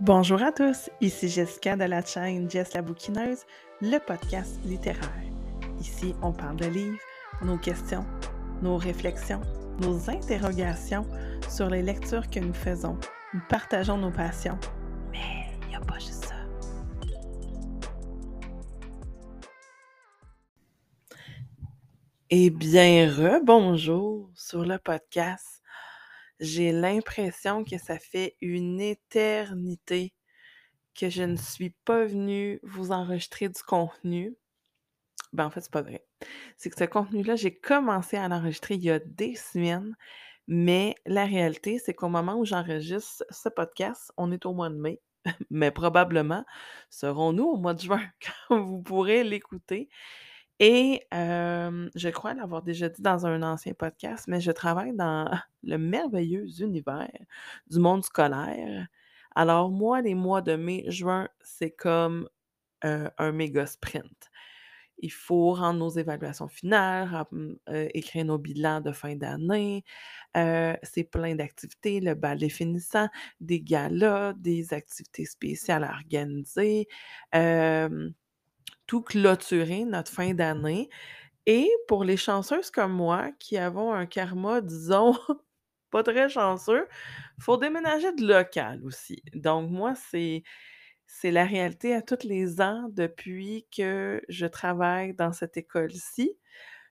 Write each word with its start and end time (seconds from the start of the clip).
Bonjour 0.00 0.42
à 0.42 0.52
tous, 0.52 0.90
ici 1.00 1.26
Jessica 1.26 1.74
de 1.74 1.84
la 1.84 2.04
chaîne 2.04 2.50
Jess 2.50 2.74
la 2.74 2.82
bouquineuse, 2.82 3.46
le 3.80 3.96
podcast 3.98 4.60
littéraire. 4.62 5.22
Ici, 5.80 6.14
on 6.20 6.34
parle 6.34 6.56
de 6.56 6.66
livres, 6.66 6.98
nos 7.40 7.56
questions, 7.56 8.04
nos 8.60 8.76
réflexions, 8.76 9.40
nos 9.80 10.10
interrogations 10.10 11.06
sur 11.48 11.70
les 11.70 11.80
lectures 11.82 12.28
que 12.28 12.40
nous 12.40 12.52
faisons. 12.52 12.98
Nous 13.32 13.40
partageons 13.48 13.96
nos 13.96 14.10
passions, 14.10 14.58
mais 15.12 15.46
il 15.62 15.68
n'y 15.68 15.76
a 15.76 15.80
pas 15.80 15.98
juste 15.98 16.26
ça. 16.26 16.34
Eh 22.28 22.50
bien, 22.50 23.08
rebonjour 23.08 24.28
sur 24.34 24.66
le 24.66 24.76
podcast. 24.76 25.55
J'ai 26.40 26.72
l'impression 26.72 27.64
que 27.64 27.78
ça 27.78 27.98
fait 27.98 28.36
une 28.40 28.80
éternité 28.80 30.12
que 30.94 31.10
je 31.10 31.22
ne 31.22 31.36
suis 31.36 31.70
pas 31.84 32.04
venue 32.04 32.60
vous 32.62 32.92
enregistrer 32.92 33.48
du 33.48 33.62
contenu. 33.62 34.36
Ben, 35.32 35.46
en 35.46 35.50
fait, 35.50 35.60
c'est 35.60 35.72
pas 35.72 35.82
vrai. 35.82 36.04
C'est 36.56 36.70
que 36.70 36.78
ce 36.78 36.84
contenu-là, 36.84 37.36
j'ai 37.36 37.54
commencé 37.54 38.16
à 38.16 38.28
l'enregistrer 38.28 38.74
il 38.74 38.84
y 38.84 38.90
a 38.90 38.98
des 38.98 39.34
semaines, 39.34 39.94
mais 40.46 40.94
la 41.04 41.26
réalité, 41.26 41.78
c'est 41.78 41.94
qu'au 41.94 42.08
moment 42.08 42.36
où 42.36 42.44
j'enregistre 42.44 43.24
ce 43.30 43.48
podcast, 43.48 44.12
on 44.16 44.32
est 44.32 44.46
au 44.46 44.54
mois 44.54 44.70
de 44.70 44.76
mai, 44.76 45.00
mais 45.50 45.70
probablement 45.70 46.44
serons-nous 46.90 47.44
au 47.44 47.56
mois 47.56 47.74
de 47.74 47.80
juin 47.80 48.02
quand 48.48 48.62
vous 48.62 48.82
pourrez 48.82 49.24
l'écouter. 49.24 49.88
Et 50.60 51.02
je 51.12 52.08
crois 52.10 52.34
l'avoir 52.34 52.62
déjà 52.62 52.88
dit 52.88 53.02
dans 53.02 53.26
un 53.26 53.42
ancien 53.42 53.74
podcast, 53.74 54.26
mais 54.28 54.40
je 54.40 54.52
travaille 54.52 54.94
dans 54.94 55.30
le 55.62 55.78
merveilleux 55.78 56.46
univers 56.60 57.10
du 57.70 57.78
monde 57.78 58.04
scolaire. 58.04 58.86
Alors 59.34 59.70
moi, 59.70 60.00
les 60.00 60.14
mois 60.14 60.42
de 60.42 60.56
mai, 60.56 60.84
juin, 60.88 61.28
c'est 61.42 61.72
comme 61.72 62.28
un 62.82 63.32
méga 63.32 63.66
sprint. 63.66 64.30
Il 64.98 65.12
faut 65.12 65.52
rendre 65.52 65.78
nos 65.80 65.90
évaluations 65.90 66.48
finales, 66.48 67.24
écrire 67.92 68.24
nos 68.24 68.38
bilans 68.38 68.80
de 68.80 68.92
fin 68.92 69.14
d'année. 69.14 69.84
c'est 70.34 71.04
plein 71.10 71.34
d'activités, 71.34 72.00
le 72.00 72.14
ballet 72.14 72.48
finissant, 72.48 73.08
des 73.40 73.60
galas, 73.60 74.32
des 74.34 74.72
activités 74.72 75.26
spéciales 75.26 75.84
à 75.84 75.92
organiser 75.92 76.88
tout 78.86 79.02
clôturer 79.02 79.84
notre 79.84 80.12
fin 80.12 80.34
d'année. 80.34 80.88
Et 81.46 81.70
pour 81.88 82.04
les 82.04 82.16
chanceuses 82.16 82.70
comme 82.70 82.92
moi 82.92 83.30
qui 83.38 83.56
avons 83.58 83.92
un 83.94 84.06
karma, 84.06 84.60
disons, 84.60 85.14
pas 85.90 86.02
très 86.02 86.28
chanceux, 86.28 86.88
faut 87.40 87.56
déménager 87.58 88.12
de 88.14 88.26
local 88.26 88.82
aussi. 88.84 89.22
Donc 89.34 89.70
moi, 89.70 89.94
c'est 89.96 90.42
c'est 91.06 91.30
la 91.30 91.44
réalité 91.46 91.94
à 91.94 92.02
tous 92.02 92.24
les 92.24 92.60
ans 92.60 92.88
depuis 92.90 93.66
que 93.76 94.22
je 94.28 94.46
travaille 94.46 95.14
dans 95.14 95.32
cette 95.32 95.56
école-ci. 95.56 96.32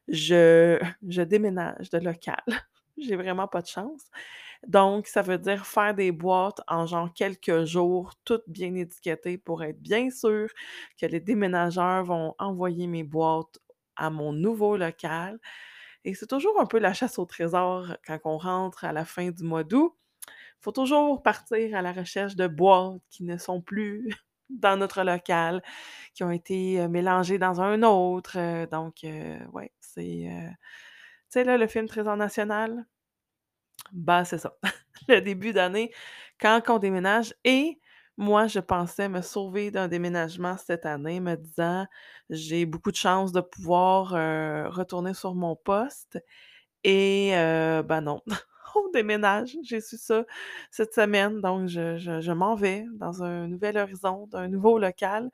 Je, 0.08 0.80
je 1.10 1.22
déménage 1.24 1.90
de 1.92 2.00
local. 2.00 2.44
J'ai 2.98 3.16
vraiment 3.18 3.48
pas 3.48 3.62
de 3.62 3.68
chance. 3.68 4.10
Donc, 4.68 5.08
ça 5.08 5.22
veut 5.22 5.38
dire 5.38 5.66
faire 5.66 5.94
des 5.94 6.12
boîtes 6.12 6.62
en 6.68 6.86
genre 6.86 7.14
quelques 7.14 7.66
jours, 7.66 8.14
toutes 8.26 8.48
bien 8.48 8.74
étiquetées 8.76 9.38
pour 9.38 9.64
être 9.64 9.80
bien 9.80 10.10
sûr 10.10 10.50
que 11.00 11.06
les 11.06 11.20
déménageurs 11.20 12.04
vont 12.06 12.36
envoyer 12.40 12.88
mes 12.88 13.04
boîtes 13.04 13.60
à 13.96 14.10
mon 14.10 14.34
nouveau 14.34 14.78
local. 14.78 15.40
Et 16.04 16.14
c'est 16.14 16.28
toujours 16.28 16.60
un 16.62 16.66
peu 16.66 16.80
la 16.80 16.94
chasse 16.94 17.18
au 17.20 17.26
trésor 17.26 17.98
quand 18.06 18.20
on 18.26 18.38
rentre 18.38 18.86
à 18.86 18.94
la 18.94 19.06
fin 19.06 19.32
du 19.32 19.44
mois 19.44 19.64
d'août. 19.64 19.94
Il 20.28 20.62
faut 20.62 20.72
toujours 20.72 21.22
partir 21.24 21.76
à 21.76 21.82
la 21.82 21.92
recherche 21.94 22.36
de 22.36 22.48
boîtes 22.48 23.02
qui 23.10 23.24
ne 23.24 23.38
sont 23.38 23.62
plus 23.62 24.10
dans 24.50 24.78
notre 24.78 25.04
local, 25.04 25.62
qui 26.14 26.24
ont 26.24 26.32
été 26.32 26.80
euh, 26.82 26.88
mélangées 26.88 27.40
dans 27.40 27.62
un 27.62 27.84
autre. 27.84 28.38
Euh, 28.38 28.68
donc, 28.68 29.04
euh, 29.04 29.40
ouais, 29.54 29.72
c'est. 29.80 30.28
tu 30.30 30.56
sais, 31.30 31.44
là, 31.44 31.58
le 31.58 31.68
film 31.68 31.88
Trésor 31.88 32.18
national, 32.18 32.86
bah, 33.94 34.26
c'est 34.26 34.38
ça. 34.38 34.58
Le 35.10 35.20
début 35.22 35.54
d'année, 35.54 35.92
quand 36.40 36.62
on 36.70 36.80
déménage 36.80 37.34
et 37.44 37.80
moi, 38.18 38.48
je 38.48 38.60
pensais 38.60 39.10
me 39.10 39.22
sauver 39.22 39.72
d'un 39.72 39.88
déménagement 39.90 40.58
cette 40.58 40.86
année, 40.86 41.20
me 41.20 41.36
disant: 41.36 41.86
«J'ai 42.30 42.66
beaucoup 42.66 42.92
de 42.92 42.96
chance 42.96 43.32
de 43.34 43.42
pouvoir, 43.42 44.10
retourner 44.74 45.14
sur 45.14 45.36
mon 45.36 45.56
poste» 45.56 46.20
et 46.84 47.32
ben 47.34 48.02
non, 48.02 48.22
on 48.76 48.90
déménage. 48.92 49.58
J'ai 49.64 49.82
su 49.82 49.98
ça 49.98 50.26
cette 50.72 50.94
semaine, 50.94 51.42
donc 51.42 51.68
je 51.68 52.32
m'en 52.34 52.56
vais 52.56 52.86
dans 52.96 53.24
un 53.24 53.48
nouvel 53.48 53.78
horizon, 53.78 54.30
un 54.34 54.48
nouveau 54.50 54.80
local, 54.80 55.30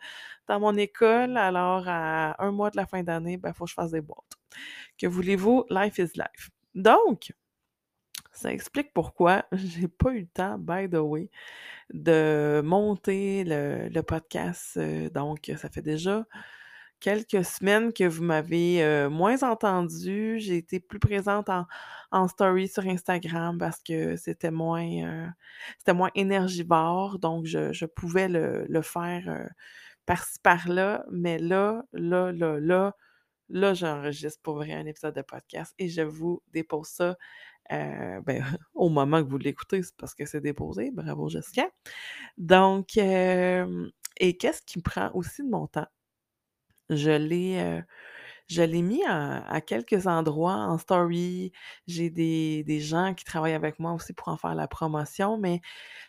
dans 0.47 0.59
mon 0.59 0.75
école. 0.78 1.38
Alors 1.38 1.84
à 1.88 2.44
un 2.44 2.51
mois 2.51 2.69
de 2.72 2.78
la 2.78 2.85
fin 2.88 3.03
d'année, 3.03 3.38
ben, 3.38 3.50
il 3.50 3.56
faut 3.56 3.66
que 3.66 3.69
je 3.72 3.75
fasse 3.75 3.91
des 3.91 4.01
boîtes. 4.01 4.34
Que 4.97 5.07
voulez-vous? 5.07 5.66
Life 5.69 5.97
is 6.00 6.11
life. 6.16 6.50
Donc 6.75 7.34
ça 8.31 8.51
explique 8.51 8.93
pourquoi 8.93 9.45
j'ai 9.51 9.87
pas 9.87 10.11
eu 10.11 10.21
le 10.21 10.27
temps, 10.27 10.57
by 10.57 10.89
the 10.89 10.95
way, 10.95 11.29
de 11.93 12.61
monter 12.63 13.43
le, 13.45 14.01
podcast. 14.01 14.77
Euh, 14.77 15.09
donc, 15.09 15.51
ça 15.57 15.69
fait 15.69 15.81
déjà 15.81 16.25
quelques 16.99 17.43
semaines 17.43 17.93
que 17.93 18.03
vous 18.03 18.23
m'avez 18.23 18.83
euh, 18.83 19.09
moins 19.09 19.43
entendu. 19.43 20.39
J'ai 20.39 20.57
été 20.57 20.79
plus 20.79 20.99
présente 20.99 21.49
en, 22.11 22.27
story 22.27 22.67
sur 22.67 22.85
Instagram 22.85 23.57
parce 23.57 23.81
que 23.81 24.15
c'était 24.15 24.51
moins, 24.51 25.03
euh, 25.05 25.27
c'était 25.79 25.93
moins 25.93 26.11
énergivore. 26.15 27.19
Donc, 27.19 27.45
je, 27.45 27.85
pouvais 27.85 28.27
le, 28.29 28.65
le 28.69 28.81
faire 28.81 29.49
par-ci 30.05 30.39
par-là. 30.43 31.05
Mais 31.11 31.37
là, 31.39 31.83
là, 31.93 32.31
là, 32.31 32.59
là, 32.59 32.95
là, 33.49 33.73
j'enregistre 33.73 34.41
pour 34.41 34.55
vrai 34.55 34.73
un 34.73 34.85
épisode 34.85 35.15
de 35.15 35.21
podcast 35.21 35.73
et 35.79 35.89
je 35.89 36.01
vous 36.01 36.41
dépose 36.53 36.87
ça 36.87 37.17
euh, 37.71 38.21
ben, 38.21 38.43
au 38.73 38.89
moment 38.89 39.23
que 39.23 39.29
vous 39.29 39.37
l'écoutez, 39.37 39.83
c'est 39.83 39.95
parce 39.97 40.13
que 40.15 40.25
c'est 40.25 40.41
déposé. 40.41 40.91
Bravo, 40.91 41.29
Jessica. 41.29 41.69
Donc, 42.37 42.97
et 42.97 44.37
qu'est-ce 44.37 44.61
qui 44.63 44.81
prend 44.81 45.11
aussi 45.13 45.43
de 45.43 45.49
mon 45.49 45.67
temps? 45.67 45.87
Je 46.89 47.11
l'ai, 47.11 47.81
je 48.47 48.61
l'ai 48.61 48.81
mis 48.81 49.01
à, 49.07 49.61
quelques 49.61 50.07
endroits 50.07 50.55
en 50.55 50.77
story. 50.77 51.53
J'ai 51.87 52.09
des, 52.09 52.63
des, 52.65 52.81
gens 52.81 53.13
qui 53.13 53.23
travaillent 53.23 53.53
avec 53.53 53.79
moi 53.79 53.93
aussi 53.93 54.13
pour 54.13 54.27
en 54.27 54.37
faire 54.37 54.55
la 54.55 54.67
promotion, 54.67 55.37
mais 55.37 55.61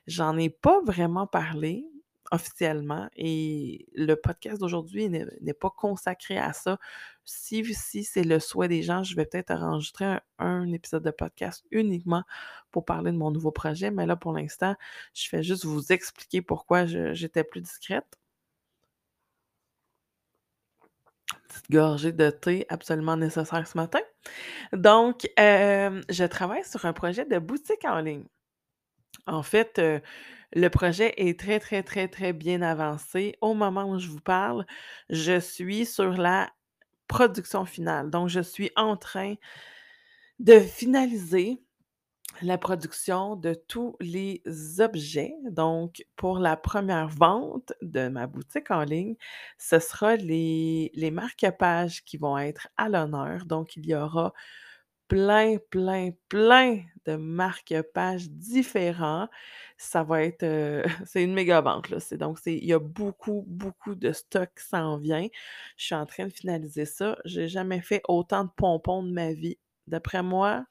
j'en 0.06 0.36
ai 0.36 0.50
pas 0.50 0.80
vraiment 0.84 1.26
parlé 1.26 1.86
officiellement 2.32 3.08
et 3.14 3.86
le 3.94 4.14
podcast 4.14 4.58
d'aujourd'hui 4.58 5.08
n'est 5.08 5.54
pas 5.54 5.70
consacré 5.70 6.38
à 6.38 6.52
ça. 6.52 6.78
Si, 7.24 7.62
si 7.74 8.04
c'est 8.04 8.24
le 8.24 8.40
souhait 8.40 8.68
des 8.68 8.82
gens, 8.82 9.04
je 9.04 9.14
vais 9.14 9.26
peut-être 9.26 9.52
enregistrer 9.52 10.18
un, 10.38 10.72
épisode 10.72 11.04
de 11.04 11.10
podcast 11.10 11.64
uniquement 11.70 12.24
pour 12.70 12.84
parler 12.84 13.12
de 13.12 13.16
mon 13.18 13.30
nouveau 13.30 13.52
projet, 13.52 13.90
mais 13.90 14.06
là 14.06 14.16
pour 14.16 14.32
l'instant, 14.32 14.74
je 15.14 15.28
fais 15.28 15.42
juste 15.42 15.64
vous 15.66 15.92
expliquer 15.92 16.40
pourquoi 16.42 16.86
j'étais 16.86 17.44
plus 17.44 17.60
discrète. 17.60 18.18
Petite 21.48 21.70
gorgée 21.70 22.12
de 22.12 22.30
thé 22.30 22.64
absolument 22.70 23.16
nécessaire 23.16 23.66
ce 23.66 23.76
matin. 23.76 24.00
Donc, 24.72 25.28
euh, 25.38 26.02
je 26.08 26.24
travaille 26.24 26.64
sur 26.64 26.86
un 26.86 26.92
projet 26.94 27.26
de 27.26 27.38
boutique 27.38 27.84
en 27.84 28.00
ligne. 28.00 28.24
En 29.26 29.42
fait, 29.42 29.78
euh, 29.78 30.00
le 30.54 30.68
projet 30.68 31.14
est 31.16 31.38
très, 31.38 31.60
très, 31.60 31.82
très, 31.82 32.08
très 32.08 32.32
bien 32.32 32.62
avancé. 32.62 33.36
Au 33.40 33.54
moment 33.54 33.90
où 33.90 33.98
je 33.98 34.08
vous 34.08 34.20
parle, 34.20 34.66
je 35.08 35.40
suis 35.40 35.86
sur 35.86 36.12
la 36.12 36.50
production 37.08 37.64
finale. 37.64 38.10
Donc, 38.10 38.28
je 38.28 38.40
suis 38.40 38.70
en 38.76 38.96
train 38.96 39.34
de 40.38 40.58
finaliser 40.58 41.62
la 42.40 42.56
production 42.58 43.36
de 43.36 43.54
tous 43.54 43.96
les 44.00 44.42
objets. 44.78 45.34
Donc, 45.50 46.04
pour 46.16 46.38
la 46.38 46.56
première 46.56 47.08
vente 47.08 47.72
de 47.82 48.08
ma 48.08 48.26
boutique 48.26 48.70
en 48.70 48.82
ligne, 48.82 49.16
ce 49.58 49.78
sera 49.78 50.16
les, 50.16 50.90
les 50.94 51.10
marque-pages 51.10 52.02
qui 52.04 52.16
vont 52.16 52.38
être 52.38 52.68
à 52.76 52.88
l'honneur. 52.88 53.44
Donc, 53.44 53.76
il 53.76 53.86
y 53.86 53.94
aura 53.94 54.32
plein, 55.12 55.58
plein, 55.68 56.12
plein 56.30 56.80
de 57.04 57.16
marque-pages 57.16 58.30
différents. 58.30 59.28
Ça 59.76 60.02
va 60.02 60.22
être, 60.22 60.42
euh, 60.42 60.82
c'est 61.04 61.22
une 61.22 61.34
méga 61.34 61.60
banque, 61.60 61.90
là. 61.90 61.98
Donc 62.12 62.38
il 62.46 62.64
y 62.64 62.72
a 62.72 62.78
beaucoup, 62.78 63.44
beaucoup 63.46 63.94
de 63.94 64.10
stock 64.12 64.48
qui 64.56 64.64
s'en 64.64 64.96
vient. 64.96 65.28
Je 65.76 65.84
suis 65.84 65.94
en 65.94 66.06
train 66.06 66.28
de 66.28 66.32
finaliser 66.32 66.86
ça. 66.86 67.18
J'ai 67.26 67.46
jamais 67.46 67.82
fait 67.82 68.00
autant 68.08 68.44
de 68.44 68.50
pompons 68.56 69.02
de 69.02 69.12
ma 69.12 69.34
vie. 69.34 69.58
D'après 69.86 70.22
moi, 70.22 70.64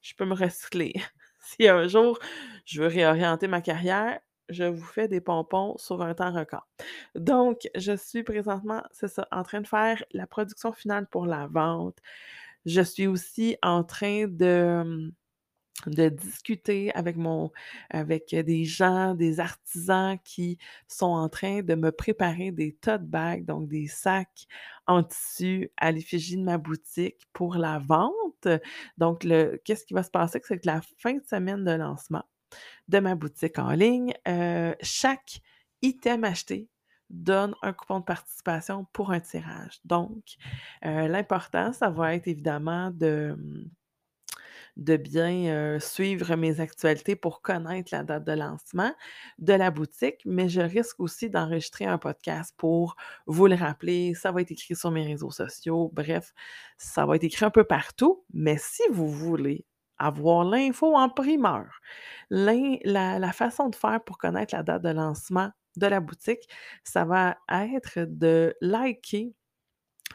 je 0.00 0.14
peux 0.14 0.24
me 0.24 0.34
recycler. 0.34 0.94
Si 1.40 1.66
un 1.66 1.88
jour 1.88 2.18
je 2.66 2.82
veux 2.82 2.88
réorienter 2.88 3.48
ma 3.48 3.62
carrière, 3.62 4.20
je 4.48 4.64
vous 4.64 4.84
fais 4.84 5.08
des 5.08 5.20
pompons 5.20 5.76
sur 5.78 6.02
un 6.02 6.14
temps 6.14 6.32
record. 6.32 6.66
Donc, 7.14 7.68
je 7.74 7.96
suis 7.96 8.22
présentement, 8.22 8.82
c'est 8.90 9.08
ça, 9.08 9.26
en 9.30 9.42
train 9.42 9.60
de 9.60 9.66
faire 9.66 10.04
la 10.12 10.26
production 10.26 10.72
finale 10.72 11.06
pour 11.06 11.26
la 11.26 11.46
vente. 11.46 11.98
Je 12.66 12.82
suis 12.82 13.06
aussi 13.06 13.56
en 13.62 13.84
train 13.84 14.26
de, 14.28 15.12
de 15.86 16.08
discuter 16.10 16.92
avec 16.94 17.16
mon 17.16 17.52
avec, 17.90 18.34
des 18.34 18.64
gens, 18.64 19.14
des 19.14 19.40
artisans 19.40 20.18
qui 20.24 20.58
sont 20.88 21.06
en 21.06 21.28
train 21.28 21.62
de 21.62 21.74
me 21.76 21.92
préparer 21.92 22.52
des 22.52 22.74
tote 22.74 23.04
bags, 23.04 23.44
donc 23.46 23.68
des 23.68 23.86
sacs 23.88 24.46
en 24.86 25.02
tissu 25.04 25.70
à 25.78 25.92
l'effigie 25.92 26.36
de 26.36 26.44
ma 26.44 26.58
boutique 26.58 27.22
pour 27.32 27.56
la 27.56 27.78
vente. 27.78 28.48
Donc 28.98 29.20
qu'est-ce 29.64 29.84
qui 29.86 29.94
va 29.94 30.02
se 30.02 30.10
passer? 30.10 30.40
C'est 30.44 30.58
que 30.58 30.66
la 30.66 30.80
fin 30.98 31.14
de 31.14 31.24
semaine 31.24 31.64
de 31.64 31.72
lancement 31.72 32.24
de 32.88 32.98
ma 33.00 33.14
boutique 33.14 33.58
en 33.58 33.72
ligne, 33.72 34.14
heu, 34.28 34.74
chaque 34.82 35.40
item 35.82 36.24
acheté 36.24 36.68
donne 37.10 37.54
un 37.62 37.72
coupon 37.72 38.00
de 38.00 38.04
participation 38.04 38.86
pour 38.92 39.10
un 39.12 39.20
tirage. 39.20 39.80
Donc, 39.84 40.24
heu, 40.84 41.06
l'important, 41.08 41.72
ça 41.72 41.90
va 41.90 42.14
être 42.14 42.28
évidemment 42.28 42.90
de, 42.90 43.36
bien, 44.76 45.76
heu, 45.76 45.80
suivre 45.80 46.36
mes 46.36 46.60
actualités 46.60 47.16
pour 47.16 47.42
connaître 47.42 47.90
la 47.92 48.04
date 48.04 48.24
de 48.24 48.32
lancement 48.32 48.92
de 49.38 49.52
la 49.54 49.70
boutique, 49.70 50.20
mais 50.24 50.48
je 50.48 50.60
risque 50.60 51.00
aussi 51.00 51.30
d'enregistrer 51.30 51.86
un 51.86 51.98
podcast 51.98 52.54
pour 52.56 52.96
vous 53.26 53.46
le 53.46 53.54
rappeler. 53.56 54.14
Ça 54.14 54.32
va 54.32 54.40
être 54.42 54.50
écrit 54.50 54.76
sur 54.76 54.90
mes 54.90 55.06
réseaux 55.06 55.30
sociaux. 55.30 55.90
Bref, 55.94 56.32
ça 56.76 57.06
va 57.06 57.16
être 57.16 57.24
écrit 57.24 57.44
un 57.44 57.50
peu 57.50 57.64
partout, 57.64 58.24
mais 58.32 58.56
si 58.58 58.82
vous 58.90 59.08
voulez 59.08 59.66
avoir 59.98 60.44
l'info 60.44 60.94
en 60.96 61.08
primeur, 61.08 61.80
la 62.30 63.32
façon 63.32 63.68
de 63.68 63.74
faire 63.74 64.02
pour 64.04 64.16
connaître 64.18 64.54
la 64.54 64.62
date 64.62 64.82
de 64.82 64.90
lancement 64.90 65.50
de 65.78 65.86
la 65.86 66.00
boutique, 66.00 66.48
ça 66.84 67.04
va 67.04 67.38
être 67.50 68.00
de 68.06 68.54
liker 68.60 69.34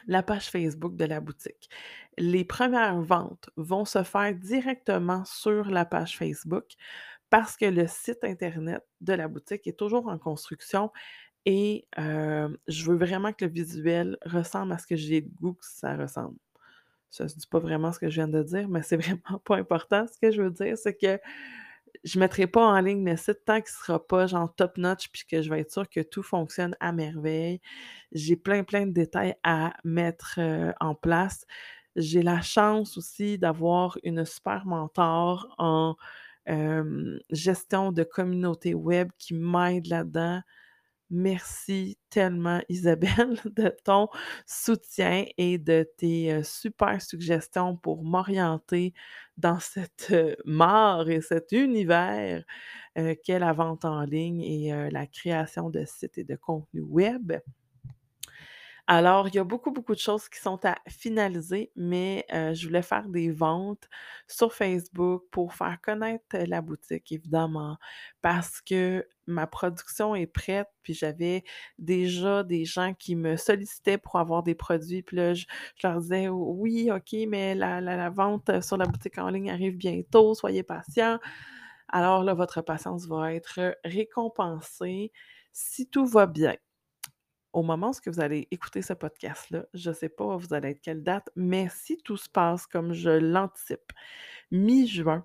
la 0.06 0.22
page 0.22 0.50
Facebook 0.50 0.96
de 0.96 1.04
la 1.04 1.20
boutique. 1.20 1.70
Les 2.18 2.44
premières 2.44 3.00
ventes 3.00 3.50
vont 3.56 3.84
se 3.84 4.02
faire 4.02 4.34
directement 4.34 5.24
sur 5.24 5.70
la 5.70 5.84
page 5.84 6.16
Facebook 6.18 6.74
parce 7.30 7.56
que 7.56 7.64
le 7.64 7.86
site 7.86 8.22
internet 8.24 8.84
de 9.00 9.12
la 9.12 9.28
boutique 9.28 9.66
est 9.66 9.78
toujours 9.78 10.08
en 10.08 10.18
construction 10.18 10.90
et 11.46 11.86
heu, 11.98 12.58
je 12.68 12.84
veux 12.90 12.96
vraiment 12.96 13.32
que 13.32 13.44
le 13.44 13.50
visuel 13.50 14.16
ressemble 14.24 14.72
à 14.72 14.78
ce 14.78 14.86
que 14.86 14.96
j'ai 14.96 15.20
le 15.20 15.28
goût 15.40 15.54
que 15.54 15.66
ça 15.66 15.96
ressemble. 15.96 16.36
Ça 17.10 17.28
se 17.28 17.36
dit 17.36 17.46
pas 17.46 17.58
vraiment 17.58 17.92
ce 17.92 17.98
que 17.98 18.08
je 18.08 18.14
viens 18.14 18.28
de 18.28 18.42
dire, 18.42 18.68
mais 18.68 18.82
c'est 18.82 18.96
vraiment 19.24 19.38
pas 19.44 19.56
important. 19.56 20.06
Ce 20.12 20.18
que 20.18 20.32
je 20.32 20.42
veux 20.42 20.50
dire, 20.50 20.76
c'est 20.78 20.96
que 20.96 21.20
je 22.04 22.18
mettrai 22.18 22.46
pas 22.46 22.66
en 22.66 22.80
ligne 22.80 23.04
le 23.08 23.16
site 23.16 23.44
tant 23.46 23.60
qu'il 23.60 23.70
sera 23.70 24.04
pas 24.06 24.26
genre 24.26 24.54
top 24.54 24.76
notch 24.78 25.08
puis 25.10 25.24
que 25.28 25.42
je 25.42 25.50
vais 25.50 25.60
être 25.60 25.72
sûre 25.72 25.88
que 25.88 26.00
tout 26.00 26.22
fonctionne 26.22 26.76
à 26.80 26.92
merveille. 26.92 27.60
J'ai 28.12 28.36
plein, 28.36 28.62
plein 28.64 28.86
de 28.86 28.92
détails 28.92 29.34
à 29.42 29.74
mettre, 29.84 30.38
heu, 30.38 30.72
en 30.80 30.94
place. 30.94 31.46
J'ai 31.96 32.22
la 32.22 32.40
chance 32.42 32.98
aussi 32.98 33.38
d'avoir 33.38 33.98
une 34.04 34.24
super 34.24 34.66
mentor 34.66 35.54
en, 35.58 35.96
hem, 36.46 37.18
gestion 37.30 37.92
de 37.92 38.02
communauté 38.04 38.74
web 38.74 39.10
qui 39.18 39.34
m'aide 39.34 39.86
là-dedans. 39.86 40.40
Merci 41.16 41.96
tellement 42.10 42.60
Isabelle 42.68 43.38
de 43.44 43.72
ton 43.84 44.08
soutien 44.46 45.24
et 45.38 45.58
de 45.58 45.88
tes, 45.96 46.32
heu, 46.32 46.42
super 46.42 47.00
suggestions 47.00 47.76
pour 47.76 48.02
m'orienter 48.04 48.94
dans 49.36 49.60
cette, 49.60 50.08
heu, 50.10 50.36
mare 50.44 51.08
et 51.10 51.20
cet 51.20 51.52
univers, 51.52 52.42
heu, 52.98 53.14
qu'est 53.24 53.38
la 53.38 53.52
vente 53.52 53.84
en 53.84 54.02
ligne 54.04 54.40
et 54.42 54.90
la 54.90 55.06
création 55.06 55.70
de 55.70 55.84
sites 55.86 56.18
et 56.18 56.24
de 56.24 56.36
contenus 56.36 56.84
web. 56.88 57.32
Alors, 58.86 59.28
il 59.28 59.34
y 59.34 59.38
a 59.38 59.44
beaucoup, 59.44 59.70
beaucoup 59.72 59.94
de 59.94 59.98
choses 59.98 60.28
qui 60.28 60.38
sont 60.38 60.60
à 60.66 60.76
finaliser, 60.88 61.72
mais 61.74 62.26
heu, 62.34 62.52
je 62.52 62.66
voulais 62.66 62.82
faire 62.82 63.08
des 63.08 63.30
ventes 63.30 63.88
sur 64.28 64.52
Facebook 64.52 65.22
pour 65.30 65.54
faire 65.54 65.78
connaître 65.82 66.36
la 66.46 66.60
boutique 66.60 67.10
évidemment, 67.10 67.78
parce 68.20 68.60
que 68.60 69.06
ma 69.26 69.46
production 69.46 70.14
est 70.14 70.26
prête, 70.26 70.68
puis 70.82 70.92
j'avais 70.92 71.44
déjà 71.78 72.42
des 72.42 72.66
gens 72.66 72.92
qui 72.92 73.16
me 73.16 73.36
sollicitaient 73.38 73.96
pour 73.96 74.16
avoir 74.18 74.42
des 74.42 74.54
produits, 74.54 75.02
puis 75.02 75.16
là, 75.16 75.32
je 75.32 75.46
leur 75.82 75.98
disais: 76.00 76.28
«Oui, 76.28 76.90
OK, 76.92 77.16
mais 77.26 77.54
la 77.54 77.80
la 77.80 77.96
la 77.96 78.10
vente 78.10 78.60
sur 78.62 78.76
la 78.76 78.84
boutique 78.86 79.16
en 79.16 79.30
ligne 79.30 79.50
arrive 79.50 79.76
bientôt, 79.78 80.34
soyez 80.34 80.62
patients». 80.62 81.18
Alors 81.88 82.22
là, 82.24 82.34
votre 82.34 82.60
patience 82.62 83.06
va 83.06 83.32
être 83.34 83.76
récompensée 83.84 85.12
si 85.52 85.86
tout 85.88 86.06
va 86.06 86.26
bien. 86.26 86.54
Au 87.54 87.62
moment 87.62 87.92
où 87.92 88.10
vous 88.10 88.20
allez 88.20 88.48
écouter 88.50 88.82
ce 88.82 88.94
podcast-là, 88.94 89.64
je 89.74 89.90
ne 89.90 89.94
sais 89.94 90.08
pas 90.08 90.36
vous 90.36 90.52
allez 90.52 90.70
être 90.70 90.80
quelle 90.80 91.04
date, 91.04 91.30
mais 91.36 91.68
si 91.70 91.96
tout 91.98 92.16
se 92.16 92.28
passe 92.28 92.66
comme 92.66 92.92
je 92.92 93.10
l'anticipe, 93.10 93.92
mi-juin, 94.50 95.24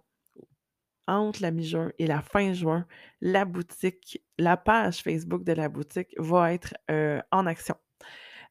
entre 1.07 1.41
la 1.41 1.49
mi-juin 1.49 1.91
et 1.97 2.05
la 2.05 2.21
fin 2.21 2.53
juin, 2.53 2.85
la 3.19 3.45
boutique, 3.45 4.23
la 4.37 4.57
page 4.57 5.01
Facebook 5.01 5.43
de 5.43 5.53
la 5.53 5.69
boutique 5.69 6.13
va 6.19 6.53
être 6.53 6.75
euh, 6.91 7.19
en 7.31 7.47
action. 7.47 7.75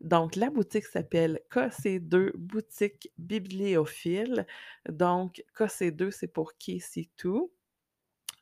Donc, 0.01 0.35
la 0.35 0.51
boutique 0.51 0.85
s'appelle 0.85 1.41
KC2 1.53 2.33
Boutique 2.37 3.13
Bibliophile. 3.17 4.45
Donc, 4.89 5.45
KC2, 5.57 6.11
c'est 6.11 6.27
pour 6.27 6.55
KC2. 6.55 7.49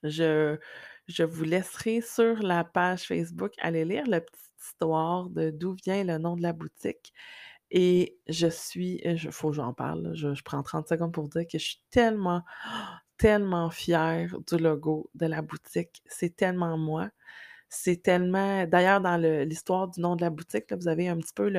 Je, 0.02 0.58
je 1.08 1.22
vous 1.22 1.44
laisserai 1.44 2.00
sur 2.00 2.42
la 2.42 2.64
page 2.64 3.02
Facebook 3.02 3.52
aller 3.58 3.84
lire 3.84 4.06
la 4.06 4.20
petite 4.20 4.40
histoire 4.60 5.28
de 5.30 5.50
d'où 5.50 5.74
vient 5.84 6.04
le 6.04 6.18
nom 6.18 6.36
de 6.36 6.42
la 6.42 6.52
boutique. 6.52 7.12
Et 7.70 8.16
je 8.28 8.46
suis, 8.46 9.00
il 9.04 9.18
faut 9.32 9.50
que 9.50 9.56
j'en 9.56 9.72
parle, 9.72 10.14
je, 10.14 10.28
prends 10.44 10.62
30 10.62 10.88
secondes 10.88 11.12
pour 11.12 11.28
dire 11.28 11.42
que 11.50 11.58
je 11.58 11.64
suis 11.64 11.82
tellement, 11.90 12.42
tellement 13.18 13.70
fière 13.70 14.36
du 14.46 14.56
logo 14.56 15.10
de 15.14 15.26
la 15.26 15.42
boutique. 15.42 16.02
C'est 16.06 16.36
tellement 16.36 16.78
moi. 16.78 17.10
C'est 17.68 18.02
tellement. 18.02 18.66
D'ailleurs, 18.66 19.00
dans 19.00 19.16
l'histoire 19.16 19.88
du 19.88 20.00
nom 20.00 20.16
de 20.16 20.22
la 20.22 20.30
boutique, 20.30 20.70
là, 20.70 20.76
vous 20.76 20.88
avez 20.88 21.08
un 21.08 21.18
petit 21.18 21.34
peu 21.34 21.50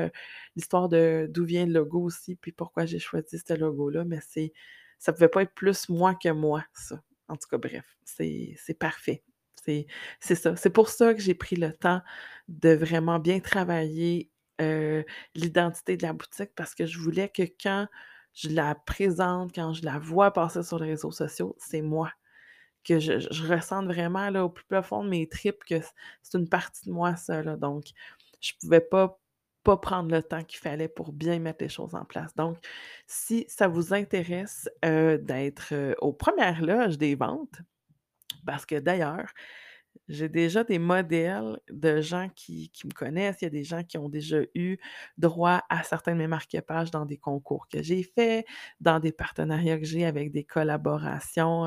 l'histoire 0.55 0.87
de 0.89 1.27
d'où 1.29 1.43
vient 1.45 1.65
le 1.65 1.73
logo 1.73 2.01
aussi, 2.01 2.35
puis 2.35 2.53
pourquoi 2.53 2.85
j'ai 2.85 2.99
choisi 2.99 3.39
ce 3.39 3.53
logo-là, 3.53 4.05
mais 4.05 4.19
c'est 4.27 4.53
ça 4.99 5.13
pouvait 5.13 5.27
pas 5.27 5.43
être 5.43 5.53
plus 5.53 5.89
moi 5.89 6.15
que 6.15 6.29
moi, 6.29 6.63
ça. 6.73 7.01
En 7.27 7.35
tout 7.35 7.47
cas, 7.49 7.57
bref, 7.57 7.97
c'est 8.05 8.79
parfait. 8.79 9.23
C'est 10.19 10.35
ça. 10.35 10.55
C'est 10.55 10.69
pour 10.69 10.89
ça 10.89 11.13
que 11.13 11.21
j'ai 11.21 11.33
pris 11.35 11.55
le 11.55 11.73
temps 11.73 12.01
de 12.47 12.69
vraiment 12.73 13.19
bien 13.19 13.39
travailler 13.39 14.31
euh, 14.61 15.03
l'identité 15.35 15.97
de 15.97 16.03
la 16.03 16.13
boutique 16.13 16.51
parce 16.55 16.73
que 16.75 16.85
je 16.85 16.99
voulais 16.99 17.29
que 17.29 17.43
quand 17.61 17.87
je 18.33 18.49
la 18.49 18.75
présente, 18.75 19.53
quand 19.53 19.73
je 19.73 19.83
la 19.85 19.99
vois 19.99 20.31
passer 20.31 20.63
sur 20.63 20.79
les 20.79 20.89
réseaux 20.91 21.11
sociaux, 21.11 21.55
c'est 21.59 21.81
moi 21.81 22.11
que 22.83 22.99
je 22.99 23.47
ressente 23.47 23.85
vraiment 23.87 24.29
au 24.43 24.49
plus 24.49 24.65
profond 24.65 25.03
de 25.03 25.09
mes 25.09 25.27
tripes 25.27 25.63
que 25.65 25.75
c'est 26.23 26.37
une 26.37 26.47
partie 26.49 26.85
de 26.87 26.91
moi 26.93 27.15
ça 27.17 27.43
donc 27.57 27.85
je 28.41 28.53
pouvais 28.61 28.81
pas 28.81 29.19
pas 29.63 29.75
prendre 29.77 30.09
le 30.11 30.23
temps 30.23 30.43
qu'il 30.43 30.59
fallait 30.59 30.87
pour 30.87 31.11
bien 31.11 31.39
mettre 31.39 31.61
les 31.63 31.67
choses 31.69 31.93
en 31.93 32.05
place. 32.05 32.33
Donc 32.35 32.57
si 33.05 33.45
ça 33.49 33.67
vous 33.67 33.93
intéresse, 33.93 34.69
heu, 34.85 35.17
d'être, 35.17 35.73
heu, 35.73 35.93
aux 35.99 36.13
premières 36.13 36.61
loges 36.63 36.97
des 36.97 37.15
ventes, 37.15 37.59
parce 38.47 38.65
que 38.67 38.77
d'ailleurs 38.79 39.29
j'ai 40.09 40.29
déjà 40.29 40.63
des 40.63 40.79
modèles 40.79 41.59
de 41.71 42.01
gens 42.01 42.29
qui 42.35 42.71
me 42.85 42.91
connaissent. 42.93 43.37
Il 43.41 43.45
y 43.45 43.47
a 43.47 43.51
des 43.51 43.63
gens 43.65 43.83
qui 43.83 43.97
ont 43.97 44.09
déjà 44.09 44.39
eu 44.55 44.77
droit 45.17 45.63
à 45.69 45.83
certains 45.83 46.13
de 46.13 46.19
mes 46.19 46.27
marque-pages 46.27 46.91
dans 46.91 47.05
des 47.05 47.17
concours 47.17 47.67
que 47.69 47.81
j'ai 47.83 48.03
faits, 48.03 48.45
dans 48.81 48.99
des 48.99 49.11
partenariats 49.11 49.79
que 49.79 49.85
j'ai 49.85 50.05
avec 50.05 50.31
des 50.31 50.43
collaborations, 50.45 51.65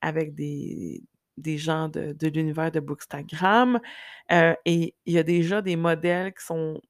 avec 0.00 0.34
des 0.34 1.02
gens 1.58 1.88
de 1.88 2.28
l'univers 2.28 2.70
de 2.72 2.80
Bookstagram, 2.80 3.80
heu 4.32 4.56
et 4.64 4.94
il 5.06 5.12
y 5.14 5.18
a 5.18 5.22
déjà 5.24 5.62
des 5.62 5.76
modèles 5.76 6.32
qui 6.34 6.44
sont 6.46 6.80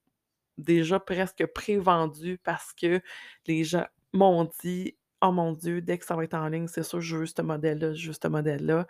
déjà 0.59 1.01
presque 1.01 1.47
pré-vendus 1.47 2.39
parce 2.45 2.73
que 2.75 3.01
les 3.47 3.65
gens 3.65 3.87
m'ont 4.13 4.51
dit: 4.63 4.97
«Oh 5.23 5.33
mon 5.33 5.53
Dieu, 5.53 5.81
dès 5.83 5.99
que 5.99 6.05
ça 6.07 6.17
va 6.17 6.25
être 6.25 6.35
en 6.35 6.49
ligne, 6.49 6.67
c'est 6.69 6.83
sûr, 6.83 7.01
je 7.01 7.17
veux 7.19 7.27
ce 7.27 7.43
modèle-là, 7.43 7.95
je 7.95 8.09
veux 8.09 8.15
ce 8.21 8.29
modèle-là». 8.29 8.87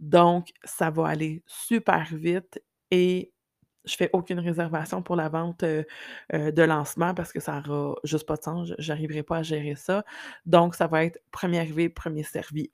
Donc, 0.00 0.50
ça 0.64 0.90
va 0.90 1.08
aller 1.08 1.42
super 1.46 2.04
vite 2.14 2.62
et 2.90 3.32
je 3.86 3.96
fais 3.96 4.10
aucune 4.12 4.40
réservation 4.40 5.02
pour 5.02 5.16
la 5.16 5.28
vente, 5.28 5.64
de 5.64 6.62
lancement 6.62 7.14
parce 7.14 7.32
que 7.32 7.40
ça 7.40 7.62
aura 7.68 7.96
juste 8.04 8.26
pas 8.26 8.36
de 8.36 8.42
sens. 8.42 8.68
Je 8.68 8.74
j'arriverai 8.78 9.22
pas 9.22 9.38
à 9.38 9.42
gérer 9.42 9.76
ça. 9.76 10.04
Donc, 10.46 10.74
ça 10.74 10.86
va 10.88 11.04
être 11.04 11.20
premier 11.32 11.60
arrivé, 11.60 11.88
premier 11.88 12.22
servi. 12.24 12.70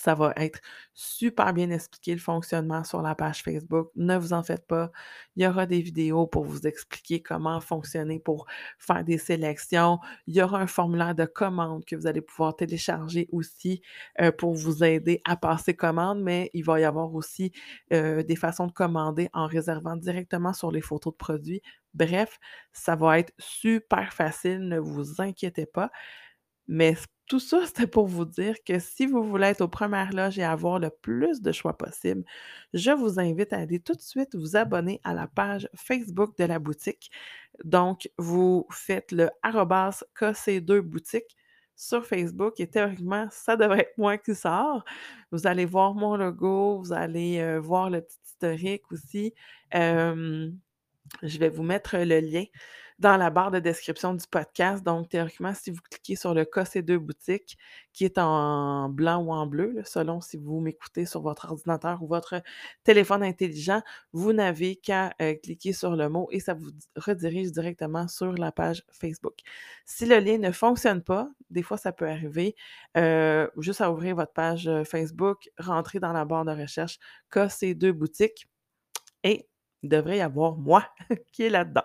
Ça 0.00 0.14
va 0.14 0.32
être 0.36 0.60
super 0.94 1.52
bien 1.52 1.68
expliqué 1.68 2.14
le 2.14 2.20
fonctionnement 2.20 2.84
sur 2.84 3.02
la 3.02 3.14
page 3.14 3.42
Facebook. 3.42 3.90
Ne 3.96 4.16
vous 4.16 4.32
en 4.32 4.42
faites 4.42 4.66
pas. 4.66 4.90
Il 5.36 5.42
y 5.42 5.46
aura 5.46 5.66
des 5.66 5.82
vidéos 5.82 6.26
pour 6.26 6.44
vous 6.46 6.66
expliquer 6.66 7.20
comment 7.20 7.60
fonctionner 7.60 8.18
pour 8.18 8.46
faire 8.78 9.04
des 9.04 9.18
sélections. 9.18 9.98
Il 10.26 10.34
y 10.34 10.40
aura 10.42 10.58
un 10.60 10.66
formulaire 10.66 11.14
de 11.14 11.26
commande 11.26 11.84
que 11.84 11.96
vous 11.96 12.06
allez 12.06 12.22
pouvoir 12.22 12.56
télécharger 12.56 13.28
aussi 13.30 13.82
euh, 14.22 14.32
pour 14.32 14.54
vous 14.54 14.82
aider 14.84 15.20
à 15.26 15.36
passer 15.36 15.74
commande, 15.74 16.22
mais 16.22 16.48
il 16.54 16.64
va 16.64 16.80
y 16.80 16.84
avoir 16.84 17.14
aussi 17.14 17.52
euh, 17.92 18.22
des 18.22 18.36
façons 18.36 18.68
de 18.68 18.72
commander 18.72 19.28
en 19.34 19.46
réservant 19.46 19.96
directement 19.96 20.54
sur 20.54 20.72
les 20.72 20.80
photos 20.80 21.12
de 21.12 21.18
produits. 21.18 21.60
Bref, 21.92 22.38
ça 22.72 22.96
va 22.96 23.18
être 23.18 23.34
super 23.38 24.14
facile, 24.14 24.60
ne 24.60 24.78
vous 24.78 25.20
inquiétez 25.20 25.66
pas. 25.66 25.90
Mais 26.70 26.94
tout 27.26 27.40
ça, 27.40 27.60
c'était 27.66 27.88
pour 27.88 28.06
vous 28.06 28.24
dire 28.24 28.54
que 28.64 28.78
si 28.78 29.06
vous 29.06 29.24
voulez 29.24 29.48
être 29.48 29.60
aux 29.60 29.68
premières 29.68 30.12
loges 30.12 30.38
et 30.38 30.44
avoir 30.44 30.78
le 30.78 30.88
plus 30.90 31.42
de 31.42 31.52
choix 31.52 31.76
possible, 31.76 32.24
je 32.72 32.92
vous 32.92 33.18
invite 33.20 33.52
à 33.52 33.58
aller 33.58 33.80
tout 33.80 33.94
de 33.94 34.00
suite 34.00 34.36
vous 34.36 34.56
abonner 34.56 35.00
à 35.04 35.12
la 35.12 35.26
page 35.26 35.68
Facebook 35.74 36.38
de 36.38 36.44
la 36.44 36.60
boutique. 36.60 37.10
Donc, 37.64 38.08
vous 38.18 38.66
faites 38.70 39.10
le 39.12 39.30
arrobas 39.42 40.04
KC2 40.18 40.80
boutique 40.80 41.36
sur 41.74 42.06
Facebook 42.06 42.60
et 42.60 42.68
théoriquement, 42.68 43.26
ça 43.32 43.56
devrait 43.56 43.80
être 43.80 43.98
moi 43.98 44.16
qui 44.16 44.34
sort. 44.34 44.84
Vous 45.32 45.46
allez 45.46 45.64
voir 45.64 45.94
mon 45.94 46.16
logo, 46.16 46.78
vous 46.78 46.92
allez 46.92 47.40
euh, 47.40 47.58
voir 47.58 47.90
le 47.90 48.02
petit 48.02 48.18
historique 48.24 48.92
aussi. 48.92 49.34
Euh, 49.74 50.50
je 51.22 51.38
vais 51.38 51.48
vous 51.48 51.64
mettre 51.64 51.96
le 51.96 52.20
lien 52.20 52.44
dans 53.00 53.16
la 53.16 53.30
barre 53.30 53.50
de 53.50 53.58
description 53.58 54.12
du 54.12 54.26
podcast. 54.30 54.84
Donc, 54.84 55.08
théoriquement, 55.08 55.54
si 55.54 55.70
vous 55.70 55.80
cliquez 55.90 56.16
sur 56.16 56.34
le 56.34 56.44
KC2 56.44 56.98
boutique, 56.98 57.56
qui 57.94 58.04
est 58.04 58.18
en 58.18 58.90
blanc 58.90 59.24
ou 59.24 59.32
en 59.32 59.46
bleu, 59.46 59.82
selon 59.86 60.20
si 60.20 60.36
vous 60.36 60.60
m'écoutez 60.60 61.06
sur 61.06 61.22
votre 61.22 61.50
ordinateur 61.50 62.02
ou 62.02 62.06
votre 62.06 62.42
téléphone 62.84 63.22
intelligent, 63.22 63.80
vous 64.12 64.34
n'avez 64.34 64.76
qu'à 64.76 65.14
euh, 65.22 65.34
cliquer 65.34 65.72
sur 65.72 65.96
le 65.96 66.10
mot 66.10 66.28
et 66.30 66.40
ça 66.40 66.52
vous 66.52 66.70
redirige 66.94 67.52
directement 67.52 68.06
sur 68.06 68.32
la 68.34 68.52
page 68.52 68.84
Facebook. 68.92 69.38
Si 69.86 70.04
le 70.04 70.18
lien 70.18 70.36
ne 70.36 70.52
fonctionne 70.52 71.02
pas, 71.02 71.30
des 71.48 71.62
fois 71.62 71.78
ça 71.78 71.92
peut 71.92 72.08
arriver, 72.08 72.54
euh, 72.98 73.48
juste 73.56 73.80
à 73.80 73.90
ouvrir 73.90 74.14
votre 74.14 74.32
page 74.32 74.68
euh, 74.68 74.84
Facebook, 74.84 75.48
rentrer 75.58 76.00
dans 76.00 76.12
la 76.12 76.26
barre 76.26 76.44
de 76.44 76.52
recherche 76.52 76.98
KC2 77.32 77.92
boutique 77.92 78.46
et 79.24 79.48
il 79.82 79.88
devrait 79.88 80.18
y 80.18 80.20
avoir 80.20 80.56
moi 80.56 80.86
qui 81.32 81.44
est 81.44 81.50
là-dedans. 81.50 81.84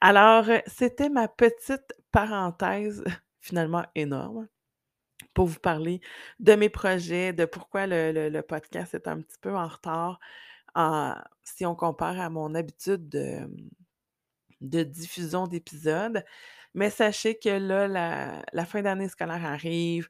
Alors, 0.00 0.48
euh, 0.48 0.58
c'était 0.66 1.10
ma 1.10 1.28
petite 1.28 1.94
parenthèse, 2.10 3.04
finalement 3.40 3.84
énorme, 3.94 4.48
pour 5.34 5.46
vous 5.46 5.60
parler 5.60 6.00
de 6.38 6.54
mes 6.54 6.70
projets, 6.70 7.32
de 7.32 7.44
pourquoi 7.44 7.86
le, 7.86 8.40
podcast 8.42 8.94
est 8.94 9.08
un 9.08 9.20
petit 9.20 9.38
peu 9.40 9.54
en 9.54 9.68
retard 9.68 10.18
si 11.42 11.66
on 11.66 11.74
compare 11.74 12.20
à 12.20 12.30
mon 12.30 12.54
habitude 12.54 13.08
de, 13.08 14.84
diffusion 14.84 15.46
d'épisodes. 15.46 16.24
Mais 16.74 16.90
sachez 16.90 17.38
que 17.38 17.48
là, 17.48 18.42
la, 18.52 18.64
fin 18.64 18.82
d'année 18.82 19.08
scolaire 19.08 19.44
arrive, 19.44 20.08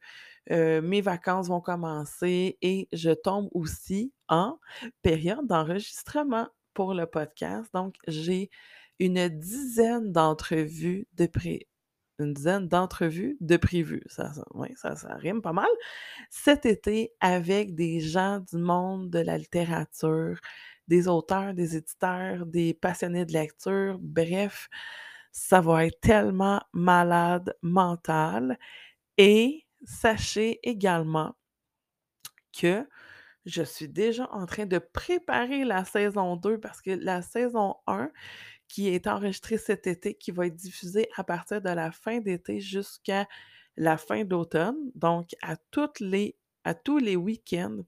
euh, 0.51 0.81
mes 0.81 1.01
vacances 1.01 1.47
vont 1.47 1.61
commencer 1.61 2.57
et 2.61 2.87
je 2.93 3.11
tombe 3.11 3.49
aussi 3.53 4.13
en 4.27 4.59
période 5.01 5.47
d'enregistrement 5.47 6.47
pour 6.73 6.93
le 6.93 7.05
podcast. 7.07 7.69
Donc, 7.73 7.95
j'ai 8.07 8.49
une 9.01 9.27
dizaine 9.29 10.11
d'entrevues 10.11 11.07
de 11.15 11.25
pré 11.25 11.67
une 12.19 12.33
dizaine 12.35 12.67
d'entrevues 12.67 13.35
de 13.41 13.57
prévues. 13.57 14.03
Ça, 14.05 14.31
ça, 14.75 14.95
ça, 14.95 15.15
rime 15.15 15.41
pas 15.41 15.53
mal. 15.53 15.69
Cet 16.29 16.67
été, 16.67 17.11
avec 17.19 17.73
des 17.73 17.99
gens 17.99 18.39
du 18.39 18.57
monde 18.57 19.09
de 19.09 19.17
la 19.17 19.39
littérature, 19.39 20.39
des 20.87 21.07
auteurs, 21.07 21.55
des 21.55 21.77
éditeurs, 21.77 22.45
des 22.45 22.75
passionnés 22.75 23.25
de 23.25 23.33
lecture, 23.33 23.97
bref, 23.99 24.69
ça 25.31 25.61
va 25.61 25.87
être 25.87 25.99
tellement 25.99 26.61
malade 26.73 27.55
mental. 27.63 28.59
Et 29.17 29.65
sachez 29.83 30.59
également 30.61 31.33
que 32.53 32.85
je 33.45 33.63
suis 33.63 33.87
déjà 33.87 34.29
en 34.31 34.45
train 34.45 34.65
de 34.65 34.77
préparer 34.77 35.65
la 35.65 35.85
saison 35.85 36.35
2 36.35 36.59
parce 36.59 36.81
que 36.81 36.91
la 36.91 37.21
saison 37.21 37.75
1, 37.87 38.11
qui 38.71 38.87
est 38.87 39.05
enregistrée 39.05 39.57
cet 39.57 39.85
été, 39.85 40.13
qui 40.13 40.31
va 40.31 40.47
être 40.47 40.55
diffusée 40.55 41.09
à 41.17 41.25
partir 41.25 41.61
de 41.61 41.67
la 41.67 41.91
fin 41.91 42.21
d'été 42.21 42.61
jusqu'à 42.61 43.27
la 43.75 43.97
fin 43.97 44.23
d'automne, 44.23 44.77
donc 44.95 45.35
à, 45.41 45.57
toutes 45.71 45.99
les, 45.99 46.37
tous 46.85 46.97
les 46.97 47.17
week-ends, 47.17 47.79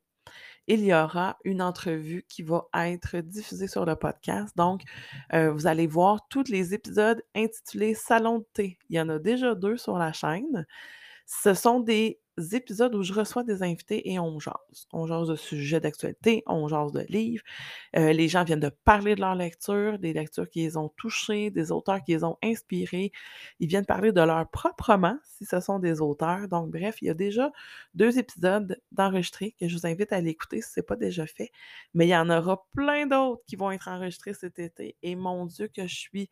il 0.68 0.84
y 0.84 0.94
aura 0.94 1.38
une 1.46 1.62
entrevue 1.62 2.26
qui 2.28 2.44
va 2.44 2.68
être 2.74 3.20
diffusée 3.20 3.70
sur 3.70 3.86
le 3.86 3.96
podcast. 3.96 4.58
Donc, 4.58 4.82
euh, 5.32 5.54
vous 5.54 5.68
allez 5.68 5.88
voir 5.88 6.28
tous 6.28 6.50
les 6.50 6.74
épisodes 6.74 7.24
intitulés 7.34 7.94
Salon 7.94 8.40
de 8.40 8.46
thé. 8.54 8.78
Il 8.90 8.98
y 8.98 9.00
en 9.00 9.08
a 9.08 9.20
déjà 9.20 9.56
deux 9.56 9.78
sur 9.78 9.98
la 9.98 10.12
chaîne. 10.12 10.66
Ce 11.26 11.54
sont 11.54 11.80
des 11.80 12.20
épisodes 12.52 12.94
où 12.96 13.04
je 13.04 13.14
reçois 13.14 13.44
des 13.44 13.64
invités 13.64 14.12
et 14.12 14.20
on 14.20 14.40
jase. 14.40 14.88
On 14.92 15.08
jase 15.08 15.28
de 15.28 15.36
sujets 15.36 15.80
d'actualité, 15.80 16.44
on 16.48 16.68
jase 16.68 16.92
de 16.92 17.06
livres. 17.10 17.44
Euh, 17.96 18.14
les 18.14 18.28
gens 18.28 18.44
viennent 18.44 18.60
de 18.60 18.70
parler 18.70 19.16
de 19.16 19.22
leur 19.22 19.36
lecture, 19.36 20.00
des 20.00 20.14
lectures 20.14 20.50
qui 20.50 20.62
les 20.62 20.78
ont 20.78 20.90
touchés, 20.90 21.52
des 21.52 21.72
auteurs 21.72 22.02
qui 22.04 22.14
les 22.14 22.24
ont 22.24 22.38
inspirés. 22.44 23.12
Ils 23.60 23.68
viennent 23.68 23.86
parler 23.86 24.12
de 24.12 24.22
leur 24.22 24.50
propre 24.50 24.92
roman, 24.92 25.18
si 25.24 25.46
ce 25.46 25.60
sont 25.60 25.80
des 25.80 26.02
auteurs. 26.02 26.48
Donc, 26.48 26.72
bref, 26.72 27.02
il 27.02 27.06
y 27.06 27.10
a 27.10 27.14
déjà 27.14 27.52
deux 27.94 28.18
épisodes 28.18 28.80
d'enregistrés 28.92 29.56
que 29.60 29.68
je 29.68 29.78
vous 29.78 29.86
invite 29.86 30.12
à 30.12 30.22
l'écouter 30.22 30.62
si 30.62 30.72
ce 30.72 30.80
n'est 30.80 30.86
pas 30.86 30.96
déjà 30.96 31.26
fait. 31.28 31.52
Mais 31.94 32.08
il 32.08 32.10
y 32.10 32.18
en 32.18 32.30
aura 32.30 32.66
plein 32.74 33.06
d'autres 33.06 33.44
qui 33.46 33.56
vont 33.56 33.72
être 33.72 33.88
enregistrés 33.88 34.34
cet 34.34 34.60
été. 34.60 34.98
Et 35.04 35.16
mon 35.16 35.46
Dieu, 35.46 35.68
que 35.68 35.88
je 35.88 35.96
suis 35.96 36.30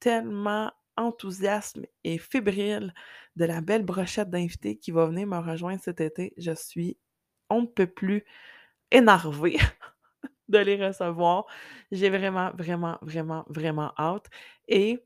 tellement 0.00 0.70
enthousiasme 0.96 1.86
et 2.04 2.18
fébrile 2.18 2.94
de 3.36 3.44
la 3.44 3.60
belle 3.60 3.84
brochette 3.84 4.30
d'invités 4.30 4.76
qui 4.76 4.90
va 4.90 5.06
venir 5.06 5.26
me 5.26 5.38
rejoindre 5.38 5.80
cet 5.82 6.00
été. 6.00 6.32
Je 6.36 6.52
suis, 6.52 6.98
on 7.50 7.62
ne 7.62 7.66
peut 7.66 7.86
plus, 7.86 8.24
énervée 8.90 9.58
de 10.48 10.58
les 10.58 10.84
recevoir. 10.84 11.46
J'ai 11.92 12.10
vraiment, 12.10 12.50
vraiment, 12.54 12.98
vraiment, 13.02 13.44
vraiment 13.48 13.92
hâte. 13.98 14.28
Et 14.68 15.04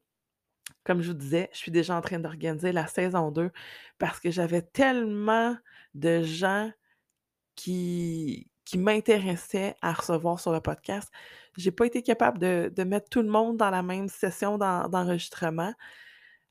comme 0.84 1.02
je 1.02 1.08
vous 1.08 1.18
disais, 1.18 1.50
je 1.52 1.58
suis 1.58 1.70
déjà 1.70 1.96
en 1.96 2.00
train 2.00 2.18
d'organiser 2.18 2.72
la 2.72 2.86
saison 2.86 3.30
2 3.30 3.50
parce 3.98 4.20
que 4.20 4.30
j'avais 4.30 4.62
tellement 4.62 5.56
de 5.94 6.22
gens 6.22 6.70
qui, 7.54 8.50
qui 8.68 8.76
m'intéressaient 8.76 9.74
à 9.80 9.94
recevoir 9.94 10.38
sur 10.40 10.52
le 10.52 10.60
podcast. 10.60 11.10
J'ai 11.56 11.70
pas 11.70 11.86
été 11.86 12.02
capable 12.02 12.38
de, 12.38 12.84
mettre 12.84 13.08
tout 13.08 13.22
le 13.22 13.30
monde 13.30 13.56
dans 13.56 13.70
la 13.70 13.82
même 13.82 14.08
session 14.08 14.58
d'enregistrement. 14.58 15.72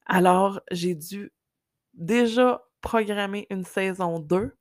Alors, 0.07 0.59
j'ai 0.71 0.95
dû 0.95 1.31
déjà 1.93 2.63
programmer 2.81 3.45
une 3.51 3.63
saison 3.63 4.19
2. 4.19 4.51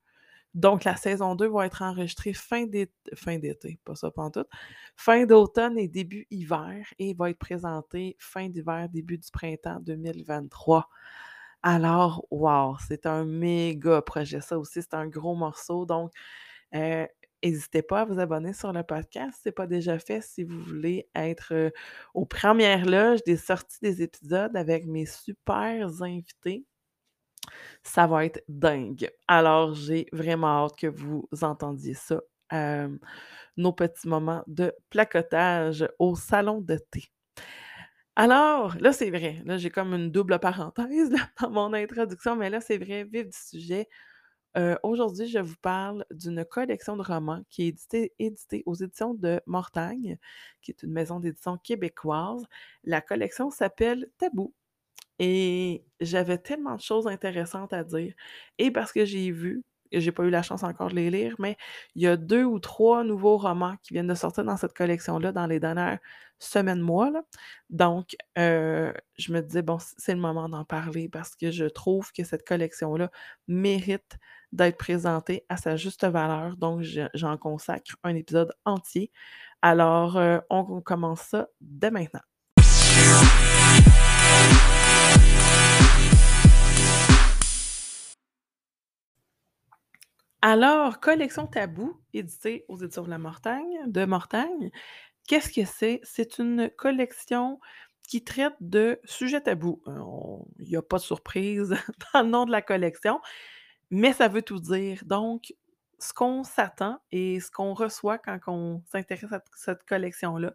Donc, 0.52 0.84
la 0.84 0.96
saison 0.96 1.34
2 1.34 1.48
va 1.48 1.64
être 1.64 1.80
enregistrée 1.80 2.34
fin 2.34 2.66
d'été, 2.66 3.78
pas 3.86 3.94
ça 3.94 4.10
tout, 4.10 4.44
fin 4.94 5.24
d'automne 5.24 5.78
et 5.78 5.88
début 5.88 6.26
hiver 6.30 6.86
et 6.98 7.14
va 7.14 7.30
être 7.30 7.38
présentée 7.38 8.16
fin 8.18 8.50
d'hiver, 8.50 8.90
début 8.90 9.16
du 9.16 9.30
printemps 9.30 9.80
2023. 9.80 10.90
Alors, 11.62 12.26
wow, 12.30 12.76
c'est 12.86 13.06
un 13.06 13.24
méga 13.24 14.02
projet. 14.02 14.42
Ça 14.42 14.58
aussi, 14.58 14.82
c'est 14.82 14.92
un 14.92 15.06
gros 15.06 15.34
morceau. 15.34 15.86
Donc, 15.86 16.12
euh, 16.74 17.06
N'hésitez 17.42 17.82
pas 17.82 18.00
à 18.02 18.04
vous 18.04 18.18
abonner 18.18 18.52
sur 18.52 18.72
le 18.72 18.82
podcast 18.82 19.36
si 19.36 19.42
ce 19.44 19.48
n'est 19.48 19.52
pas 19.52 19.66
déjà 19.66 19.98
fait, 19.98 20.20
si 20.22 20.42
vous 20.44 20.60
voulez 20.62 21.08
être 21.14 21.72
aux 22.14 22.26
premières 22.26 22.86
loges 22.86 23.22
des 23.24 23.36
sorties 23.36 23.78
des 23.82 24.02
épisodes 24.02 24.56
avec 24.56 24.86
mes 24.86 25.06
super 25.06 25.88
invités. 26.02 26.64
Ça 27.82 28.06
va 28.06 28.24
être 28.24 28.42
dingue. 28.48 29.10
Alors, 29.28 29.74
j'ai 29.74 30.06
vraiment 30.12 30.64
hâte 30.64 30.76
que 30.76 30.86
vous 30.88 31.28
entendiez 31.42 31.94
ça. 31.94 32.20
nos 33.56 33.72
petits 33.72 34.08
moments 34.08 34.44
de 34.46 34.72
placotage 34.90 35.88
au 35.98 36.16
salon 36.16 36.60
de 36.60 36.78
thé. 36.90 37.04
Alors, 38.16 38.76
là, 38.80 38.92
c'est 38.92 39.10
vrai. 39.10 39.42
Là, 39.44 39.58
j'ai 39.58 39.70
comme 39.70 39.92
une 39.94 40.10
double 40.10 40.38
parenthèse 40.38 41.10
dans 41.40 41.50
mon 41.50 41.72
introduction, 41.74 42.34
mais 42.36 42.48
là, 42.50 42.60
c'est 42.60 42.78
vrai, 42.78 43.04
vif 43.04 43.26
du 43.28 43.36
sujet. 43.36 43.88
Euh, 44.56 44.76
aujourd'hui, 44.82 45.28
je 45.28 45.38
vous 45.38 45.56
parle 45.60 46.06
d'une 46.10 46.44
collection 46.44 46.96
de 46.96 47.02
romans 47.02 47.42
qui 47.50 47.64
est 47.68 48.14
éditée, 48.18 48.62
aux 48.64 48.74
éditions 48.74 49.12
de 49.14 49.40
Mortagne, 49.46 50.18
qui 50.62 50.70
est 50.70 50.82
une 50.82 50.92
maison 50.92 51.20
d'édition 51.20 51.58
québécoise. 51.58 52.42
La 52.84 53.00
collection 53.02 53.50
s'appelle 53.50 54.08
Tabou. 54.18 54.54
Et 55.18 55.84
j'avais 56.00 56.38
tellement 56.38 56.76
de 56.76 56.80
choses 56.80 57.06
intéressantes 57.06 57.72
à 57.72 57.84
dire. 57.84 58.14
Et 58.58 58.70
parce 58.70 58.92
que 58.92 59.04
j'ai 59.04 59.30
vu 59.30 59.62
j'ai 59.92 60.12
pas 60.12 60.24
eu 60.24 60.30
la 60.30 60.42
chance 60.42 60.62
encore 60.62 60.88
de 60.88 60.94
les 60.94 61.10
lire, 61.10 61.34
mais 61.38 61.56
il 61.94 62.02
y 62.02 62.06
a 62.06 62.16
deux 62.16 62.44
ou 62.44 62.58
trois 62.58 63.04
nouveaux 63.04 63.38
romans 63.38 63.76
qui 63.82 63.94
viennent 63.94 64.06
de 64.06 64.14
sortir 64.14 64.44
dans 64.44 64.56
cette 64.56 64.74
collection-là 64.74 65.32
dans 65.32 65.46
les 65.46 65.60
dernières 65.60 65.98
semaines, 66.38 66.80
mois. 66.80 67.10
Donc, 67.70 68.16
euh, 68.38 68.92
je 69.18 69.32
me 69.32 69.40
disais, 69.40 69.62
bon, 69.62 69.78
c'est 69.80 70.14
le 70.14 70.20
moment 70.20 70.48
d'en 70.48 70.64
parler 70.64 71.08
parce 71.08 71.34
que 71.36 71.50
je 71.50 71.64
trouve 71.66 72.12
que 72.12 72.24
cette 72.24 72.46
collection-là 72.46 73.10
mérite 73.48 74.18
d'être 74.52 74.76
présentée 74.78 75.44
à 75.48 75.56
sa 75.56 75.76
juste 75.76 76.04
valeur. 76.06 76.56
Donc, 76.56 76.82
j'en 77.14 77.36
consacre 77.38 77.96
un 78.04 78.14
épisode 78.14 78.52
entier. 78.64 79.10
Alors, 79.62 80.16
euh, 80.16 80.38
on 80.50 80.80
commence 80.80 81.22
ça 81.22 81.48
dès 81.60 81.90
maintenant. 81.90 82.20
Alors, 90.42 91.00
Collection 91.00 91.46
Tabou, 91.46 92.00
éditée 92.12 92.64
aux 92.68 92.76
éditions 92.76 93.02
de 93.04 93.10
la 93.10 93.18
Mortagne, 93.18 93.78
de 93.86 94.04
Mortagne, 94.04 94.70
qu'est-ce 95.26 95.50
que 95.52 95.64
c'est? 95.64 96.00
C'est 96.04 96.38
une 96.38 96.70
collection 96.70 97.58
qui 98.08 98.22
traite 98.22 98.54
de 98.60 99.00
sujets 99.04 99.40
tabous. 99.40 99.82
On 99.86 100.46
il 100.60 100.68
y 100.68 100.76
a 100.76 100.82
pas 100.82 100.98
de 100.98 101.02
surprise 101.02 101.70
dans 102.14 102.22
le 102.22 102.28
nom 102.28 102.44
de 102.44 102.52
la 102.52 102.62
collection, 102.62 103.20
mais 103.90 104.12
ça 104.12 104.28
veut 104.28 104.42
tout 104.42 104.60
dire. 104.60 105.02
Donc, 105.06 105.54
ce 105.98 106.12
qu'on 106.12 106.44
s'attend 106.44 106.98
et 107.10 107.40
ce 107.40 107.50
qu'on 107.50 107.74
reçoit 107.74 108.18
quand 108.18 108.38
on 108.48 108.82
s'intéresse 108.92 109.32
à 109.32 109.42
cette 109.56 109.84
collection-là, 109.84 110.52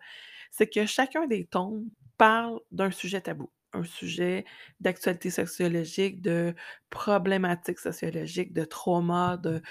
c'est 0.52 0.68
que 0.70 0.86
chacun 0.86 1.28
des 1.28 1.46
tomes 1.46 1.90
parle 2.18 2.60
d'un 2.72 2.92
sujet 2.92 3.22
tabou. 3.22 3.50
Un 3.74 3.84
sujet 3.84 4.46
d'actualité 4.80 5.30
sociologique, 5.30 6.22
de 6.22 6.54
problématiques 6.90 7.80
sociologiques, 7.80 8.54
de 8.54 8.66
trauma, 8.66 9.38
de 9.38 9.62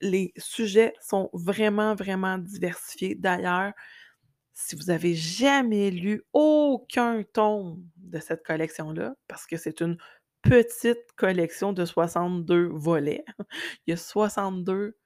les 0.00 0.32
sujets 0.36 0.94
sont 1.00 1.30
vraiment, 1.32 1.94
vraiment 1.94 2.38
diversifiés. 2.38 3.14
D'ailleurs, 3.14 3.72
si 4.52 4.76
vous 4.76 4.90
avez 4.90 5.14
jamais 5.14 5.90
lu 5.90 6.22
aucun 6.32 7.22
tome 7.32 7.82
de 7.96 8.18
cette 8.18 8.44
collection-là, 8.44 9.14
parce 9.28 9.46
que 9.46 9.56
c'est 9.56 9.80
une 9.80 9.96
petite 10.42 11.12
collection 11.16 11.72
de 11.72 11.84
62 11.84 12.68
volets, 12.72 13.24
il 13.86 13.90
y 13.90 13.92
a 13.92 13.96
62 13.96 14.96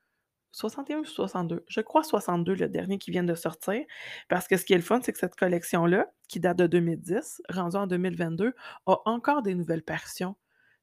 61 0.56 1.00
ou 1.00 1.04
62? 1.04 1.64
Je 1.68 1.80
crois 1.82 2.02
62, 2.02 2.54
le 2.54 2.68
dernier 2.70 2.96
qui 2.96 3.10
vient 3.10 3.22
de 3.22 3.34
sortir. 3.34 3.84
Parce 4.28 4.48
que 4.48 4.56
ce 4.56 4.64
qui 4.64 4.72
est 4.72 4.78
le 4.78 4.82
fun, 4.82 5.00
c'est 5.02 5.12
que 5.12 5.18
cette 5.18 5.36
collection-là, 5.36 6.10
qui 6.28 6.40
date 6.40 6.56
de 6.56 6.66
2010, 6.66 7.42
rendue 7.50 7.76
en 7.76 7.86
2022, 7.86 8.54
a 8.86 8.96
encore 9.04 9.42
des 9.42 9.54
nouvelles 9.54 9.82
parutions. 9.82 10.34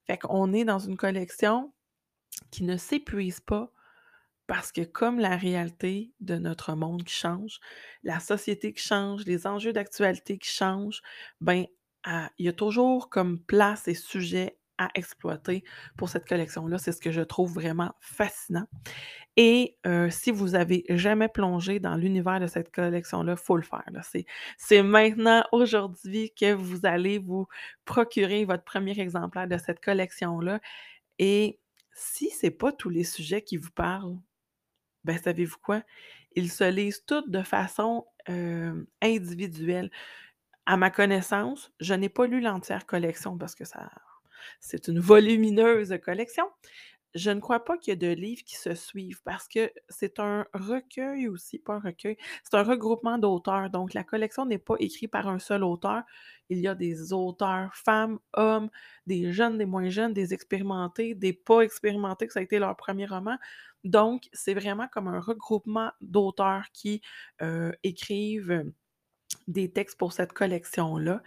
Fait 0.06 0.20
qu'on 0.20 0.54
est 0.54 0.64
dans 0.64 0.78
une 0.78 0.96
collection 0.96 1.74
qui 2.52 2.64
ne 2.64 2.78
s'épuise 2.78 3.40
pas 3.40 3.72
parce 4.46 4.72
que 4.72 4.82
comme 4.82 5.20
la 5.20 5.38
réalité 5.38 6.14
de 6.20 6.36
notre 6.36 6.76
monde 6.76 7.04
qui 7.04 7.16
change, 7.16 7.60
la 8.04 8.20
société 8.20 8.74
qui 8.74 8.84
change, 8.84 9.26
les 9.26 9.48
enjeux 9.48 9.74
d'actualité 9.74 10.38
qui 10.38 10.50
changent, 10.50 11.02
ben, 11.42 11.66
il 12.06 12.46
y 12.46 12.50
a 12.50 12.54
toujours 12.54 13.10
comme 13.10 13.40
place 13.40 13.88
et 13.88 13.96
sujet 13.96 14.60
à 14.78 14.90
exploiter 14.96 15.64
pour 15.98 16.10
cette 16.10 16.28
collection-là. 16.28 16.78
C'est 16.78 16.92
ce 16.92 17.02
que 17.02 17.12
je 17.12 17.22
trouve 17.22 17.54
vraiment 17.54 17.94
fascinant. 18.00 18.68
Et 19.38 19.78
heu, 19.86 20.10
si 20.10 20.32
vous 20.32 20.56
avez 20.56 20.84
jamais 20.90 21.28
plongé 21.28 21.80
dans 21.80 21.96
l'univers 21.96 22.40
de 22.40 22.48
cette 22.48 22.72
collection-là, 22.74 23.36
faut 23.36 23.58
le 23.58 23.64
faire. 23.64 23.84
C'est 24.58 24.84
maintenant, 24.84 25.44
aujourd'hui, 25.52 26.32
que 26.40 26.54
vous 26.54 26.86
allez 26.86 27.18
vous 27.18 27.48
procurer 27.86 28.46
votre 28.46 28.64
premier 28.64 29.00
exemplaire 29.00 29.48
de 29.48 29.58
cette 29.58 29.84
collection-là 29.84 30.60
et 31.20 31.60
si 31.94 32.30
c'est 32.30 32.52
pas 32.52 32.72
tous 32.72 32.90
les 32.90 33.04
sujets 33.04 33.42
qui 33.44 33.58
vous 33.58 33.72
parlent, 33.72 34.18
ben, 35.04 35.18
savez-vous 35.18 35.58
quoi? 35.62 35.84
Ils 36.36 36.52
se 36.52 36.64
lisent 36.70 37.06
tous 37.06 37.28
de 37.30 37.44
façon, 37.44 38.06
hem, 38.28 38.86
individuelle. 39.02 39.92
À 40.66 40.78
ma 40.78 40.92
connaissance, 40.92 41.72
je 41.80 41.94
n'ai 41.94 42.10
pas 42.10 42.28
lu 42.28 42.42
l'entière 42.42 42.86
collection 42.86 43.38
parce 43.38 43.56
que 43.56 43.66
ça 43.66 43.92
c'est 44.60 44.88
une 44.88 45.00
volumineuse 45.00 45.98
collection. 46.04 46.46
Je 47.16 47.30
ne 47.30 47.40
crois 47.40 47.64
pas 47.64 47.78
qu'il 47.78 47.92
y 47.92 47.94
ait 47.94 47.96
de 47.96 48.08
livres 48.08 48.42
qui 48.44 48.56
se 48.56 48.74
suivent 48.74 49.22
parce 49.24 49.48
que 49.48 49.72
c'est 49.88 50.20
un 50.20 50.48
recueil 50.54 51.28
aussi, 51.28 51.60
pas 51.60 51.76
un 51.76 51.80
recueil, 51.80 52.18
c'est 52.44 52.58
un 52.58 52.64
regroupement 52.64 53.20
d'auteurs. 53.20 53.70
Donc, 53.70 53.94
la 53.94 54.04
collection 54.04 54.48
n'est 54.48 54.58
pas 54.58 54.76
écrite 54.80 55.12
par 55.12 55.28
un 55.28 55.38
seul 55.38 55.64
auteur. 55.64 56.02
Il 56.50 56.58
y 56.58 56.68
a 56.68 56.74
des 56.74 57.14
auteurs, 57.14 57.76
femmes, 57.76 58.18
hommes, 58.34 58.70
des 59.06 59.32
jeunes, 59.32 59.60
des 59.60 59.66
moins 59.68 59.90
jeunes, 59.90 60.14
des 60.14 60.34
expérimentés, 60.34 61.14
des 61.14 61.34
pas 61.34 61.62
expérimentés, 61.62 62.26
que 62.26 62.34
ça 62.34 62.40
a 62.40 62.44
été 62.44 62.58
leur 62.58 62.76
premier 62.76 63.06
roman. 63.06 63.38
Donc, 63.84 64.24
c'est 64.34 64.56
vraiment 64.56 64.88
comme 64.88 65.08
un 65.08 65.20
regroupement 65.20 65.92
d'auteurs 66.02 66.66
qui 66.74 67.02
euh, 67.44 67.72
écrivent 67.84 68.72
des 69.48 69.72
textes 69.72 69.98
pour 69.98 70.14
cette 70.14 70.34
collection-là. 70.34 71.22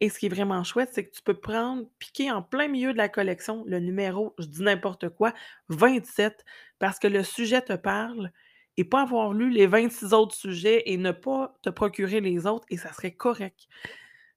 Et 0.00 0.08
ce 0.08 0.18
qui 0.18 0.26
est 0.26 0.30
vraiment 0.30 0.64
chouette, 0.64 0.90
c'est 0.92 1.04
que 1.06 1.14
tu 1.14 1.22
peux 1.22 1.34
prendre, 1.34 1.86
piquer 1.98 2.30
en 2.30 2.42
plein 2.42 2.68
milieu 2.68 2.92
de 2.92 2.98
la 2.98 3.08
collection 3.08 3.64
le 3.66 3.80
numéro, 3.80 4.34
je 4.38 4.46
dis 4.46 4.62
n'importe 4.62 5.10
quoi, 5.10 5.34
27, 5.68 6.44
parce 6.78 6.98
que 6.98 7.06
le 7.06 7.22
sujet 7.22 7.60
te 7.60 7.74
parle 7.74 8.32
et 8.76 8.84
pas 8.84 9.02
avoir 9.02 9.34
lu 9.34 9.50
les 9.50 9.66
26 9.66 10.14
autres 10.14 10.34
sujets 10.34 10.84
et 10.86 10.96
ne 10.96 11.12
pas 11.12 11.54
te 11.62 11.68
procurer 11.68 12.20
les 12.20 12.46
autres 12.46 12.64
et 12.70 12.78
ça 12.78 12.92
serait 12.92 13.12
correct. 13.12 13.68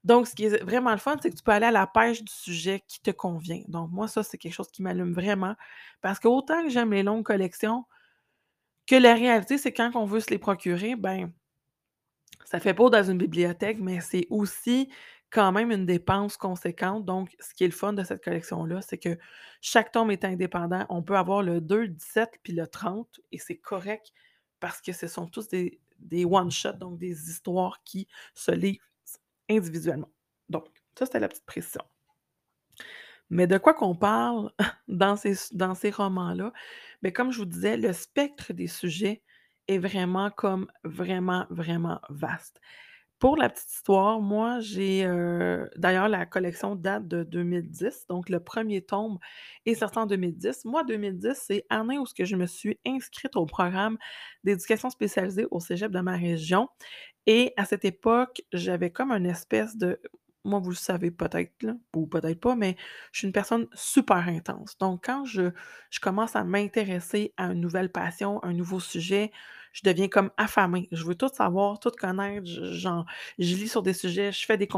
Donc, 0.03 0.27
ce 0.27 0.35
qui 0.35 0.45
est 0.45 0.61
vraiment 0.61 0.91
le 0.91 0.97
fun, 0.97 1.15
c'est 1.21 1.29
que 1.29 1.35
tu 1.35 1.43
peux 1.43 1.53
aller 1.53 1.67
à 1.67 1.71
la 1.71 1.87
pêche 1.87 2.21
du 2.21 2.33
sujet 2.33 2.83
qui 2.87 2.99
te 2.99 3.11
convient. 3.11 3.61
Donc, 3.69 3.89
moi, 3.91 4.09
ça, 4.09 4.21
c'est 4.21 4.37
quelque 4.37 4.53
chose 4.53 4.69
qui 4.69 4.81
m'allume 4.81 5.13
vraiment 5.13 5.55
parce 6.01 6.19
qu'autant 6.19 6.61
que 6.63 6.69
j'aime 6.69 6.91
les 6.91 7.03
longues 7.03 7.23
collections, 7.23 7.85
que 8.85 8.95
la 8.95 9.13
réalité, 9.13 9.57
c'est 9.57 9.71
quand 9.71 9.91
on 9.95 10.05
veut 10.05 10.19
se 10.19 10.29
les 10.29 10.37
procurer, 10.37 10.97
ben, 10.97 11.31
ça 12.43 12.59
fait 12.59 12.73
pas 12.73 12.89
dans 12.89 13.03
une 13.03 13.17
bibliothèque, 13.17 13.79
mais 13.79 14.01
c'est 14.01 14.27
aussi 14.29 14.89
quand 15.33 15.51
même 15.51 15.71
une 15.71 15.85
dépense 15.85 16.37
conséquente. 16.37 17.05
Donc, 17.05 17.35
ce 17.39 17.53
qui 17.55 17.63
est 17.63 17.67
le 17.67 17.73
fun 17.73 17.93
de 17.93 18.03
cette 18.03 18.23
collection-là, 18.23 18.81
c'est 18.81 18.99
que 18.99 19.17
chaque 19.61 19.91
tome 19.91 20.11
est 20.11 20.23
indépendant. 20.23 20.85
On 20.89 21.01
peut 21.01 21.17
avoir 21.17 21.41
le 21.41 21.59
2, 21.59 21.81
le 21.81 21.87
17 21.87 22.39
puis 22.43 22.53
le 22.53 22.67
30 22.67 23.19
et 23.31 23.39
c'est 23.39 23.57
correct 23.57 24.13
parce 24.59 24.79
que 24.79 24.93
ce 24.93 25.07
sont 25.07 25.27
tous 25.27 25.47
des, 25.49 25.79
one-shots, 26.23 26.73
donc 26.73 26.99
des 26.99 27.29
histoires 27.31 27.83
qui 27.83 28.07
se 28.35 28.51
lisent 28.51 28.77
individuellement. 29.49 30.11
Donc, 30.49 30.67
ça, 30.97 31.07
c'était 31.07 31.19
la 31.19 31.27
petite 31.27 31.45
précision. 31.45 31.83
Mais 33.31 33.47
de 33.47 33.57
quoi 33.57 33.73
qu'on 33.73 33.95
parle 33.95 34.51
dans 34.87 35.15
ces, 35.15 35.35
dans 35.53 35.73
ces 35.73 35.89
romans-là? 35.89 36.53
Bien, 37.01 37.11
comme 37.11 37.31
je 37.31 37.39
vous 37.39 37.45
disais, 37.45 37.75
le 37.75 37.91
spectre 37.91 38.53
des 38.53 38.67
sujets 38.67 39.23
est 39.67 39.79
vraiment 39.79 40.29
comme 40.29 40.67
vraiment, 40.83 41.47
vraiment 41.49 41.99
vaste. 42.09 42.61
Pour 43.23 43.37
la 43.37 43.47
petite 43.47 43.71
histoire, 43.71 44.19
moi, 44.19 44.59
j'ai, 44.59 45.05
heu 45.05 45.69
d'ailleurs, 45.77 46.09
la 46.09 46.25
collection 46.25 46.75
date 46.75 47.07
de 47.07 47.23
2010, 47.23 48.07
donc 48.09 48.27
le 48.27 48.41
premier 48.41 48.81
tome 48.81 49.17
est 49.65 49.75
sorti 49.75 49.97
en 49.97 50.05
2010. 50.05 50.65
Moi, 50.65 50.83
2010, 50.83 51.33
c'est 51.33 51.65
l'année 51.71 51.97
où 51.97 52.03
je 52.19 52.35
me 52.35 52.45
suis 52.45 52.77
inscrite 52.85 53.37
au 53.37 53.45
programme 53.45 53.97
d'éducation 54.43 54.89
spécialisée 54.89 55.47
au 55.51 55.61
cégep 55.61 55.89
de 55.89 56.01
ma 56.01 56.17
région 56.17 56.67
et 57.25 57.53
à 57.55 57.63
cette 57.63 57.85
époque, 57.85 58.41
j'avais 58.51 58.89
comme 58.89 59.13
une 59.13 59.27
espèce 59.27 59.77
de 59.77 60.01
moi, 60.43 60.59
vous 60.59 60.71
le 60.71 60.75
savez 60.75 61.09
peut-être, 61.09 61.53
ou 61.95 62.05
peut-être 62.07 62.41
pas, 62.41 62.55
mais 62.57 62.75
je 63.13 63.19
suis 63.19 63.27
une 63.27 63.31
personne 63.31 63.67
super 63.73 64.27
intense. 64.27 64.77
Donc, 64.77 65.05
quand 65.05 65.23
je 65.23 65.51
commence 66.01 66.35
à 66.35 66.43
m'intéresser 66.43 67.33
à 67.37 67.45
une 67.45 67.61
nouvelle 67.61 67.89
passion, 67.89 68.43
un 68.43 68.51
nouveau 68.51 68.81
sujet, 68.81 69.31
je 69.73 69.81
deviens 69.83 70.07
comme 70.07 70.31
affamée. 70.37 70.87
Je 70.91 71.03
veux 71.03 71.15
tout 71.15 71.27
savoir, 71.29 71.79
tout 71.79 71.91
connaître. 71.91 72.45
Je, 72.47 72.73
genre, 72.73 73.05
je 73.39 73.55
lis 73.55 73.67
sur 73.67 73.81
des 73.83 73.93
sujets, 73.93 74.31
je 74.31 74.45
fais 74.45 74.57
des 74.57 74.69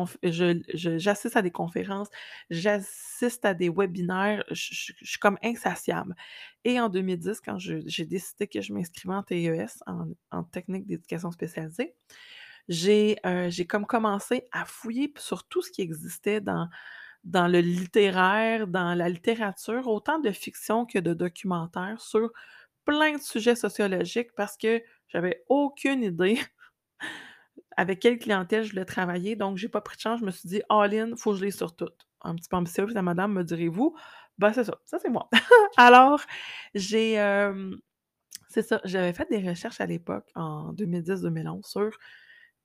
j'assiste 0.73 1.35
à 1.35 1.41
des 1.41 1.51
conférences, 1.51 2.07
j'assiste 2.49 3.45
à 3.45 3.53
des 3.53 3.69
webinaires. 3.69 4.43
Je, 4.51 4.93
suis 5.03 5.19
comme 5.19 5.37
insatiable. 5.43 6.15
Et 6.63 6.79
en 6.79 6.89
2010, 6.89 7.41
quand 7.41 7.59
j'ai 7.59 8.05
décidé 8.05 8.47
que 8.47 8.61
je 8.61 8.73
m'inscrivais 8.73 9.13
en 9.13 9.23
TES, 9.23 9.83
en, 9.85 10.07
en 10.31 10.43
technique 10.43 10.87
d'éducation 10.87 11.31
spécialisée, 11.31 11.93
j'ai, 12.69 13.17
heu, 13.25 13.49
j'ai 13.49 13.67
comme 13.67 13.85
commencé 13.85 14.47
à 14.51 14.65
fouiller 14.65 15.13
sur 15.17 15.47
tout 15.47 15.61
ce 15.61 15.71
qui 15.71 15.81
existait 15.81 16.41
dans 16.41 16.69
dans 17.25 17.47
le 17.47 17.59
littéraire, 17.59 18.67
dans 18.67 18.93
la 18.93 19.09
littérature, 19.09 19.87
autant 19.87 20.19
de 20.19 20.31
fiction 20.31 20.85
que 20.85 20.99
de 20.99 21.13
documentaire 21.13 21.99
sur 21.99 22.31
plein 22.85 23.13
de 23.17 23.21
sujets 23.21 23.55
sociologiques 23.55 24.29
parce 24.35 24.57
que 24.57 24.81
j'avais 25.07 25.43
aucune 25.49 26.03
idée 26.03 26.39
avec 27.77 27.99
quelle 27.99 28.19
clientèle 28.19 28.63
je 28.63 28.71
voulais 28.71 28.85
travailler, 28.85 29.35
donc 29.35 29.57
j'ai 29.57 29.69
pas 29.69 29.81
pris 29.81 29.97
de 29.97 30.01
chance. 30.01 30.19
Je 30.19 30.25
me 30.25 30.31
suis 30.31 30.47
dit: 30.47 30.61
«All-in, 30.69 31.15
faut 31.17 31.31
que 31.31 31.37
je 31.39 31.45
lise 31.45 31.57
sur 31.57 31.75
tout». 31.75 31.89
Un 32.21 32.35
petit 32.35 32.49
peu 32.49 32.57
ambitieuse, 32.57 32.93
la 32.93 33.01
madame, 33.01 33.33
me 33.33 33.43
direz-vous? 33.43 33.95
Ben, 34.37 34.51
c'est 34.53 34.63
ça, 34.63 34.77
ça 34.85 34.99
c'est 34.99 35.09
moi. 35.09 35.29
Alors, 35.77 36.21
j'ai, 36.73 37.13
hem, 37.13 37.77
c'est 38.47 38.63
ça, 38.63 38.81
j'avais 38.85 39.13
fait 39.13 39.27
des 39.29 39.47
recherches 39.47 39.81
à 39.81 39.85
l'époque, 39.85 40.29
en 40.35 40.73
2010-2011 40.73 41.67
sur 41.67 41.91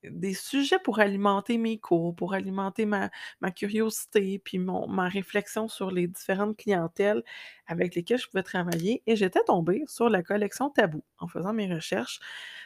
des 0.04 0.34
sujets 0.34 0.78
pour 0.78 1.00
alimenter 1.00 1.58
mes 1.58 1.78
cours, 1.78 2.14
pour 2.16 2.34
alimenter 2.34 2.86
ma 2.86 3.10
curiosité, 3.54 4.38
puis 4.38 4.58
ma 4.58 5.08
réflexion 5.08 5.68
sur 5.68 5.90
les 5.90 6.06
différentes 6.08 6.56
clientèles 6.56 7.22
avec 7.66 7.94
lesquelles 7.94 8.18
je 8.18 8.28
pouvais 8.28 8.42
travailler 8.42 9.02
et 9.06 9.16
j'étais 9.16 9.42
tombée 9.46 9.84
sur 9.86 10.08
la 10.08 10.22
collection 10.22 10.70
Tabou 10.70 11.04
en 11.18 11.28
faisant 11.28 11.52
mes 11.52 11.72
recherches. 11.72 12.20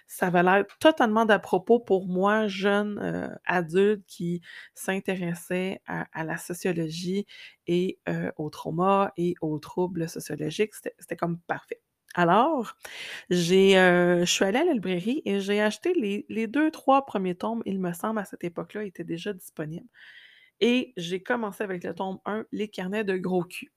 Ça 0.06 0.26
avait 0.28 0.42
l'air 0.42 0.64
totalement 0.80 1.24
d'à 1.26 1.38
propos 1.38 1.80
pour 1.80 2.06
moi, 2.08 2.46
jeune, 2.48 2.98
heu, 3.02 3.30
adulte 3.46 4.04
qui 4.06 4.40
s'intéressait 4.74 5.80
à 5.86 6.24
la 6.24 6.36
sociologie 6.38 7.26
et 7.66 7.98
heu, 8.08 8.32
au 8.36 8.50
trauma 8.50 9.12
et 9.16 9.34
aux 9.40 9.58
troubles 9.58 10.08
sociologiques. 10.08 10.74
C'était 10.98 11.16
comme 11.16 11.40
parfait. 11.40 11.83
Alors, 12.14 12.76
j'ai, 13.30 13.76
heu, 13.78 14.20
je 14.20 14.24
suis 14.30 14.44
allée 14.44 14.58
à 14.58 14.64
la 14.64 14.72
librairie 14.74 15.22
et 15.24 15.40
j'ai 15.40 15.60
acheté 15.60 15.94
les 15.94 16.26
les 16.28 16.46
2-3 16.46 17.06
premiers 17.06 17.34
tomes, 17.36 17.62
il 17.66 17.80
me 17.80 17.92
semble, 17.92 18.20
à 18.20 18.24
cette 18.24 18.44
époque-là, 18.44 18.84
étaient 18.84 19.04
déjà 19.04 19.32
disponibles 19.32 19.88
et 20.60 20.92
j'ai 20.96 21.22
commencé 21.22 21.64
avec 21.64 21.84
le 21.84 21.94
tome 21.94 22.18
1, 22.26 22.46
Les 22.52 22.68
carnets 22.68 23.04
de 23.04 23.16
gros 23.18 23.44
cul. 23.44 23.72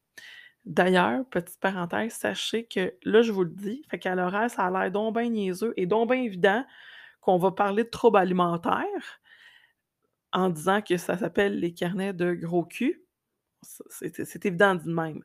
D'ailleurs, 0.65 1.25
petite 1.31 1.59
parenthèse, 1.61 2.13
sachez 2.13 2.65
que 2.67 2.95
là, 3.03 3.21
je 3.23 3.31
vous 3.33 3.43
le 3.45 3.51
dis, 3.51 3.83
fait 3.91 3.99
qu'à 3.99 4.15
l'oral, 4.15 4.49
ça 4.51 4.65
a 4.67 4.71
l'air 4.71 4.91
donc 4.91 5.15
bien 5.17 5.29
niaiseux 5.29 5.73
et 5.77 5.85
donc 5.87 6.11
bien 6.11 6.21
évident 6.23 6.65
qu'on 7.21 7.37
va 7.37 7.51
parler 7.51 7.83
de 7.85 7.89
troubles 7.89 8.17
alimentaires. 8.19 9.21
en 10.33 10.49
disant 10.49 10.81
que 10.81 10.97
ça 10.97 11.17
s'appelle 11.17 11.59
les 11.59 11.73
carnets 11.73 12.13
de 12.13 12.33
gros 12.33 12.63
cul. 12.65 13.03
c'est 13.61 14.45
évident 14.45 14.75
dit 14.75 14.89
même. 14.89 15.23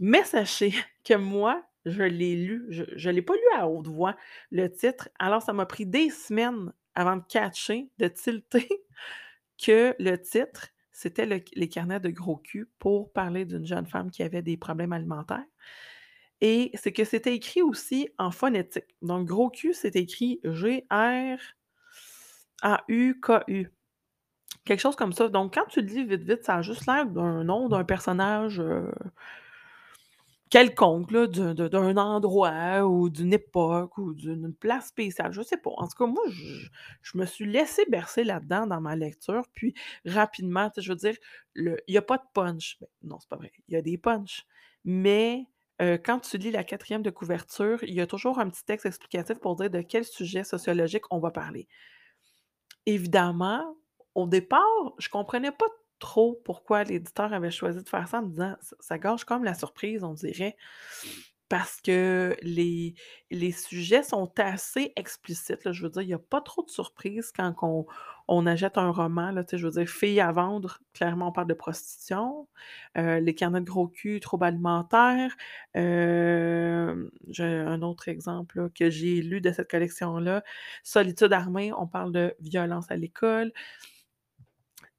Mais 0.00 0.24
sachez 0.24 0.72
que 1.04 1.14
moi, 1.14 1.62
je 1.86 2.02
l'ai 2.02 2.36
lu, 2.36 2.66
je 2.70 3.08
ne 3.08 3.14
l'ai 3.14 3.22
pas 3.22 3.34
lu 3.34 3.58
à 3.58 3.68
haute 3.68 3.88
voix, 3.88 4.16
le 4.50 4.68
titre, 4.68 5.08
alors 5.18 5.42
ça 5.42 5.52
m'a 5.52 5.66
pris 5.66 5.86
des 5.86 6.10
semaines 6.10 6.72
avant 6.94 7.16
de 7.16 7.24
catcher, 7.28 7.88
de 7.98 8.08
tilter 8.08 8.68
que 9.62 9.94
le 9.98 10.16
titre, 10.16 10.68
c'était 10.92 11.26
les 11.26 11.68
carnets 11.68 12.00
de 12.00 12.10
gros 12.10 12.36
cul 12.36 12.68
pour 12.78 13.12
parler 13.12 13.44
d'une 13.44 13.66
jeune 13.66 13.86
femme 13.86 14.10
qui 14.10 14.22
avait 14.22 14.42
des 14.42 14.56
problèmes 14.56 14.92
alimentaires. 14.92 15.44
Et 16.40 16.70
c'est 16.74 16.92
que 16.92 17.04
c'était 17.04 17.34
écrit 17.34 17.62
aussi 17.62 18.10
en 18.18 18.30
phonétique. 18.30 18.94
Donc, 19.02 19.26
gros 19.26 19.50
cul, 19.50 19.72
c'est 19.72 19.96
écrit 19.96 20.40
G-R-A-U-K-U. 20.44 20.84
Quelque 24.64 24.80
chose 24.80 24.96
comme 24.96 25.12
ça. 25.12 25.28
Donc, 25.28 25.54
quand 25.54 25.64
tu 25.68 25.80
le 25.80 25.86
dis 25.86 26.04
vite, 26.04 26.22
vite, 26.22 26.44
ça 26.44 26.56
a 26.56 26.62
juste 26.62 26.86
l'air 26.86 27.06
d'un 27.06 27.44
nom 27.44 27.68
d'un 27.68 27.84
personnage 27.84 28.60
euh, 28.60 28.90
quelconque, 30.54 31.12
d'un 31.12 31.96
endroit 31.96 32.84
ou 32.84 33.10
d'une 33.10 33.32
époque 33.32 33.98
ou 33.98 34.14
d'une 34.14 34.54
place 34.54 34.86
spéciale. 34.86 35.32
Je 35.32 35.42
sais 35.42 35.56
pas. 35.56 35.72
En 35.78 35.88
tout 35.88 35.96
cas, 35.98 36.06
moi, 36.06 36.22
je, 37.02 37.18
me 37.18 37.26
suis 37.26 37.44
laissé 37.44 37.84
bercer 37.90 38.22
là-dedans 38.22 38.68
dans 38.68 38.80
ma 38.80 38.94
lecture. 38.94 39.42
Puis, 39.52 39.74
rapidement, 40.06 40.70
je 40.76 40.88
veux 40.88 40.96
dire, 40.96 41.16
il 41.56 41.76
n'y 41.88 41.96
a 41.96 42.02
pas 42.02 42.18
de 42.18 42.22
punch. 42.32 42.76
Ben, 42.80 42.86
non, 43.02 43.18
c'est 43.18 43.28
pas 43.28 43.34
vrai. 43.34 43.50
Il 43.66 43.74
y 43.74 43.76
a 43.76 43.82
des 43.82 43.98
punch. 43.98 44.46
Mais 44.84 45.48
euh, 45.82 45.98
quand 45.98 46.20
tu 46.20 46.38
lis 46.38 46.52
la 46.52 46.62
quatrième 46.62 47.02
de 47.02 47.10
couverture, 47.10 47.82
il 47.82 47.94
y 47.94 48.00
a 48.00 48.06
toujours 48.06 48.38
un 48.38 48.48
petit 48.48 48.64
texte 48.64 48.86
explicatif 48.86 49.40
pour 49.40 49.56
dire 49.56 49.70
de 49.70 49.80
quel 49.80 50.04
sujet 50.04 50.44
sociologique 50.44 51.02
on 51.10 51.18
va 51.18 51.32
parler. 51.32 51.66
Évidemment, 52.86 53.76
au 54.14 54.28
départ, 54.28 54.94
je 54.98 55.08
comprenais 55.08 55.50
pas 55.50 55.66
trop 55.98 56.40
pourquoi 56.44 56.84
l'éditeur 56.84 57.32
avait 57.32 57.50
choisi 57.50 57.82
de 57.82 57.88
faire 57.88 58.08
ça 58.08 58.18
en 58.18 58.22
me 58.22 58.30
disant 58.30 58.56
ça, 58.60 58.76
ça 58.80 58.98
gâche 58.98 59.24
comme 59.24 59.44
la 59.44 59.54
surprise, 59.54 60.04
on 60.04 60.14
dirait 60.14 60.56
parce 61.48 61.80
que 61.80 62.36
les, 62.42 62.94
sujets 63.52 64.02
sont 64.02 64.32
assez 64.38 64.92
explicites. 64.96 65.70
je 65.70 65.82
veux 65.82 65.90
dire, 65.90 66.02
il 66.02 66.08
n'y 66.08 66.14
a 66.14 66.18
pas 66.18 66.40
trop 66.40 66.64
de 66.64 66.70
surprises 66.70 67.30
quand 67.30 67.54
on, 67.62 67.86
on 68.28 68.46
achète 68.46 68.78
un 68.78 68.90
roman. 68.90 69.30
Là, 69.30 69.44
je 69.52 69.64
veux 69.64 69.70
dire, 69.70 69.88
Filles 69.88 70.20
à 70.20 70.32
vendre, 70.32 70.78
clairement, 70.94 71.28
on 71.28 71.32
parle 71.32 71.46
de 71.46 71.54
prostitution. 71.54 72.48
Euh, 72.96 73.20
les 73.20 73.34
carnets 73.34 73.60
de 73.60 73.66
gros 73.66 73.88
cul, 73.88 74.20
troubles 74.20 74.46
alimentaires. 74.46 75.36
Euh, 75.76 77.08
j'ai 77.28 77.44
un 77.44 77.82
autre 77.82 78.08
exemple 78.08 78.70
que 78.70 78.90
j'ai 78.90 79.20
lu 79.22 79.40
de 79.40 79.52
cette 79.52 79.70
collection-là. 79.70 80.42
Solitude 80.82 81.32
armée, 81.32 81.72
on 81.72 81.86
parle 81.86 82.12
de 82.12 82.34
violence 82.40 82.90
à 82.90 82.96
l'école. 82.96 83.52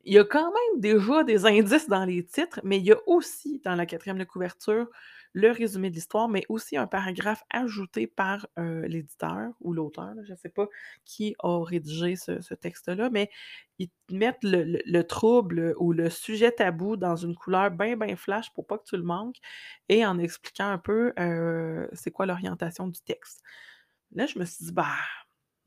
Il 0.05 0.13
y 0.13 0.19
a 0.19 0.23
quand 0.23 0.51
même 0.51 0.79
déjà 0.79 1.23
des 1.23 1.45
indices 1.45 1.89
dans 1.89 2.05
les 2.05 2.23
titres, 2.23 2.61
mais 2.63 2.77
il 2.77 2.85
y 2.85 2.91
a 2.91 2.97
aussi 3.07 3.59
dans 3.65 3.75
la 3.75 3.85
quatrième 3.85 4.19
de 4.19 4.23
couverture 4.23 4.87
le 5.33 5.51
résumé 5.51 5.89
de 5.89 5.95
l'histoire, 5.95 6.29
mais 6.29 6.45
aussi 6.47 6.77
un 6.77 6.87
paragraphe 6.87 7.43
ajouté 7.49 8.07
par 8.07 8.47
l'éditeur 8.55 9.51
ou 9.59 9.73
l'auteur, 9.73 10.13
je 10.23 10.31
ne 10.31 10.37
sais 10.37 10.49
pas 10.49 10.67
qui 11.03 11.35
a 11.43 11.61
rédigé 11.61 12.15
ce, 12.15 12.53
texte-là, 12.53 13.09
mais 13.09 13.29
ils 13.77 13.89
mettent 14.11 14.43
le, 14.43 15.01
trouble 15.01 15.75
ou 15.77 15.91
le 15.91 16.09
sujet 16.09 16.51
tabou 16.51 16.95
dans 16.95 17.17
une 17.17 17.35
couleur 17.35 17.69
bien, 17.71 17.97
bien 17.97 18.15
flash 18.15 18.53
pour 18.53 18.65
pas 18.65 18.77
que 18.77 18.85
tu 18.85 18.95
le 18.95 19.03
manques 19.03 19.39
et 19.89 20.05
en 20.05 20.19
expliquant 20.19 20.69
un 20.69 20.77
peu 20.77 21.13
c'est 21.93 22.11
quoi 22.11 22.25
l'orientation 22.25 22.87
du 22.87 23.01
texte. 23.01 23.41
Là, 24.13 24.27
je 24.27 24.39
me 24.39 24.45
suis 24.45 24.65
dit, 24.65 24.71
bah, 24.71 24.85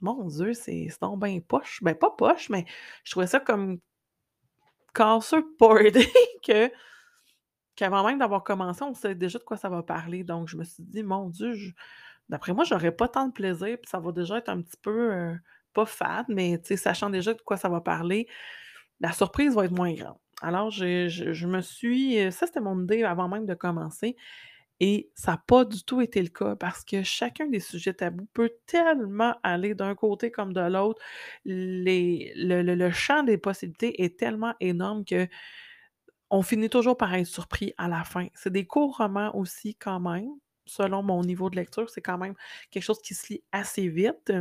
mon 0.00 0.26
Dieu, 0.28 0.54
c'est 0.54 0.88
donc 1.02 1.22
bien 1.22 1.40
poche. 1.40 1.80
Ben, 1.82 1.94
pas 1.94 2.10
poche, 2.10 2.48
mais 2.50 2.64
je 3.04 3.10
trouvais 3.10 3.26
ça 3.26 3.40
comme 3.40 3.80
casseux 4.98 5.44
pour 5.58 5.78
que 6.46 6.70
qu'avant 7.76 8.04
même 8.04 8.18
d'avoir 8.18 8.42
commencé, 8.42 8.82
on 8.82 8.92
sait 8.92 9.14
déjà 9.14 9.38
de 9.38 9.44
quoi 9.44 9.56
ça 9.56 9.68
va 9.68 9.84
parler. 9.84 10.24
Donc, 10.24 10.48
je 10.48 10.56
me 10.56 10.64
suis 10.64 10.82
dit, 10.82 11.04
mon 11.04 11.28
Dieu, 11.28 11.54
d'après 12.28 12.52
moi, 12.52 12.64
j'aurais 12.64 12.90
pas 12.90 13.06
tant 13.06 13.28
de 13.28 13.32
plaisir, 13.32 13.78
puis 13.80 13.88
ça 13.88 14.00
va 14.00 14.10
déjà 14.10 14.38
être 14.38 14.48
un 14.48 14.60
petit 14.60 14.76
peu, 14.82 15.12
euh, 15.12 15.34
pas 15.72 15.86
fade, 15.86 16.26
mais 16.28 16.60
sachant 16.76 17.08
déjà 17.08 17.34
de 17.34 17.40
quoi 17.40 17.56
ça 17.56 17.68
va 17.68 17.80
parler, 17.80 18.26
la 18.98 19.12
surprise 19.12 19.54
va 19.54 19.64
être 19.64 19.76
moins 19.76 19.92
grande. 19.92 20.18
Alors, 20.42 20.70
je, 20.70 21.46
me 21.46 21.60
suis. 21.60 22.18
Euh, 22.18 22.32
ça, 22.32 22.46
c'était 22.46 22.60
mon 22.60 22.82
idée 22.82 23.04
avant 23.04 23.28
même 23.28 23.46
de 23.46 23.54
commencer. 23.54 24.16
Et 24.80 25.10
ça 25.14 25.32
n'a 25.32 25.42
pas 25.46 25.64
du 25.64 25.82
tout 25.82 26.00
été 26.00 26.22
le 26.22 26.28
cas 26.28 26.54
parce 26.56 26.84
que 26.84 27.02
chacun 27.02 27.46
des 27.46 27.60
sujets 27.60 27.94
tabous 27.94 28.28
peut 28.32 28.52
tellement 28.66 29.34
aller 29.42 29.74
d'un 29.74 29.94
côté 29.94 30.30
comme 30.30 30.52
de 30.52 30.60
l'autre. 30.60 31.02
le, 31.44 32.62
le, 32.62 32.90
champ 32.90 33.22
des 33.24 33.38
possibilités 33.38 34.02
est 34.04 34.18
tellement 34.18 34.54
énorme 34.60 35.04
que 35.04 35.26
on 36.30 36.42
finit 36.42 36.68
toujours 36.68 36.96
par 36.96 37.14
être 37.14 37.26
surpris 37.26 37.74
à 37.78 37.88
la 37.88 38.04
fin. 38.04 38.28
C'est 38.34 38.52
des 38.52 38.66
courts 38.66 38.98
romans 38.98 39.34
aussi 39.34 39.74
quand 39.74 40.00
même, 40.00 40.28
selon 40.66 41.02
mon 41.02 41.22
niveau 41.22 41.50
de 41.50 41.56
lecture, 41.56 41.88
c'est 41.90 42.02
quand 42.02 42.18
même 42.18 42.34
quelque 42.70 42.82
chose 42.82 43.00
qui 43.00 43.14
se 43.14 43.32
lit 43.32 43.42
assez 43.52 43.88
vite. 43.88 44.32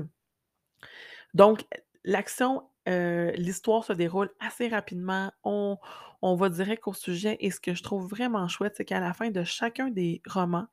Donc, 1.33 1.65
l'action, 2.03 2.63
euh, 2.87 3.31
l'histoire 3.31 3.83
se 3.83 3.93
déroule 3.93 4.29
assez 4.39 4.67
rapidement. 4.67 5.31
On, 5.43 5.77
va 6.21 6.49
direct 6.49 6.87
au 6.87 6.93
sujet. 6.93 7.37
Et 7.39 7.51
ce 7.51 7.59
que 7.59 7.73
je 7.73 7.83
trouve 7.83 8.07
vraiment 8.07 8.47
chouette, 8.47 8.75
c'est 8.77 8.85
qu'à 8.85 8.99
la 8.99 9.13
fin 9.13 9.29
de 9.29 9.43
chacun 9.43 9.89
des 9.89 10.21
romans, 10.25 10.67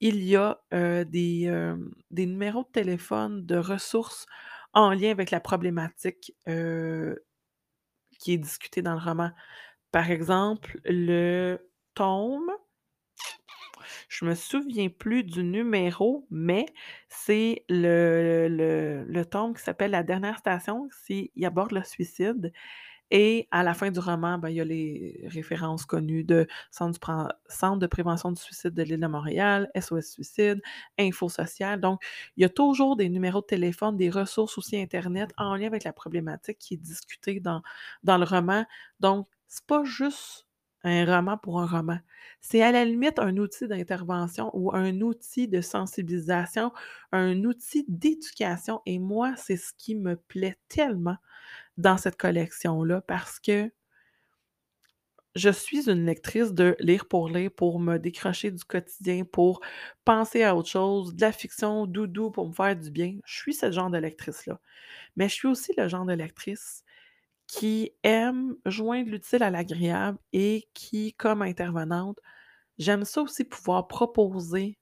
il 0.00 0.22
y 0.22 0.36
a 0.36 0.60
euh, 0.72 1.04
euh, 1.14 1.76
des, 2.10 2.26
numéros 2.26 2.64
de 2.64 2.68
téléphone, 2.68 3.46
de 3.46 3.56
ressources 3.56 4.26
en 4.72 4.90
lien 4.90 5.10
avec 5.10 5.30
la 5.30 5.40
problématique 5.40 6.34
qui 8.18 8.32
est 8.32 8.38
discutée 8.38 8.82
dans 8.82 8.94
le 8.94 9.00
roman. 9.00 9.30
Par 9.92 10.10
exemple, 10.10 10.80
le 10.84 11.70
tome, 11.94 12.50
je 14.08 14.24
me 14.24 14.34
souviens 14.34 14.88
plus 14.88 15.24
du 15.24 15.42
numéro, 15.44 16.26
mais 16.30 16.66
c'est 17.08 17.64
le, 17.68 19.22
tome 19.24 19.54
qui 19.54 19.62
s'appelle 19.62 19.92
La 19.92 20.02
dernière 20.02 20.38
station, 20.38 20.88
il 21.08 21.46
aborde 21.46 21.72
le 21.72 21.82
suicide. 21.82 22.52
Et 23.10 23.48
à 23.50 23.62
la 23.62 23.74
fin 23.74 23.90
du 23.90 24.00
roman, 24.00 24.38
ben, 24.38 24.48
il 24.48 24.56
y 24.56 24.60
a 24.60 24.64
les 24.64 25.24
références 25.26 25.84
connues 25.84 26.24
de 26.24 26.48
Centre, 26.70 26.98
de 27.78 27.86
prévention 27.86 28.32
du 28.32 28.40
suicide 28.40 28.72
de 28.74 28.82
l'île 28.82 28.98
de 28.98 29.06
Montréal, 29.06 29.70
SOS 29.78 30.10
Suicide, 30.10 30.60
Info 30.98 31.28
Social. 31.28 31.80
Donc, 31.80 32.02
il 32.36 32.42
y 32.42 32.44
a 32.44 32.48
toujours 32.48 32.96
des 32.96 33.08
numéros 33.08 33.40
de 33.40 33.46
téléphone, 33.46 33.96
des 33.96 34.10
ressources 34.10 34.58
aussi 34.58 34.76
Internet 34.76 35.30
en 35.36 35.54
lien 35.54 35.66
avec 35.66 35.84
la 35.84 35.92
problématique 35.92 36.58
qui 36.58 36.74
est 36.74 36.78
discutée 36.78 37.40
dans, 37.40 37.62
dans 38.02 38.18
le 38.18 38.24
roman. 38.24 38.64
Donc, 39.00 39.28
c'est 39.46 39.66
pas 39.66 39.84
juste 39.84 40.43
un 40.84 41.04
roman 41.06 41.38
pour 41.38 41.60
un 41.60 41.66
roman. 41.66 41.98
C'est 42.40 42.62
à 42.62 42.72
la 42.72 42.84
limite 42.84 43.18
un 43.18 43.36
outil 43.38 43.66
d'intervention 43.68 44.50
ou 44.54 44.74
un 44.74 45.00
outil 45.00 45.48
de 45.48 45.60
sensibilisation, 45.60 46.72
un 47.12 47.42
outil 47.44 47.84
d'éducation. 47.88 48.80
Et 48.86 48.98
moi, 48.98 49.34
c'est 49.36 49.56
ce 49.56 49.72
qui 49.76 49.94
me 49.94 50.16
plaît 50.16 50.58
tellement 50.68 51.16
dans 51.78 51.96
cette 51.98 52.16
collection-là 52.16 53.02
parce 53.02 53.40
que 53.40 53.70
je 55.34 55.50
suis 55.50 55.88
une 55.90 56.06
lectrice 56.06 56.52
de 56.52 56.76
lire 56.78 57.06
pour 57.06 57.28
lire, 57.28 57.50
pour 57.50 57.80
me 57.80 57.98
décrocher 57.98 58.50
du 58.52 58.62
quotidien, 58.64 59.24
pour 59.24 59.60
penser 60.04 60.44
à 60.44 60.54
autre 60.54 60.68
chose, 60.68 61.14
de 61.16 61.20
la 61.22 61.32
fiction, 61.32 61.86
doudou, 61.86 62.30
pour 62.30 62.48
me 62.48 62.52
faire 62.54 62.76
du 62.76 62.90
bien. 62.90 63.18
Je 63.26 63.36
suis 63.36 63.54
ce 63.54 63.72
genre 63.72 63.90
de 63.90 63.98
lectrice-là. 63.98 64.60
Mais 65.16 65.28
je 65.30 65.34
suis 65.34 65.48
aussi 65.48 65.72
le 65.78 65.88
genre 65.88 66.06
de 66.06 66.14
lectrice 66.14 66.83
qui 67.46 67.92
aime 68.02 68.56
joindre 68.66 69.10
l'utile 69.10 69.42
à 69.42 69.50
l'agréable 69.50 70.18
et 70.32 70.68
qui, 70.74 71.14
comme 71.14 71.42
intervenante, 71.42 72.18
j'aime 72.78 73.04
ça 73.04 73.22
aussi 73.22 73.44
pouvoir 73.44 73.88
proposer 73.88 74.78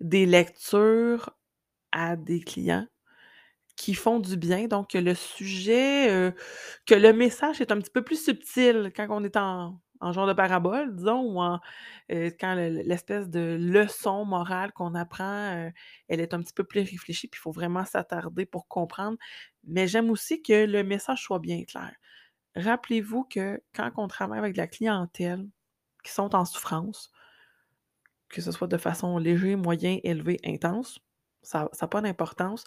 des 0.00 0.26
lectures 0.26 1.30
à 1.92 2.16
des 2.16 2.40
clients 2.40 2.86
qui 3.76 3.94
font 3.94 4.20
du 4.20 4.36
bien. 4.36 4.68
Donc, 4.68 4.94
le 4.94 5.14
sujet, 5.14 6.34
que 6.86 6.94
le 6.94 7.12
message 7.12 7.60
est 7.60 7.72
un 7.72 7.78
petit 7.80 7.90
peu 7.90 8.02
plus 8.04 8.22
subtil 8.24 8.92
quand 8.96 9.08
on 9.10 9.24
est 9.24 9.36
en, 9.36 9.80
en 10.00 10.12
genre 10.12 10.26
de 10.26 10.32
parabole, 10.32 10.94
disons, 10.94 11.20
ou 11.22 11.40
en, 11.40 11.60
quand 12.08 12.54
l'espèce 12.54 13.28
de 13.28 13.56
leçon 13.60 14.24
morale 14.24 14.72
qu'on 14.72 14.94
apprend, 14.94 15.70
elle 16.08 16.20
est 16.20 16.34
un 16.34 16.40
petit 16.40 16.52
peu 16.52 16.64
plus 16.64 16.80
réfléchie, 16.80 17.28
puis 17.28 17.38
il 17.38 17.42
faut 17.42 17.52
vraiment 17.52 17.84
s'attarder 17.84 18.46
pour 18.46 18.68
comprendre. 18.68 19.18
Mais 19.64 19.86
j'aime 19.86 20.10
aussi 20.10 20.42
que 20.42 20.64
le 20.64 20.82
message 20.84 21.22
soit 21.22 21.38
bien 21.38 21.64
clair. 21.64 21.94
Rappelez-vous 22.56 23.24
que 23.24 23.62
quand 23.74 23.90
on 23.96 24.08
travaille 24.08 24.38
avec 24.38 24.56
la 24.56 24.66
clientèle 24.66 25.46
qui 26.04 26.12
sont 26.12 26.34
en 26.34 26.44
souffrance, 26.44 27.12
que 28.28 28.40
ce 28.40 28.52
soit 28.52 28.68
de 28.68 28.76
façon 28.76 29.18
léger, 29.18 29.56
moyen, 29.56 29.98
élevé, 30.04 30.38
intense, 30.44 30.98
ça 31.42 31.70
n'a 31.80 31.88
pas 31.88 32.00
d'importance 32.00 32.64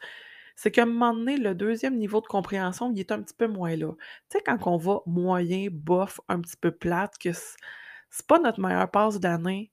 c'est 0.61 0.69
qu'à 0.69 0.83
un 0.83 0.85
moment 0.85 1.15
donné, 1.15 1.37
le 1.37 1.55
deuxième 1.55 1.97
niveau 1.97 2.21
de 2.21 2.27
compréhension, 2.27 2.91
il 2.93 2.99
est 2.99 3.11
un 3.11 3.19
petit 3.23 3.33
peu 3.33 3.47
moins 3.47 3.75
là. 3.75 3.93
Tu 4.29 4.37
sais, 4.37 4.43
quand 4.45 4.59
on 4.67 4.77
va 4.77 4.99
moyen, 5.07 5.69
bof, 5.71 6.21
un 6.27 6.39
petit 6.39 6.55
peu 6.55 6.69
plate, 6.69 7.17
que 7.17 7.31
c'est 7.33 8.27
pas 8.27 8.37
notre 8.37 8.59
meilleure 8.59 8.91
passe 8.91 9.19
d'année, 9.19 9.71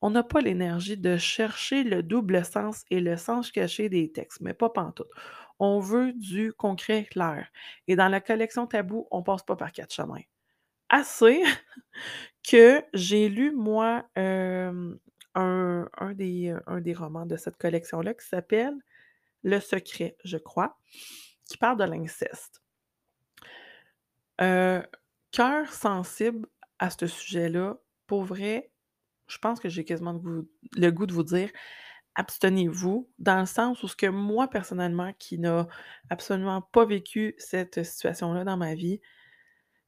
on 0.00 0.08
n'a 0.08 0.22
pas 0.22 0.40
l'énergie 0.40 0.96
de 0.96 1.18
chercher 1.18 1.84
le 1.84 2.02
double 2.02 2.46
sens 2.46 2.84
et 2.90 3.00
le 3.00 3.18
sens 3.18 3.52
caché 3.52 3.90
des 3.90 4.10
textes, 4.10 4.40
mais 4.40 4.54
pas 4.54 4.70
pantoute. 4.70 5.10
On 5.58 5.80
veut 5.80 6.14
du 6.14 6.54
concret 6.54 7.04
clair. 7.10 7.46
Et 7.86 7.94
dans 7.94 8.08
la 8.08 8.22
collection 8.22 8.66
Tabou, 8.66 9.06
on 9.10 9.22
passe 9.22 9.42
pas 9.42 9.56
par 9.56 9.70
quatre 9.70 9.92
chemins. 9.92 10.22
Assez 10.88 11.42
que 12.50 12.82
j'ai 12.94 13.28
lu, 13.28 13.52
moi, 13.54 14.06
un, 14.16 14.96
des, 16.14 16.56
un 16.66 16.80
des 16.80 16.94
romans 16.94 17.26
de 17.26 17.36
cette 17.36 17.58
collection-là 17.58 18.14
qui 18.14 18.26
s'appelle 18.26 18.78
Le 19.42 19.60
Secret, 19.60 20.16
je 20.24 20.36
crois, 20.36 20.78
qui 21.48 21.56
parle 21.56 21.78
de 21.78 21.84
l'inceste. 21.84 22.62
Euh, 24.40 24.82
cœur 25.30 25.72
sensible 25.72 26.46
à 26.78 26.90
ce 26.90 27.06
sujet-là, 27.06 27.78
pour 28.06 28.24
vrai, 28.24 28.70
je 29.26 29.38
pense 29.38 29.60
que 29.60 29.68
j'ai 29.68 29.84
quasiment 29.84 30.20
le 30.76 30.90
goût 30.90 31.06
de 31.06 31.12
vous 31.12 31.22
dire 31.22 31.50
abstenez-vous, 32.14 33.08
dans 33.18 33.40
le 33.40 33.46
sens 33.46 33.82
où 33.82 33.88
ce 33.88 33.96
que 33.96 34.06
moi, 34.06 34.48
personnellement, 34.48 35.12
qui 35.18 35.38
n'a 35.38 35.66
absolument 36.10 36.62
pas 36.62 36.84
vécu 36.84 37.34
cette 37.38 37.82
situation-là 37.82 38.44
dans 38.44 38.56
ma 38.56 38.74
vie, 38.74 39.00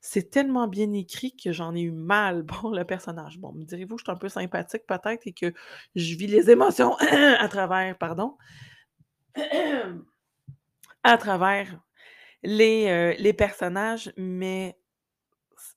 c'est 0.00 0.30
tellement 0.30 0.68
bien 0.68 0.92
écrit 0.92 1.34
que 1.36 1.52
j'en 1.52 1.74
ai 1.74 1.82
eu 1.82 1.92
mal 1.92 2.44
pour 2.46 2.70
le 2.70 2.84
personnage. 2.84 3.38
Bon, 3.38 3.52
me 3.52 3.64
direz-vous, 3.64 3.98
je 3.98 4.04
suis 4.04 4.12
un 4.12 4.16
peu 4.16 4.28
sympathique 4.28 4.84
peut-être 4.86 5.26
et 5.26 5.32
que 5.32 5.52
je 5.94 6.14
vis 6.16 6.26
les 6.26 6.50
émotions 6.50 6.94
à 7.38 7.48
travers, 7.48 7.96
pardon, 7.98 8.36
à 11.02 11.18
travers 11.18 11.80
les, 12.42 13.16
euh, 13.18 13.32
personnages, 13.32 14.12
mais 14.16 14.78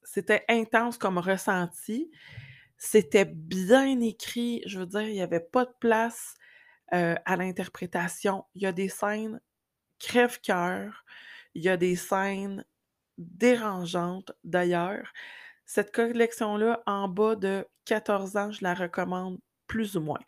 c'était 0.04 0.44
intense 0.50 0.98
comme 0.98 1.18
ressenti. 1.18 2.12
C'était 2.78 3.26
bien 3.26 4.00
écrit, 4.02 4.62
je 4.66 4.80
veux 4.80 4.86
dire, 4.86 5.02
il 5.02 5.14
n'y 5.14 5.22
avait 5.22 5.40
pas 5.40 5.66
de 5.66 5.74
place 5.80 6.36
euh, 6.94 7.16
à 7.26 7.36
l'interprétation. 7.36 8.46
Il 8.56 8.62
y 8.62 8.66
a 8.66 8.72
des 8.72 8.90
scènes 8.90 9.40
crève-cœur, 10.00 11.06
il 11.56 11.64
y 11.64 11.70
a 11.70 11.78
des 11.78 11.96
scènes 11.96 12.64
dérangeantes 13.18 14.32
d'ailleurs. 14.44 15.12
Cette 15.66 15.94
collection-là, 15.94 16.82
en 16.86 17.08
bas 17.08 17.36
de 17.36 17.68
14 17.86 18.38
ans, 18.38 18.52
je 18.52 18.64
la 18.64 18.74
recommande 18.74 19.40
plus 19.68 19.98
ou 19.98 20.02
moins. 20.02 20.20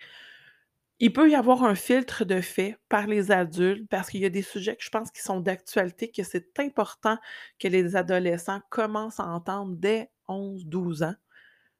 Il 0.99 1.13
peut 1.13 1.29
y 1.29 1.35
avoir 1.35 1.63
un 1.63 1.75
filtre 1.75 2.25
de 2.25 2.41
fait 2.41 2.77
par 2.89 3.07
les 3.07 3.31
adultes 3.31 3.87
parce 3.89 4.09
qu'il 4.09 4.19
y 4.21 4.25
a 4.25 4.29
des 4.29 4.41
sujets 4.41 4.75
que 4.75 4.83
je 4.83 4.89
pense 4.89 5.11
qui 5.11 5.21
sont 5.21 5.39
d'actualité, 5.39 6.11
que 6.11 6.23
c'est 6.23 6.59
important 6.59 7.17
que 7.57 7.69
les 7.69 7.95
adolescents 7.95 8.61
commencent 8.69 9.19
à 9.19 9.27
entendre 9.27 9.75
dès 9.77 10.09
11-12 10.27 11.03
ans. 11.05 11.15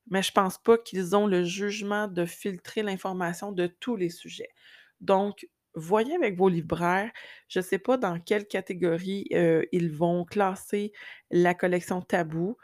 Mais 0.10 0.24
je 0.24 0.32
pense 0.32 0.58
pas 0.58 0.78
qu'ils 0.78 1.16
ont 1.16 1.28
le 1.28 1.44
jugement 1.44 2.08
de 2.08 2.26
filtrer 2.26 2.82
l'information 2.82 3.52
de 3.52 3.68
tous 3.68 3.96
les 3.96 4.10
sujets. 4.10 4.50
Donc, 5.02 5.48
voyez 5.76 6.16
avec 6.16 6.38
vos 6.38 6.50
libraires, 6.50 7.12
je 7.48 7.60
ne 7.60 7.64
sais 7.64 7.80
pas 7.80 7.98
dans 7.98 8.20
quelle 8.20 8.48
catégorie 8.48 9.28
euh, 9.34 9.66
ils 9.72 9.92
vont 9.92 10.26
classer 10.26 10.94
la 11.30 11.54
collection 11.54 12.02
Tabou. 12.02 12.58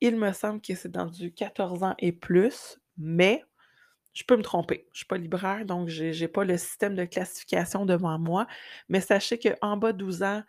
Il 0.00 0.16
me 0.16 0.32
semble 0.32 0.60
que 0.62 0.74
c'est 0.74 0.90
dans 0.90 1.06
du 1.06 1.32
14 1.32 1.82
ans 1.82 1.94
et 1.98 2.12
plus, 2.12 2.78
mais 2.96 3.44
je 4.12 4.24
peux 4.24 4.36
me 4.36 4.42
tromper. 4.42 4.84
Je 4.88 4.90
ne 4.92 4.96
suis 4.98 5.06
pas 5.06 5.16
libraire, 5.18 5.64
donc 5.64 5.88
je 5.88 6.04
n'ai 6.18 6.28
pas 6.28 6.44
le 6.44 6.56
système 6.58 6.94
de 6.94 7.04
classification 7.04 7.86
devant 7.86 8.18
moi. 8.18 8.46
Mais 8.88 9.00
sachez 9.00 9.38
qu'en 9.38 9.76
bas 9.76 9.92
de 9.92 9.98
12 9.98 10.22
ans, 10.22 10.42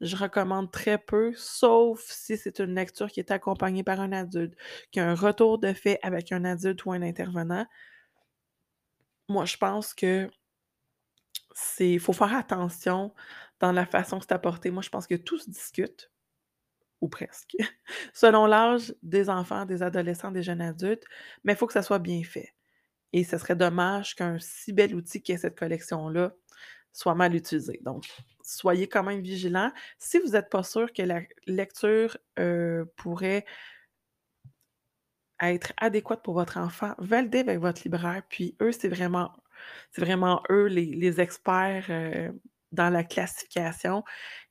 je 0.00 0.16
recommande 0.16 0.70
très 0.70 0.98
peu, 0.98 1.32
sauf 1.36 2.02
si 2.10 2.36
c'est 2.36 2.58
une 2.60 2.74
lecture 2.74 3.10
qui 3.10 3.20
est 3.20 3.30
accompagnée 3.30 3.84
par 3.84 4.00
un 4.00 4.12
adulte, 4.12 4.54
qui 4.90 5.00
a 5.00 5.08
un 5.08 5.14
retour 5.14 5.58
de 5.58 5.72
fait 5.72 5.98
avec 6.02 6.32
un 6.32 6.44
adulte 6.44 6.84
ou 6.84 6.92
un 6.92 7.02
intervenant. 7.02 7.66
Moi, 9.28 9.44
je 9.46 9.56
pense 9.58 9.92
que 9.94 10.30
c'est 11.54 11.98
faut 11.98 12.12
faire 12.12 12.34
attention 12.34 13.14
dans 13.60 13.72
la 13.72 13.86
façon 13.86 14.18
que 14.18 14.24
c'est 14.28 14.34
apporté. 14.34 14.70
Moi, 14.70 14.82
je 14.82 14.90
pense 14.90 15.06
que 15.06 15.14
tout 15.14 15.38
se 15.38 15.50
discute, 15.50 16.10
ou 17.02 17.08
presque, 17.08 17.56
selon 18.14 18.46
l'âge 18.46 18.94
des 19.02 19.30
enfants, 19.30 19.66
des 19.66 19.82
adolescents, 19.82 20.32
des 20.32 20.44
jeunes 20.44 20.62
adultes, 20.62 21.04
mais 21.44 21.54
il 21.54 21.56
faut 21.56 21.68
que 21.68 21.74
ça 21.74 21.82
soit 21.82 22.00
bien 22.00 22.22
fait. 22.24 22.53
Et 23.14 23.22
ce 23.22 23.38
serait 23.38 23.54
dommage 23.54 24.16
qu'un 24.16 24.38
si 24.40 24.72
bel 24.72 24.92
outil 24.92 25.22
qui 25.22 25.30
est 25.30 25.36
cette 25.36 25.56
collection-là 25.56 26.34
soit 26.92 27.14
mal 27.14 27.32
utilisé. 27.36 27.80
Donc, 27.84 28.06
soyez 28.42 28.88
quand 28.88 29.04
même 29.04 29.20
vigilants. 29.20 29.70
Si 29.98 30.18
vous 30.18 30.32
n'êtes 30.32 30.50
pas 30.50 30.64
sûr 30.64 30.92
que 30.92 31.02
la 31.02 31.22
lecture 31.46 32.18
euh, 32.40 32.84
pourrait 32.96 33.44
être 35.40 35.72
adéquate 35.76 36.24
pour 36.24 36.34
votre 36.34 36.58
enfant, 36.58 36.94
validez 36.98 37.38
avec 37.38 37.60
votre 37.60 37.82
libraire. 37.84 38.24
Puis 38.28 38.56
eux, 38.60 38.72
c'est 38.72 38.88
vraiment 38.88 39.32
c'est 39.92 40.02
vraiment 40.02 40.42
eux 40.50 40.66
les, 40.66 41.20
experts 41.20 41.86
euh, 41.90 42.32
dans 42.74 42.90
la 42.90 43.04
classification. 43.04 44.04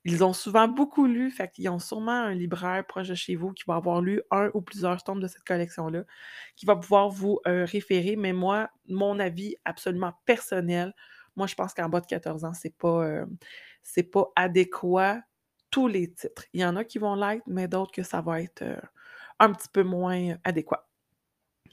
Ils 0.05 0.23
ont 0.23 0.33
souvent 0.33 0.67
beaucoup 0.67 1.05
lu, 1.05 1.31
fait 1.31 1.49
qu'ils 1.49 1.69
ont 1.69 1.79
sûrement 1.79 2.11
un 2.11 2.33
libraire 2.33 2.85
proche 2.85 3.09
de 3.09 3.15
chez 3.15 3.35
vous 3.35 3.53
qui 3.53 3.63
va 3.67 3.75
avoir 3.75 4.01
lu 4.01 4.21
un 4.31 4.49
ou 4.53 4.61
plusieurs 4.61 5.03
tomes 5.03 5.21
de 5.21 5.27
cette 5.27 5.43
collection-là, 5.43 6.03
qui 6.55 6.65
va 6.65 6.75
pouvoir 6.75 7.09
vous 7.09 7.39
euh, 7.47 7.65
référer. 7.65 8.15
Mais 8.15 8.33
moi, 8.33 8.69
mon 8.87 9.19
avis 9.19 9.55
absolument 9.65 10.13
personnel, 10.25 10.93
moi, 11.35 11.47
je 11.47 11.55
pense 11.55 11.73
qu'en 11.73 11.89
bas 11.89 12.01
de 12.01 12.05
14 12.05 12.45
ans, 12.45 12.53
c'est 12.53 12.75
pas, 12.77 13.05
euh, 13.05 13.25
c'est 13.81 14.03
pas 14.03 14.31
adéquat 14.35 15.21
tous 15.71 15.87
les 15.87 16.11
titres. 16.13 16.45
Il 16.53 16.61
y 16.61 16.65
en 16.65 16.75
a 16.75 16.83
qui 16.83 16.99
vont 16.99 17.15
l'être, 17.15 17.43
mais 17.47 17.67
d'autres 17.67 17.91
que 17.91 18.03
ça 18.03 18.21
va 18.21 18.41
être 18.41 18.63
un 19.39 19.51
petit 19.53 19.69
peu 19.69 19.83
moins 19.83 20.35
adéquat. 20.43 20.87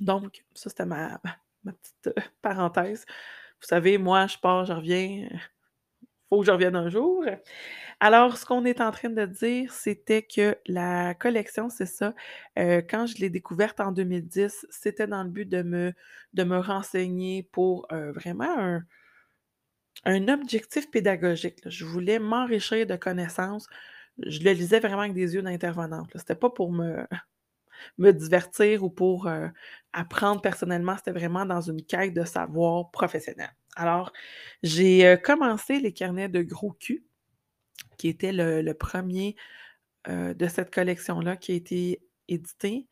Donc, 0.01 0.45
ça, 0.55 0.71
c'était 0.71 0.87
ma, 0.87 1.21
ma 1.65 1.73
petite 1.73 2.07
euh, 2.09 2.23
parenthèse. 2.43 3.05
Vous 3.61 3.67
savez, 3.67 3.99
moi, 3.99 4.27
je 4.27 4.39
pars, 4.39 4.65
je 4.65 4.73
reviens. 4.73 5.29
Faut 6.31 6.41
que 6.41 6.47
je 6.47 6.53
revienne 6.53 6.77
un 6.77 6.89
jour. 6.89 7.25
Alors, 8.01 8.39
ce 8.39 8.47
qu'on 8.47 8.65
est 8.65 8.81
en 8.81 8.93
train 8.93 9.11
de 9.11 9.27
dire, 9.27 9.73
c'était 9.73 10.23
que 10.23 10.57
la 10.67 11.15
collection, 11.15 11.69
c'est 11.69 11.87
ça. 11.87 12.15
Euh, 12.59 12.83
quand 12.89 13.07
je 13.07 13.19
l'ai 13.19 13.31
découverte 13.31 13.81
en 13.81 13.93
2010, 13.93 14.67
c'était 14.71 15.07
dans 15.07 15.23
le 15.23 15.29
but 15.29 15.49
de 15.49 15.63
me, 15.63 15.93
de 16.33 16.45
me 16.45 16.59
renseigner 16.59 17.43
pour 17.53 17.87
euh, 17.93 18.13
vraiment 18.13 18.59
un, 18.59 18.85
un, 20.05 20.29
objectif 20.29 20.91
pédagogique. 20.91 21.59
Je 21.67 21.85
voulais 21.85 22.19
m'enrichir 22.19 22.87
de 22.87 22.97
connaissances. 22.97 23.67
Je 24.19 24.41
le 24.41 24.53
lisais 24.53 24.81
vraiment 24.81 25.03
avec 25.03 25.15
des 25.15 25.35
yeux 25.35 25.43
d'intervenante. 25.43 26.11
C'était 26.15 26.35
pas 26.35 26.51
pour 26.51 26.73
me, 26.73 27.07
me 27.99 28.13
divertir 28.13 28.83
ou 28.83 28.91
pour 28.91 29.27
euh, 29.27 29.49
apprendre 29.93 30.41
personnellement, 30.41 30.97
c'était 30.97 31.13
vraiment 31.13 31.47
dans 31.47 31.61
une 31.61 31.83
quête 31.83 32.15
de 32.15 32.25
savoir 32.25 32.91
professionnel. 32.91 33.51
Alors, 33.77 34.13
j'ai 34.63 35.07
euh, 35.07 35.17
commencé 35.17 35.81
les 35.81 35.93
carnets 35.93 36.29
de 36.29 36.43
gros 36.43 36.73
cul, 36.73 37.05
qui 37.99 38.09
était 38.09 38.33
le, 38.33 38.73
premier 38.73 39.37
euh, 40.09 40.35
de 40.35 40.47
cette 40.49 40.73
collection-là 40.73 41.37
qui 41.37 41.53
a 41.53 41.55
été 41.55 42.03
édité. 42.29 42.89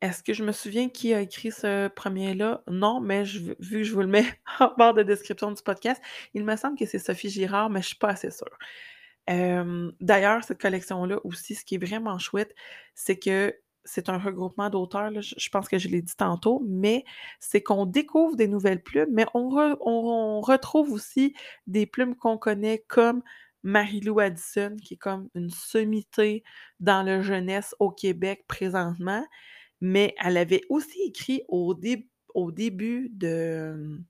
Est-ce 0.00 0.22
que 0.22 0.32
je 0.32 0.42
me 0.42 0.52
souviens 0.52 0.88
qui 0.88 1.14
a 1.14 1.20
écrit 1.20 1.52
ce 1.52 1.88
premier-là? 1.88 2.64
Non, 2.68 3.00
mais 3.00 3.22
vu 3.22 3.54
que 3.58 3.84
je 3.84 3.92
vous 3.92 4.00
le 4.00 4.08
mets 4.08 4.26
en 4.60 4.72
barre 4.76 4.94
de 4.94 5.02
description 5.02 5.52
du 5.52 5.62
podcast, 5.62 6.02
il 6.34 6.44
me 6.44 6.56
semble 6.56 6.76
que 6.76 6.86
c'est 6.86 6.98
Sophie 6.98 7.30
Girard, 7.30 7.70
mais 7.70 7.80
je 7.80 7.86
ne 7.86 7.88
suis 7.88 7.96
pas 7.96 8.10
assez 8.10 8.30
sûre. 8.30 8.58
D'ailleurs, 10.00 10.42
cette 10.42 10.60
collection-là 10.60 11.20
aussi, 11.24 11.54
ce 11.54 11.64
qui 11.64 11.76
est 11.76 11.84
vraiment 11.84 12.18
chouette, 12.18 12.54
c'est 12.94 13.18
que 13.18 13.54
c'est 13.84 14.08
un 14.08 14.18
regroupement 14.18 14.70
d'auteurs, 14.70 15.10
je, 15.20 15.50
pense 15.50 15.68
que 15.68 15.78
je 15.78 15.88
l'ai 15.88 16.02
dit 16.02 16.16
tantôt, 16.16 16.62
mais 16.66 17.04
c'est 17.40 17.62
qu'on 17.62 17.86
découvre 17.86 18.36
des 18.36 18.48
nouvelles 18.48 18.82
plumes, 18.82 19.10
mais 19.12 19.26
on, 19.34 20.40
retrouve 20.40 20.92
aussi 20.92 21.34
des 21.66 21.86
plumes 21.86 22.14
qu'on 22.16 22.38
connaît 22.38 22.84
comme 22.88 23.22
Marie-Lou 23.62 24.20
Addison, 24.20 24.76
qui 24.82 24.94
est 24.94 24.98
comme 24.98 25.28
une 25.34 25.50
sommité 25.50 26.42
dans 26.80 27.02
la 27.02 27.22
jeunesse 27.22 27.74
au 27.78 27.90
Québec 27.90 28.44
présentement, 28.48 29.24
mais 29.80 30.14
elle 30.22 30.36
avait 30.36 30.62
aussi 30.68 31.00
écrit 31.02 31.42
au, 31.48 31.74
au 32.34 32.52
début 32.52 33.08
de 33.12 34.00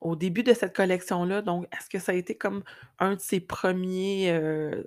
au 0.00 0.16
début 0.16 0.42
de 0.42 0.54
cette 0.54 0.76
collection-là. 0.76 1.42
Donc, 1.42 1.66
est-ce 1.76 1.88
que 1.88 1.98
ça 1.98 2.12
a 2.12 2.14
été 2.14 2.36
comme 2.36 2.62
un 2.98 3.14
de 3.16 3.20
ses 3.20 3.40
premiers 3.40 4.30
euh, 4.30 4.84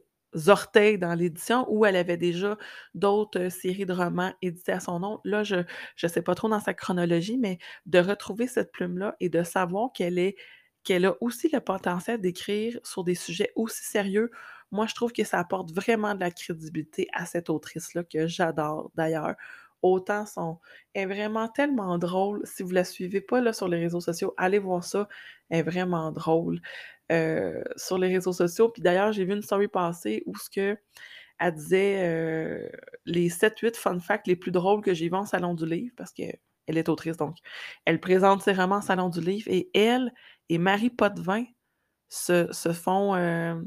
orteils 0.48 0.98
dans 0.98 1.13
l'édition 1.13 1.65
ou 1.70 1.86
elle 1.86 1.96
avait 1.96 2.17
déjà 2.17 2.58
d'autres 2.94 3.50
séries 3.50 3.86
de 3.86 3.94
romans 3.94 4.34
édités 4.41 4.72
à 4.72 4.80
son 4.80 5.00
nom. 5.00 5.20
Là, 5.24 5.44
je 5.44 5.58
ne 5.58 6.08
sais 6.08 6.22
pas 6.22 6.36
trop 6.36 6.50
dans 6.50 6.60
sa 6.60 6.74
chronologie, 6.74 7.38
mais 7.38 7.58
de 7.86 8.00
retrouver 8.00 8.48
cette 8.48 8.72
plume-là 8.72 9.15
et 9.20 9.30
de 9.30 9.44
savoir 9.44 9.91
qu'elle 9.94 10.17
est 10.20 10.36
qu'elle 10.84 11.06
a 11.06 11.15
aussi 11.22 11.48
le 11.54 11.60
potentiel 11.60 12.20
d'écrire 12.22 12.80
sur 12.84 13.04
des 13.04 13.13
sujets 13.15 13.52
aussi 13.56 13.84
sérieux, 13.84 14.32
moi, 14.72 14.88
je 14.88 14.96
trouve 14.96 15.12
que 15.12 15.24
ça 15.24 15.39
apporte 15.39 15.72
vraiment 15.74 16.15
de 16.15 16.20
la 16.22 16.32
crédibilité 16.32 17.08
à 17.13 17.26
cette 17.26 17.50
autrice-là 17.50 18.04
que 18.04 18.26
j'adore 18.28 18.91
d'ailleurs. 18.96 19.36
Autant 19.82 20.26
son 20.28 20.60
est 20.94 21.06
vraiment 21.08 21.48
tellement 21.50 21.98
drôle. 21.98 22.41
Si 22.46 22.62
vous 22.63 22.72
la 22.72 22.84
suivez 22.84 23.20
pas 23.20 23.41
là, 23.41 23.52
sur 23.52 23.67
les 23.67 23.80
réseaux 23.80 24.00
sociaux, 24.00 24.34
allez 24.38 24.60
voir 24.60 24.84
ça. 24.84 25.08
Elle 25.50 25.60
est 25.60 25.63
vraiment 25.63 26.12
drôle. 26.12 26.62
Euh, 27.12 27.62
sur 27.76 27.97
les 27.97 28.08
réseaux 28.08 28.32
sociaux. 28.32 28.69
Puis 28.69 28.82
d'ailleurs, 28.82 29.12
j'ai 29.12 29.26
vu 29.26 29.34
une 29.34 29.41
story 29.41 29.67
passer 29.67 30.24
où 30.28 30.38
ce 30.38 30.50
que 30.50 30.78
elle 31.39 31.54
disait 31.56 31.97
euh, 32.08 32.69
les 33.06 33.30
7-8 33.30 33.76
fun 33.76 34.00
facts 34.00 34.28
les 34.28 34.36
plus 34.38 34.52
drôles 34.52 34.82
que 34.82 34.93
j'ai 34.93 35.10
vus 35.10 35.15
en 35.15 35.26
Salon 35.26 35.54
du 35.56 35.65
Livre, 35.65 35.93
parce 35.97 36.13
qu'elle 36.13 36.38
est 36.67 36.88
autrice, 36.89 37.17
donc 37.17 37.36
elle 37.86 38.00
présente 38.00 38.41
ses 38.43 38.54
romans 38.54 38.78
en 38.78 38.82
Salon 38.82 39.10
du 39.10 39.19
Livre, 39.21 39.47
et 39.50 39.69
elle 39.74 40.13
et 40.50 40.58
Marie 40.58 40.89
Potvin 40.91 41.43
se 42.10 42.47
font, 42.74 43.15
l 43.15 43.58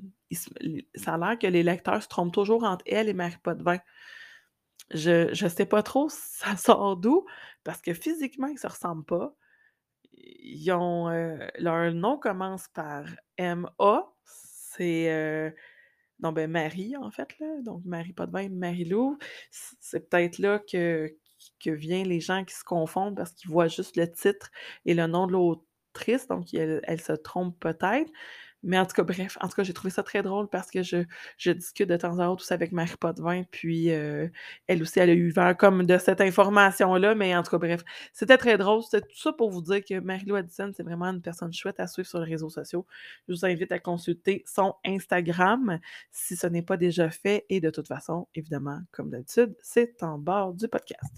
ça 0.95 1.15
a 1.15 1.19
l'air 1.19 1.39
que 1.39 1.47
les 1.47 1.63
lecteurs 1.63 2.03
se 2.03 2.09
trompent 2.09 2.33
toujours 2.35 2.65
entre 2.65 2.85
elle 2.87 3.09
et 3.09 3.15
Marie 3.15 3.37
Potvin. 3.43 3.79
Je 4.91 5.35
je 5.35 5.49
sais 5.49 5.67
pas 5.67 5.83
trop 5.83 6.09
ça 6.11 6.57
sort 6.57 6.97
d'où, 6.97 7.27
parce 7.65 7.83
que 7.83 7.93
physiquement, 7.95 8.47
ils 8.49 8.59
se 8.59 8.67
ressemblent 8.69 9.05
pas. 9.05 9.35
Ils 10.19 10.71
ont, 10.73 11.11
heu, 11.11 11.39
leur 11.59 11.93
nom 11.95 12.19
commence 12.19 12.69
par 12.69 13.05
M-A, 13.39 14.13
c'est, 14.25 15.55
non, 16.21 16.33
ben, 16.33 16.51
Marie, 16.51 16.97
en 16.97 17.11
fait, 17.11 17.39
là, 17.41 17.47
donc 17.63 17.85
Marie 17.85 18.13
Potvin, 18.13 18.49
Marie-Lou. 18.51 19.19
C'est 19.51 20.09
peut-être 20.11 20.39
là 20.39 20.59
que 20.61 21.15
que 21.63 21.71
vient 21.71 22.05
les 22.05 22.21
gens 22.21 22.45
qui 22.45 22.55
se 22.55 22.65
confondent 22.65 23.17
parce 23.17 23.33
qu'ils 23.33 23.51
voient 23.51 23.69
juste 23.69 23.97
le 23.97 24.11
titre 24.11 24.51
et 24.87 24.95
le 24.95 25.07
nom 25.07 25.27
de 25.27 25.33
l'autrice, 25.33 26.27
donc 26.29 26.55
elle 26.55 27.01
se 27.01 27.13
trompe 27.13 27.59
peut-être. 27.61 28.11
Mais 28.65 28.79
en 28.79 28.87
tout 28.87 28.95
cas, 28.95 29.03
bref, 29.03 29.37
en 29.41 29.49
tout 29.49 29.55
cas, 29.55 29.63
j'ai 29.63 29.73
trouvé 29.75 29.91
ça 29.91 30.03
très 30.03 30.23
drôle 30.23 30.49
parce 30.49 30.71
que 30.71 30.83
je 30.83 31.05
je 31.39 31.51
discute 31.53 31.89
de 31.89 31.97
temps 31.97 32.19
autre 32.19 32.43
aussi 32.43 32.53
avec 32.53 32.73
Marie 32.73 32.97
Potvin, 32.99 33.43
puis, 33.51 33.91
heu, 33.91 34.31
elle 34.67 34.83
aussi, 34.83 34.99
elle 35.01 35.11
a 35.11 35.15
eu 35.15 35.31
vent 35.31 35.55
comme 35.55 35.85
de 35.87 35.99
cette 35.99 36.21
information-là, 36.21 37.15
mais 37.15 37.37
en 37.37 37.43
tout 37.43 37.51
cas, 37.51 37.59
bref, 37.59 37.83
c'était 38.13 38.39
très 38.39 38.59
drôle. 38.59 38.83
C'était 38.83 39.07
tout 39.07 39.17
ça 39.19 39.33
pour 39.33 39.51
vous 39.51 39.63
dire 39.63 39.85
que 39.85 40.01
Marie-Lou 40.01 40.35
Addison, 40.37 40.73
c'est 40.75 40.83
vraiment 40.83 41.07
une 41.07 41.23
personne 41.23 41.53
chouette 41.53 41.79
à 41.81 41.87
suivre 41.87 42.09
sur 42.09 42.21
les 42.21 42.31
réseaux 42.31 42.51
sociaux. 42.51 42.87
Je 43.29 43.35
vous 43.35 43.45
invite 43.45 43.73
à 43.73 43.79
consulter 43.79 44.43
son 44.47 44.75
Instagram 44.85 45.79
si 46.11 46.37
ce 46.37 46.47
n'est 46.47 46.63
pas 46.63 46.77
déjà 46.77 47.11
fait 47.11 47.45
et 47.49 47.61
de 47.61 47.71
toute 47.71 47.89
façon, 47.89 48.29
évidemment, 48.35 48.81
comme 48.93 49.11
d'habitude, 49.11 49.55
c'est 49.63 50.03
en 50.03 50.19
bas 50.19 50.51
du 50.55 50.69
podcast. 50.69 51.15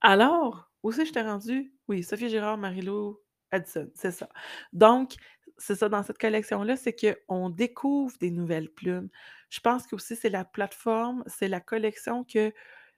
Alors, 0.00 0.70
où 0.82 0.92
c'est 0.92 1.02
que 1.02 1.06
j'étais 1.08 1.22
rendue? 1.22 1.72
Oui, 1.88 2.02
Sophie 2.02 2.28
Girard, 2.28 2.58
Marie-Lou 2.58 3.20
Addison, 3.50 3.90
c'est 3.94 4.10
ça. 4.10 4.28
Donc, 4.72 5.14
c'est 5.58 5.74
ça, 5.76 5.88
dans 5.88 6.02
cette 6.02 6.18
collection-là, 6.18 6.76
c'est 6.76 6.94
qu'on 6.94 7.50
découvre 7.50 8.16
des 8.18 8.30
nouvelles 8.30 8.70
plumes. 8.70 9.08
Je 9.50 9.60
pense 9.60 9.86
qu'aussi 9.86 10.16
c'est 10.16 10.30
la 10.30 10.44
plateforme, 10.44 11.24
c'est 11.26 11.48
la 11.48 11.60
collection 11.60 12.24
que 12.24 12.52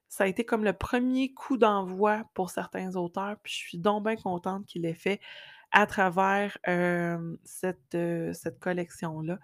ça 0.08 0.24
a 0.24 0.26
été 0.26 0.44
comme 0.44 0.64
le 0.64 0.72
premier 0.72 1.34
coup 1.34 1.58
d'envoi 1.58 2.24
pour 2.34 2.50
certains 2.50 2.96
auteurs, 2.96 3.36
puis 3.42 3.52
je 3.52 3.58
suis 3.58 3.78
donc 3.78 4.04
bien 4.04 4.16
contente 4.16 4.66
qu'il 4.66 4.82
l'ait 4.82 4.94
fait 4.94 5.20
à 5.70 5.86
travers, 5.86 6.56
cette, 7.44 7.96
cette 8.32 8.58
collection-là 8.60 9.38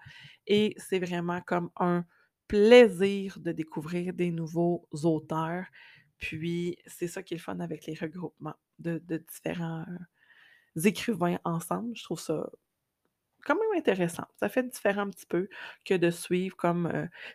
et 0.47 0.73
c'est 0.77 0.99
vraiment 0.99 1.41
comme 1.41 1.69
un 1.77 2.03
plaisir 2.47 3.37
de 3.39 3.51
découvrir 3.51 4.13
des 4.13 4.31
nouveaux 4.31 4.87
auteurs. 5.03 5.65
Puis 6.17 6.77
c'est 6.87 7.07
ça 7.07 7.23
qui 7.23 7.35
est 7.35 7.37
le 7.37 7.43
fun 7.43 7.59
avec 7.59 7.85
les 7.85 7.95
regroupements 7.95 8.55
de 8.79 9.01
de 9.07 9.17
différents, 9.17 9.85
écrivains 10.83 11.39
ensemble. 11.43 11.95
Je 11.95 12.03
trouve 12.03 12.19
ça 12.19 12.49
quand 13.45 13.55
même 13.55 13.77
intéressant. 13.79 14.25
Ça 14.37 14.49
fait 14.49 14.63
différent 14.63 15.03
un 15.03 15.09
petit 15.09 15.25
peu 15.27 15.47
que 15.85 15.93
de 15.93 16.11
suivre 16.11 16.55
comme, 16.57 16.91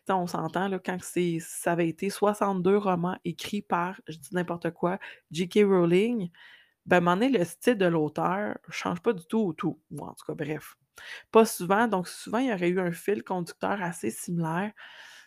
sais, 0.06 0.12
on 0.12 0.26
s'entend 0.26 0.68
là, 0.68 0.78
quand 0.78 0.98
c'est 1.02 1.38
ça 1.40 1.72
avait 1.72 1.88
été 1.88 2.10
62 2.10 2.76
romans 2.76 3.18
écrits 3.24 3.62
par, 3.62 4.00
je 4.08 4.18
dis 4.18 4.34
n'importe 4.34 4.70
quoi, 4.72 4.98
J.K. 5.30 5.60
Rowling, 5.64 6.30
ben, 6.86 6.96
à 6.96 6.98
un 6.98 7.00
moment 7.02 7.16
donné, 7.16 7.38
le 7.38 7.44
style 7.44 7.78
de 7.78 7.86
l'auteur 7.86 8.58
change 8.70 9.00
pas 9.00 9.12
du 9.12 9.26
tout 9.26 9.38
au 9.40 9.52
tout, 9.52 9.80
ou 9.90 10.04
en 10.04 10.14
tout 10.14 10.24
cas, 10.26 10.34
bref. 10.34 10.76
Pas 11.32 11.44
souvent, 11.46 11.88
donc 11.88 12.08
souvent, 12.08 12.38
il 12.38 12.48
y 12.48 12.52
aurait 12.52 12.68
eu 12.70 12.80
un 12.80 12.92
fil 12.92 13.22
conducteur 13.24 13.82
assez 13.82 14.10
similaire. 14.10 14.72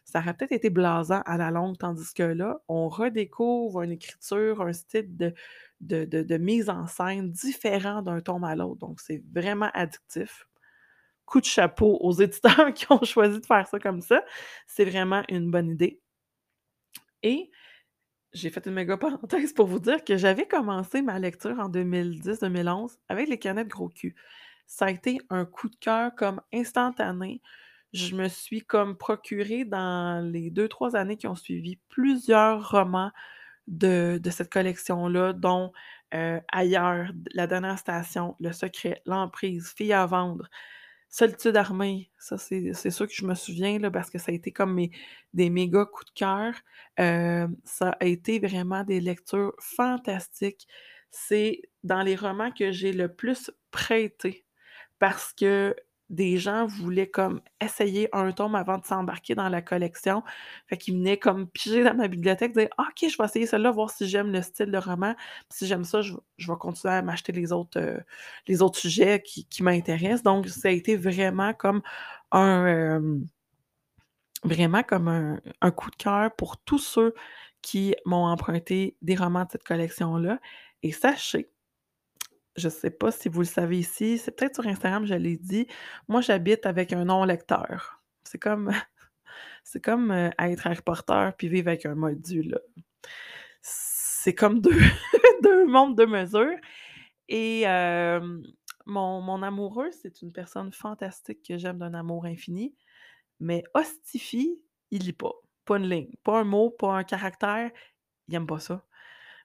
Ça 0.05 0.19
aurait 0.19 0.33
peut-être 0.35 0.51
été 0.53 0.69
blasant 0.69 1.21
à 1.25 1.37
la 1.37 1.51
longue, 1.51 1.77
tandis 1.77 2.13
que 2.13 2.23
là, 2.23 2.59
on 2.67 2.89
redécouvre 2.89 3.81
une 3.83 3.91
écriture, 3.91 4.61
un 4.61 4.73
style 4.73 5.15
de 5.17 5.33
de 5.81 6.05
de 6.05 6.37
mise 6.37 6.69
en 6.69 6.87
scène 6.87 7.31
différent 7.31 8.01
d'un 8.01 8.21
tome 8.21 8.43
à 8.45 8.55
l'autre, 8.55 8.79
donc 8.79 9.01
c'est 9.01 9.21
vraiment 9.33 9.69
addictif. 9.73 10.47
Coup 11.25 11.39
de 11.41 11.45
chapeau 11.45 11.97
aux 12.01 12.13
éditeurs 12.13 12.73
qui 12.75 12.85
ont 12.91 13.03
choisi 13.03 13.39
de 13.39 13.45
faire 13.45 13.67
ça 13.67 13.79
comme 13.79 14.01
ça. 14.01 14.23
C'est 14.67 14.85
vraiment 14.85 15.23
une 15.29 15.51
bonne 15.51 15.69
idée. 15.71 16.01
Et 17.23 17.49
j'ai 18.33 18.49
fait 18.49 18.65
une 18.67 18.73
méga 18.73 18.97
parenthèse 18.97 19.53
pour 19.53 19.67
vous 19.67 19.79
dire 19.79 20.03
que 20.03 20.17
j'avais 20.17 20.47
commencé 20.47 21.01
ma 21.01 21.19
lecture 21.19 21.59
en 21.59 21.69
2010-2011 21.69 22.97
avec 23.09 23.29
Les 23.29 23.39
Canettes 23.39 23.69
Gros 23.69 23.89
Cul. 23.89 24.15
Ça 24.67 24.85
a 24.85 24.91
été 24.91 25.19
un 25.29 25.45
coup 25.45 25.69
de 25.69 25.75
cœur 25.77 26.15
comme 26.15 26.41
instantané. 26.53 27.41
Je 27.93 28.15
me 28.15 28.27
suis 28.29 28.61
comme 28.61 28.97
procuré 28.97 29.65
dans 29.65 30.25
les 30.25 30.51
2-3 30.51 30.95
années 30.95 31.17
qui 31.17 31.27
ont 31.27 31.35
suivi 31.35 31.77
plusieurs 31.89 32.71
romans 32.71 33.11
de 33.67 34.19
cette 34.31 34.51
collection-là, 34.51 35.33
dont, 35.33 35.71
heu, 36.13 36.41
Ailleurs, 36.51 37.11
La 37.33 37.47
Dernière 37.47 37.79
Station, 37.79 38.35
Le 38.39 38.51
Secret, 38.53 39.01
L'Emprise, 39.05 39.73
Filles 39.77 39.93
à 39.93 40.05
vendre, 40.07 40.47
Solitude 41.15 41.55
armée. 41.57 42.09
Ça, 42.17 42.39
c'est 42.39 42.89
sûr 42.89 43.07
que 43.07 43.13
je 43.13 43.23
me 43.23 43.35
souviens 43.35 43.77
là, 43.77 43.91
parce 43.91 44.09
que 44.09 44.17
ça 44.17 44.31
a 44.31 44.33
été 44.33 44.51
comme 44.51 44.81
des 45.35 45.51
méga 45.51 45.85
coups 45.85 46.11
de 46.11 46.19
cœur. 46.19 46.55
Hem, 46.97 47.55
ça 47.63 47.91
a 47.99 48.05
été 48.05 48.39
vraiment 48.39 48.83
des 48.83 48.99
lectures 48.99 49.53
fantastiques. 49.59 50.67
C'est 51.11 51.61
dans 51.83 52.01
les 52.01 52.15
romans 52.15 52.49
que 52.51 52.71
j'ai 52.71 52.93
le 52.93 53.13
plus 53.13 53.51
prêté 53.69 54.43
parce 54.97 55.33
que 55.33 55.75
des 56.13 56.37
gens 56.37 56.65
voulaient 56.67 57.09
comme 57.09 57.41
essayer 57.61 58.09
un 58.15 58.31
tome 58.31 58.55
avant 58.55 58.77
de 58.77 58.85
s'embarquer 58.85 59.35
dans 59.35 59.49
la 59.49 59.61
collection. 59.61 60.23
Fait 60.67 60.77
qu'ils 60.77 60.95
venaient 60.95 61.17
comme 61.17 61.47
piger 61.49 61.83
dans 61.83 61.95
ma 61.95 62.07
bibliothèque, 62.07 62.53
dire: 62.53 62.69
«Ah 62.77 62.87
OK, 62.89 63.09
je 63.09 63.17
vais 63.17 63.25
essayer 63.25 63.45
celle-là, 63.47 63.71
voir 63.71 63.89
si 63.91 64.07
j'aime 64.07 64.31
le 64.31 64.41
style 64.41 64.71
de 64.71 64.77
roman. 64.77 65.15
Puis 65.49 65.59
si 65.59 65.67
j'aime 65.67 65.83
ça, 65.85 66.01
je 66.01 66.13
vais 66.13 66.57
continuer 66.59 66.93
à 66.95 67.01
m'acheter 67.01 67.31
les 67.33 67.51
autres, 67.53 67.79
heu, 67.79 68.01
les 68.47 68.61
autres 68.61 68.79
sujets 68.79 69.21
qui 69.23 69.63
m'intéressent». 69.63 70.23
Donc 70.23 70.47
ça 70.49 70.69
a 70.69 70.71
été 70.71 70.95
vraiment 70.97 71.53
comme 71.53 71.81
un, 72.31 72.65
hem, 72.67 73.27
vraiment 74.43 74.83
comme 74.83 75.39
un 75.61 75.71
coup 75.71 75.89
de 75.91 75.95
cœur 75.95 76.35
pour 76.35 76.57
tous 76.57 76.79
ceux 76.79 77.13
qui 77.61 77.95
m'ont 78.05 78.25
emprunté 78.25 78.97
des 79.01 79.15
romans 79.15 79.45
de 79.45 79.51
cette 79.51 79.63
collection-là 79.63 80.39
et 80.83 80.91
sachez 80.91 81.49
je 82.55 82.69
sais 82.69 82.91
pas 82.91 83.11
si 83.11 83.29
vous 83.29 83.41
le 83.41 83.45
savez 83.45 83.79
ici, 83.79 84.17
c'est 84.17 84.31
peut-être 84.31 84.55
sur 84.55 84.67
Instagram, 84.67 85.05
je 85.05 85.15
l'ai 85.15 85.37
dit, 85.37 85.67
moi 86.07 86.21
j'habite 86.21 86.65
avec 86.65 86.93
un 86.93 87.05
non-lecteur. 87.05 88.01
C'est 88.23 88.39
comme 88.39 88.71
c'est 89.63 89.83
comme, 89.83 90.11
heu, 90.11 90.31
être 90.39 90.67
Harry 90.67 90.81
Potter 90.85 91.29
puis 91.37 91.49
vivre 91.49 91.69
avec 91.69 91.85
un 91.85 91.95
moldu, 91.95 92.43
là. 92.43 92.59
C'est 93.61 94.35
comme 94.35 94.61
2 94.61 94.71
2 95.43 95.65
mondes, 95.67 95.97
2 95.97 96.07
mesures 96.07 96.57
et 97.29 97.65
mon 98.85 99.43
amoureux, 99.43 99.91
c'est 99.91 100.21
une 100.21 100.31
personne 100.31 100.71
fantastique 100.71 101.43
que 101.47 101.57
j'aime 101.57 101.79
d'un 101.79 101.93
amour 101.93 102.25
infini, 102.25 102.75
mais 103.39 103.63
hostifie, 103.73 104.61
il 104.91 105.03
lit 105.03 105.13
pas. 105.13 105.33
Pas 105.65 105.77
une 105.77 105.89
ligne, 105.89 106.11
pas 106.23 106.39
un 106.41 106.43
mot, 106.43 106.69
pas 106.71 106.93
un 106.97 107.03
caractère, 107.03 107.71
il 108.27 108.35
aime 108.35 108.47
pas 108.47 108.59
ça. 108.59 108.85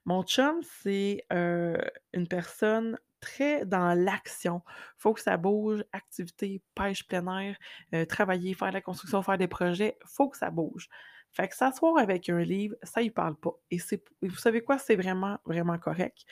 Mon 0.05 0.23
chum, 0.23 0.61
c'est, 0.63 1.25
une 1.31 2.27
personne 2.27 2.97
très 3.19 3.65
dans 3.65 3.93
l'action. 3.93 4.61
Faut 4.97 5.13
que 5.13 5.21
ça 5.21 5.37
bouge, 5.37 5.83
activité, 5.91 6.61
pêche 6.75 7.05
plein 7.07 7.25
air, 7.39 8.07
travailler, 8.07 8.53
faire 8.53 8.69
de 8.69 8.73
la 8.73 8.81
construction, 8.81 9.21
faire 9.21 9.37
des 9.37 9.47
projets, 9.47 9.97
faut 10.05 10.29
que 10.29 10.37
ça 10.37 10.49
bouge. 10.49 10.89
Fait 11.31 11.47
que 11.47 11.55
s'asseoir 11.55 11.97
avec 11.97 12.29
un 12.29 12.39
livre, 12.39 12.75
ça 12.81 13.01
y 13.01 13.11
parle 13.11 13.35
pas 13.35 13.53
et 13.69 13.77
c'est 13.77 14.03
vous 14.21 14.35
savez 14.35 14.61
quoi? 14.61 14.77
C'est 14.79 14.95
vraiment, 14.95 15.37
vraiment 15.45 15.77
correct. 15.77 16.25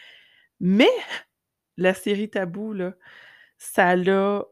Mais 0.59 0.89
la 1.77 1.93
série 1.93 2.29
Tabou 2.29 2.73
là, 2.73 2.93
ça 3.57 3.95
l'a 3.95 4.43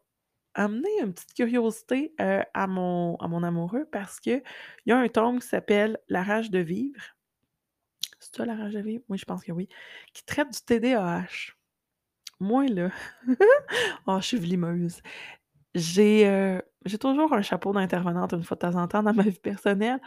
amené 0.53 0.89
une 1.01 1.13
petite 1.13 1.33
curiosité, 1.33 2.13
à 2.19 2.67
mon 2.67 3.15
à 3.17 3.27
mon 3.27 3.43
amoureux 3.43 3.87
parce 3.91 4.19
qu'il 4.19 4.43
y 4.85 4.91
a 4.91 4.97
un 4.97 5.07
tome 5.07 5.39
qui 5.39 5.47
s'appelle 5.47 5.99
La 6.09 6.23
rage 6.23 6.51
de 6.51 6.59
vivre. 6.59 7.14
C'est 8.25 8.37
ça 8.37 8.45
La 8.45 8.55
rage 8.55 8.73
de 8.73 8.79
vivre? 8.79 9.03
Oui, 9.09 9.17
je 9.17 9.25
pense 9.25 9.43
que 9.43 9.51
oui, 9.51 9.69
qui 10.13 10.25
traite 10.25 10.51
du 10.51 10.59
TDAH. 10.61 11.53
Moi 12.39 12.65
là, 12.67 12.89
oh 14.07 14.17
je 14.19 14.25
suis 14.25 14.37
vlimeuse. 14.37 15.01
J'ai, 15.73 16.59
j'ai 16.85 16.97
toujours 16.97 17.33
un 17.33 17.41
chapeau 17.41 17.71
d'intervenante 17.71 18.33
une 18.33 18.43
fois 18.43 18.55
de 18.55 18.61
temps 18.61 18.75
en 18.75 18.87
temps 18.87 19.03
dans 19.03 19.13
ma 19.13 19.23
vie 19.23 19.39
personnelle. 19.39 19.99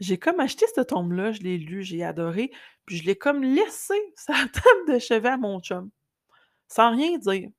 J'ai 0.00 0.18
comme 0.18 0.40
acheté 0.40 0.66
ce 0.74 0.82
tome-là, 0.82 1.32
je 1.32 1.40
l'ai 1.40 1.58
lu, 1.58 1.82
j'ai 1.82 2.04
adoré, 2.04 2.50
puis 2.86 2.98
je 2.98 3.04
l'ai 3.04 3.16
comme 3.16 3.42
laissé 3.42 3.94
sur 4.16 4.34
la 4.34 4.46
table 4.48 4.94
de 4.94 4.98
chevet 4.98 5.30
à 5.30 5.36
mon 5.38 5.60
chum, 5.60 5.90
sans 6.68 6.92
rien 6.92 7.18
dire 7.18 7.50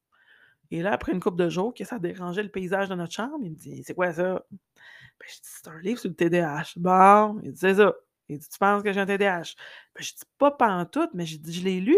et 0.71 0.81
là, 0.81 0.93
après 0.93 1.13
une 1.13 1.19
couple 1.19 1.37
de 1.37 1.49
jours 1.49 1.73
que 1.73 1.83
ça 1.85 1.99
dérangeait 1.99 2.43
le 2.43 2.49
paysage 2.49 2.89
de 2.89 2.95
notre 2.95 3.13
chambre, 3.13 3.39
il 3.41 3.51
me 3.51 3.55
dit: 3.55 3.83
«C'est 3.85 3.93
quoi 3.93 4.11
ça?» 4.11 4.45
Ben, 4.51 5.27
j'ai 5.27 5.35
dit: 5.35 5.41
«C'est 5.43 5.67
un 5.67 5.79
livre 5.79 5.99
sur 5.99 6.09
le 6.09 6.15
TDAH». 6.15 6.73
«Bon», 6.75 7.39
il 7.43 7.53
dit: 7.53 7.59
«C'est 7.59 7.75
ça». 7.75 7.95
Il 8.29 8.39
dit: 8.39 8.49
«Tu 8.49 8.57
penses 8.59 8.83
que 8.83 8.91
j'ai 8.93 8.99
un 8.99 9.05
TDAH?» 9.05 9.55
Ben, 9.95 10.01
j'ai 10.03 10.13
dit: 10.15 10.23
«Pas 10.37 10.51
pantoute», 10.51 11.11
mais 11.13 11.25
dit: 11.25 11.53
«Je 11.53 11.63
l'ai 11.63 11.79
lu, 11.79 11.97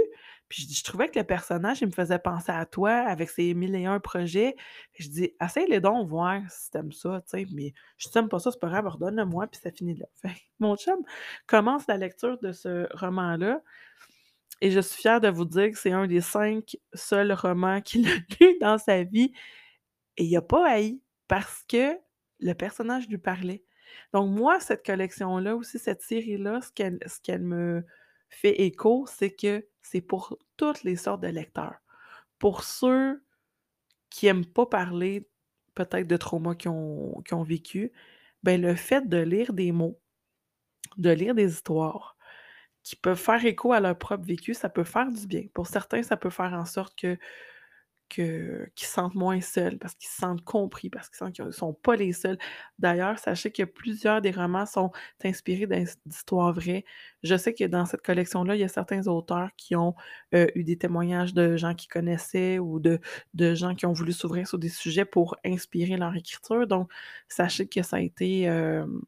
puis 0.50 0.64
je 0.64 0.68
dis: 0.68 0.76
"Je 0.76 0.84
trouvais 0.84 1.10
que 1.10 1.20
le 1.20 1.26
personnage, 1.26 1.82
il 1.82 1.88
me 1.88 1.92
faisait 1.92 2.20
penser 2.20 2.52
à 2.52 2.66
toi 2.66 2.92
avec 2.92 3.30
ses 3.30 3.54
mille 3.54 3.76
et 3.76 3.86
un 3.86 4.00
projets." 4.00 4.56
Je 5.00 5.10
dis: 5.10 5.34
«Essaye-le 5.42 5.80
donc 5.82 6.08
voir 6.08 6.42
si 6.50 6.72
tu 6.72 6.78
aimes 6.78 6.92
ça, 6.92 7.22
tu 7.22 7.30
sais, 7.40 7.46
mais 7.54 7.74
si 7.98 8.12
tu 8.12 8.18
aimes 8.18 8.30
pas 8.30 8.40
ça, 8.40 8.52
c'est 8.52 8.60
pas 8.60 8.70
grave, 8.70 8.88
redonne-le-moi 8.88 9.48
puis 9.48 9.60
ça 9.62 9.72
finit 9.72 9.96
là». 9.96 10.06
Mon 10.60 10.76
chum 10.78 11.00
commence 11.48 11.88
la 11.88 11.98
lecture 11.98 12.38
de 12.40 12.52
ce 12.52 12.88
roman-là 12.98 13.62
et 14.62 14.72
je 14.72 14.80
suis 14.80 15.02
fière 15.02 15.22
de 15.22 15.30
vous 15.30 15.46
dire 15.46 15.72
que 15.72 15.78
c'est 15.78 15.92
un 15.92 16.08
des 16.08 16.22
5 16.22 16.76
seuls 16.94 17.32
romans 17.32 17.82
qu'il 17.82 18.08
a 18.10 18.16
lu 18.42 18.58
dans 18.62 18.78
sa 18.78 19.04
vie 19.04 19.32
Et 20.18 20.26
il 20.26 20.38
a 20.38 20.42
pas 20.42 20.68
haï 20.70 21.02
parce 21.28 21.64
que 21.68 21.98
le 22.40 22.54
personnage 22.54 23.08
lui 23.10 23.18
parlait. 23.18 23.64
Donc 24.14 24.30
moi, 24.32 24.60
cette 24.60 24.86
collection-là 24.86 25.56
aussi, 25.56 25.80
cette 25.80 26.02
série-là, 26.02 26.62
ce 26.62 26.72
qu'elle 27.22 27.42
me 27.42 27.84
fait 28.30 28.62
écho, 28.62 29.06
c'est 29.08 29.32
que 29.32 29.66
c'est 29.82 30.02
pour 30.02 30.38
toutes 30.58 30.84
les 30.84 30.96
sortes 30.96 31.22
de 31.22 31.28
lecteurs. 31.28 31.76
Pour 32.40 32.64
ceux 32.64 33.24
qui 34.10 34.28
aiment 34.28 34.46
pas 34.46 34.66
parler 34.66 35.28
peut-être 35.76 36.08
de 36.08 36.18
traumas 36.18 36.56
qu'ils 36.56 36.72
ont 36.72 37.22
qu'ils 37.26 37.36
ont 37.36 37.44
vécu, 37.44 37.92
ben 38.44 38.62
le 38.62 38.76
fait 38.76 39.08
de 39.08 39.18
lire 39.18 39.54
des 39.54 39.72
mots, 39.72 40.00
de 40.98 41.12
lire 41.12 41.36
des 41.36 41.52
histoires 41.54 42.18
qui 42.84 42.96
peuvent 42.96 43.20
faire 43.20 43.44
écho 43.46 43.74
à 43.74 43.80
leur 43.80 43.98
propre 43.98 44.26
vécu, 44.26 44.54
ça 44.54 44.70
peut 44.70 44.84
faire 44.84 45.12
du 45.12 45.28
bien. 45.28 45.44
Pour 45.54 45.68
certains, 45.68 46.04
ça 46.04 46.18
peut 46.18 46.30
faire 46.30 46.54
en 46.54 46.66
sorte 46.66 46.98
que 47.00 47.18
qu'ils 48.10 48.70
se 48.76 48.86
sentent 48.88 49.16
moins 49.16 49.41
seuls, 49.41 49.78
parce 49.80 49.95
qu'ils 49.95 50.10
se 50.10 50.18
sentent 50.18 50.43
compris, 50.43 50.89
parce 50.89 51.10
qu'ils 51.10 51.18
sentent 51.18 51.34
qu'ils 51.34 51.45
ne 51.45 51.51
sont 51.51 51.74
pas 51.74 51.95
les 51.95 52.14
seuls. 52.14 52.38
D'ailleurs, 52.80 53.20
sachez 53.20 53.51
que 53.51 53.64
plusieurs 53.64 54.22
des 54.22 54.32
romans 54.32 54.66
sont 54.66 54.91
inspirés 55.24 55.68
d'his 55.68 55.95
d'histoires 56.05 56.53
vraies. 56.53 56.86
Je 57.24 57.36
sais 57.38 57.53
que 57.53 57.64
dans 57.66 57.86
cette 57.86 58.01
collection-là, 58.01 58.55
il 58.55 58.62
y 58.62 58.64
a 58.64 58.68
certains 58.68 59.07
auteurs 59.07 59.49
qui 59.57 59.76
ont, 59.76 59.95
heu, 60.34 60.47
eu 60.55 60.64
des 60.64 60.78
témoignages 60.78 61.34
de 61.34 61.57
gens 61.57 61.74
qu'ils 61.76 61.89
connaissaient 61.89 62.60
ou 62.60 62.80
de 62.80 62.99
de 63.34 63.53
gens 63.55 63.76
qui 63.76 63.86
ont 63.86 63.93
voulu 63.93 64.14
s'ouvrir 64.14 64.47
sur 64.47 64.57
des 64.60 64.70
sujets 64.70 65.05
pour 65.05 65.36
inspirer 65.45 65.97
leur 65.97 66.16
écriture. 66.16 66.68
Donc, 66.68 66.91
sachez 67.28 67.68
que 67.68 67.82
ça 67.84 67.97
a 67.97 67.99
été, 68.01 68.41
hem, 68.43 69.01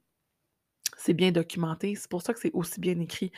c'est 0.97 1.13
bien 1.13 1.31
documenté. 1.31 1.95
C'est 1.95 2.09
pour 2.09 2.21
ça 2.21 2.33
que 2.33 2.39
c'est 2.39 2.51
aussi 2.53 2.79
bien 2.79 2.99
écrit 2.99 3.31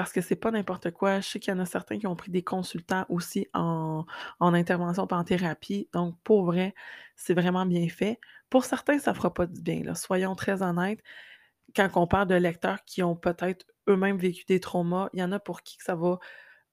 parce 0.00 0.14
que 0.14 0.22
c'est 0.22 0.34
pas 0.34 0.50
n'importe 0.50 0.92
quoi. 0.92 1.20
Je 1.20 1.28
sais 1.28 1.40
qu'il 1.40 1.52
y 1.52 1.54
en 1.54 1.60
a 1.60 1.66
certains 1.66 1.98
qui 1.98 2.06
ont 2.06 2.16
pris 2.16 2.30
des 2.30 2.42
consultants 2.42 3.04
aussi 3.10 3.46
en 3.52 4.06
en 4.38 4.54
intervention 4.54 5.06
puis 5.06 5.14
en 5.14 5.24
thérapie. 5.24 5.90
Donc 5.92 6.16
pour 6.24 6.46
vrai, 6.46 6.74
c'est 7.16 7.34
vraiment 7.34 7.66
bien 7.66 7.86
fait. 7.90 8.18
Pour 8.48 8.64
certains, 8.64 8.98
ça 8.98 9.12
fera 9.12 9.34
pas 9.34 9.46
du 9.46 9.60
bien, 9.60 9.94
soyons 9.94 10.34
très 10.34 10.62
honnêtes. 10.62 11.00
Quand 11.76 11.90
on 11.96 12.06
parle 12.06 12.28
de 12.28 12.34
lecteurs 12.34 12.82
qui 12.86 13.02
ont 13.02 13.14
peut-être 13.14 13.66
eux-mêmes 13.90 14.16
vécu 14.16 14.46
des 14.46 14.58
traumas, 14.58 15.10
il 15.12 15.20
y 15.20 15.22
en 15.22 15.32
a 15.32 15.38
pour 15.38 15.60
qui 15.62 15.76
que 15.76 15.84
ça 15.84 15.96
va 15.96 16.18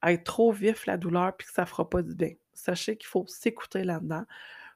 être 0.06 0.24
trop 0.24 0.54
vif 0.54 0.86
la 0.86 0.96
douleur 0.96 1.36
puis 1.36 1.48
que 1.48 1.54
ça 1.54 1.66
fera 1.66 1.90
pas 1.90 2.04
du 2.04 2.16
bien. 2.16 2.32
Sachez 2.54 2.96
qu'il 2.96 3.08
faut 3.08 3.26
s'écouter 3.28 3.84
là-dedans. 3.84 4.24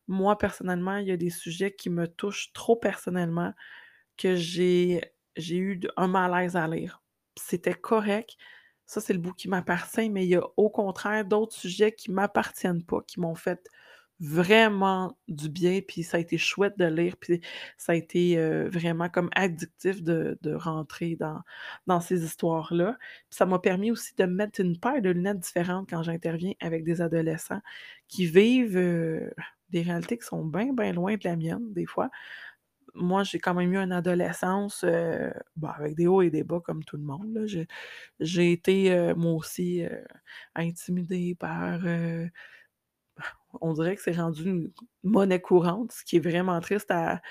Moi, 0.10 0.38
personnellement, 0.38 0.98
il 0.98 1.08
y 1.08 1.12
a 1.12 1.18
des 1.18 1.30
sujets 1.30 1.74
qui 1.74 1.90
me 1.90 2.06
touchent 2.10 2.52
trop 2.52 2.76
personnellement 2.76 3.54
que 4.18 4.36
j'ai 4.36 5.14
eu 5.48 5.80
un 5.96 6.08
malaise 6.10 6.58
à 6.58 6.68
lire. 6.68 7.01
C'était 7.48 7.74
correct. 7.74 8.38
Ça, 8.86 9.02
c'est 9.02 9.14
le 9.14 9.20
bout 9.20 9.34
qui 9.34 9.48
m'appartient, 9.50 10.10
mais 10.10 10.26
il 10.26 10.30
y 10.30 10.36
a 10.36 10.44
au 10.58 10.70
contraire 10.70 11.26
d'autres 11.26 11.56
sujets 11.56 11.92
qui 11.94 12.12
m'appartiennent 12.12 12.84
pas, 12.84 13.02
qui 13.08 13.20
m'ont 13.20 13.36
fait 13.36 13.62
vraiment 14.20 15.18
du 15.28 15.50
bien, 15.50 15.82
puis 15.82 16.04
ça 16.04 16.18
a 16.18 16.20
été 16.20 16.38
chouette 16.38 16.78
de 16.78 16.86
lire, 16.86 17.16
puis 17.20 17.42
ça 17.78 17.94
a 17.94 17.96
été, 17.96 18.38
heu, 18.38 18.70
vraiment 18.70 19.10
comme 19.10 19.30
addictif 19.36 20.04
de 20.04 20.38
de 20.42 20.54
rentrer 20.54 21.16
dans 21.16 21.42
dans 21.88 22.02
ces 22.02 22.24
histoires-là. 22.24 22.98
Puis 23.30 23.38
ça 23.38 23.46
m'a 23.48 23.58
permis 23.60 23.90
aussi 23.92 24.14
de 24.16 24.26
mettre 24.26 24.60
une 24.62 24.78
paire 24.80 25.02
de 25.02 25.10
lunettes 25.10 25.40
différentes 25.40 25.90
quand 25.90 26.04
j'interviens 26.04 26.54
avec 26.62 26.84
des 26.84 27.02
adolescents 27.02 27.62
qui 28.08 28.26
vivent, 28.28 28.78
heu, 28.78 29.34
des 29.70 29.82
réalités 29.84 30.18
qui 30.20 30.26
sont 30.28 30.46
bien, 30.46 30.74
bien 30.74 30.92
loin 30.94 31.16
de 31.16 31.24
la 31.24 31.36
mienne, 31.36 31.74
des 31.74 31.86
fois. 31.88 32.10
Moi, 32.94 33.24
j'ai 33.24 33.40
quand 33.40 33.54
même 33.54 33.74
eu 33.74 33.78
une 33.78 33.92
adolescence, 33.94 34.84
heu, 34.84 35.32
bah, 35.56 35.74
avec 35.78 35.96
des 35.96 36.08
hauts 36.08 36.22
et 36.22 36.30
des 36.30 36.44
bas 36.44 36.60
comme 36.62 36.84
tout 36.84 36.98
le 36.98 37.04
monde. 37.04 37.46
J'ai 38.20 38.52
été, 38.52 38.92
heu, 38.94 39.16
moi 39.16 39.34
aussi, 39.34 39.84
heu, 39.84 40.04
intimidée 40.56 41.36
par, 41.36 41.82
on 43.62 43.74
dirait 43.74 43.96
que 43.96 44.02
c'est 44.02 44.16
rendu 44.16 44.44
une 44.50 44.72
monnaie 45.04 45.42
courante, 45.42 45.92
ce 45.92 46.04
qui 46.04 46.18
est 46.18 46.20
vraiment 46.20 46.60
triste 46.62 46.92
à 46.92 47.22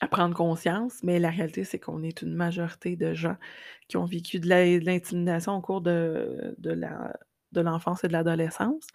à 0.00 0.06
prendre 0.08 0.34
conscience, 0.34 1.02
mais 1.02 1.18
la 1.18 1.30
réalité, 1.30 1.64
c'est 1.64 1.80
qu'on 1.80 2.02
est 2.04 2.22
une 2.22 2.34
majorité 2.34 2.94
de 2.96 3.14
gens 3.14 3.36
qui 3.88 3.96
ont 3.96 4.04
vécu 4.04 4.38
de 4.40 4.46
de 4.48 4.84
l'intimidation 4.84 5.56
au 5.56 5.60
cours 5.60 5.80
de 5.80 6.54
de 6.58 6.70
la 6.72 7.14
de 7.52 7.60
l'enfance 7.62 8.04
et 8.04 8.08
de 8.08 8.12
l'adolescence. 8.12 8.86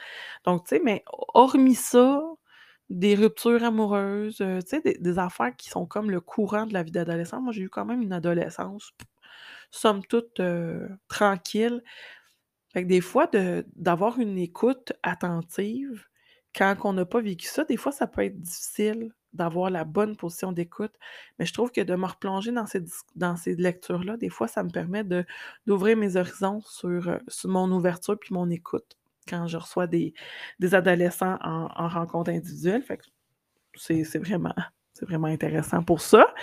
Donc, 0.45 0.63
tu 0.65 0.76
sais, 0.78 0.82
mais 0.86 1.03
hormis 1.34 1.76
ça, 1.76 2.21
des 2.93 3.15
ruptures 3.15 3.63
amoureuses, 3.65 4.41
heu, 4.41 4.59
tu 4.63 4.81
sais, 4.81 4.81
des 4.99 5.19
affaires 5.19 5.55
qui 5.57 5.69
sont 5.69 5.85
comme 5.87 6.11
le 6.11 6.21
courant 6.21 6.67
de 6.67 6.73
la 6.73 6.83
vie 6.83 6.91
d'adolescent. 6.91 7.41
Moi, 7.41 7.53
j'ai 7.53 7.63
eu 7.63 7.69
quand 7.69 7.85
même 7.85 8.01
une 8.03 8.13
adolescence, 8.13 8.91
somme 9.71 10.03
toute, 10.05 10.39
heu, 10.41 10.89
tranquille. 11.09 11.83
Des 12.75 13.01
fois, 13.01 13.27
d'avoir 13.75 14.19
une 14.19 14.37
écoute 14.37 14.93
attentive 15.03 16.07
quand 16.55 16.75
on 16.85 16.93
n'a 16.93 17.05
pas 17.05 17.21
vécu 17.21 17.47
ça, 17.47 17.63
des 17.65 17.77
fois, 17.77 17.91
ça 17.91 18.07
peut 18.07 18.23
être 18.23 18.39
difficile 18.39 19.11
d'avoir 19.33 19.69
la 19.71 19.83
bonne 19.85 20.15
position 20.15 20.51
d'écoute. 20.51 20.93
Mais 21.39 21.45
je 21.45 21.53
trouve 21.53 21.71
que 21.71 21.81
de 21.81 21.95
me 21.95 22.05
replonger 22.05 22.51
dans 22.51 22.67
ces 22.67 22.83
dans 23.15 23.35
ces 23.37 23.55
lectures-là, 23.55 24.17
des 24.17 24.29
fois, 24.29 24.47
ça 24.47 24.63
me 24.63 24.69
permet 24.69 25.03
d'ouvrir 25.67 25.97
mes 25.97 26.15
horizons 26.17 26.61
sur, 26.65 27.09
heu, 27.09 27.19
sur 27.27 27.49
mon 27.49 27.71
ouverture 27.71 28.17
puis 28.19 28.33
mon 28.33 28.49
écoute 28.49 28.97
quand 29.28 29.47
je 29.47 29.57
reçois 29.57 29.88
des 29.88 30.13
des 30.59 30.76
adolescents 30.76 31.38
en 31.41 31.69
en 31.76 31.88
rencontre 31.89 32.32
individuelle. 32.32 32.84
C'est 33.76 34.03
c'est 34.05 34.19
vraiment 34.19 34.53
c'est 34.93 35.05
vraiment 35.07 35.28
intéressant 35.28 35.84
pour 35.84 36.01
ça. 36.01 36.34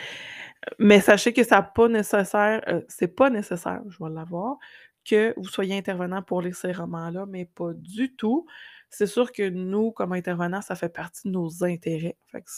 Mais 0.78 1.01
sachez 1.01 1.33
que 1.33 1.45
ça 1.45 1.62
pas 1.62 1.89
nécessaire, 1.89 2.62
heu, 2.68 2.85
c'est 2.89 3.09
pas 3.16 3.31
nécessaire, 3.31 3.83
je 3.89 4.03
vais 4.05 4.11
l'avoir, 4.11 4.57
que 5.05 5.35
vous 5.39 5.49
soyez 5.49 5.76
intervenant 5.78 6.22
pour 6.22 6.43
lire 6.43 6.55
ces 6.57 6.72
romans-là, 6.72 7.26
mais 7.28 7.47
pas 7.47 7.72
du 7.74 8.14
tout. 8.16 8.47
C'est 8.91 9.07
sûr 9.07 9.33
que 9.33 9.49
nous, 9.51 9.93
comme 9.93 10.12
intervenants, 10.14 10.62
ça 10.62 10.74
fait 10.76 10.89
partie 10.91 11.28
de 11.28 11.33
nos 11.33 11.64
intérêts. 11.64 12.16
Fait 12.33 12.43
que 12.43 12.51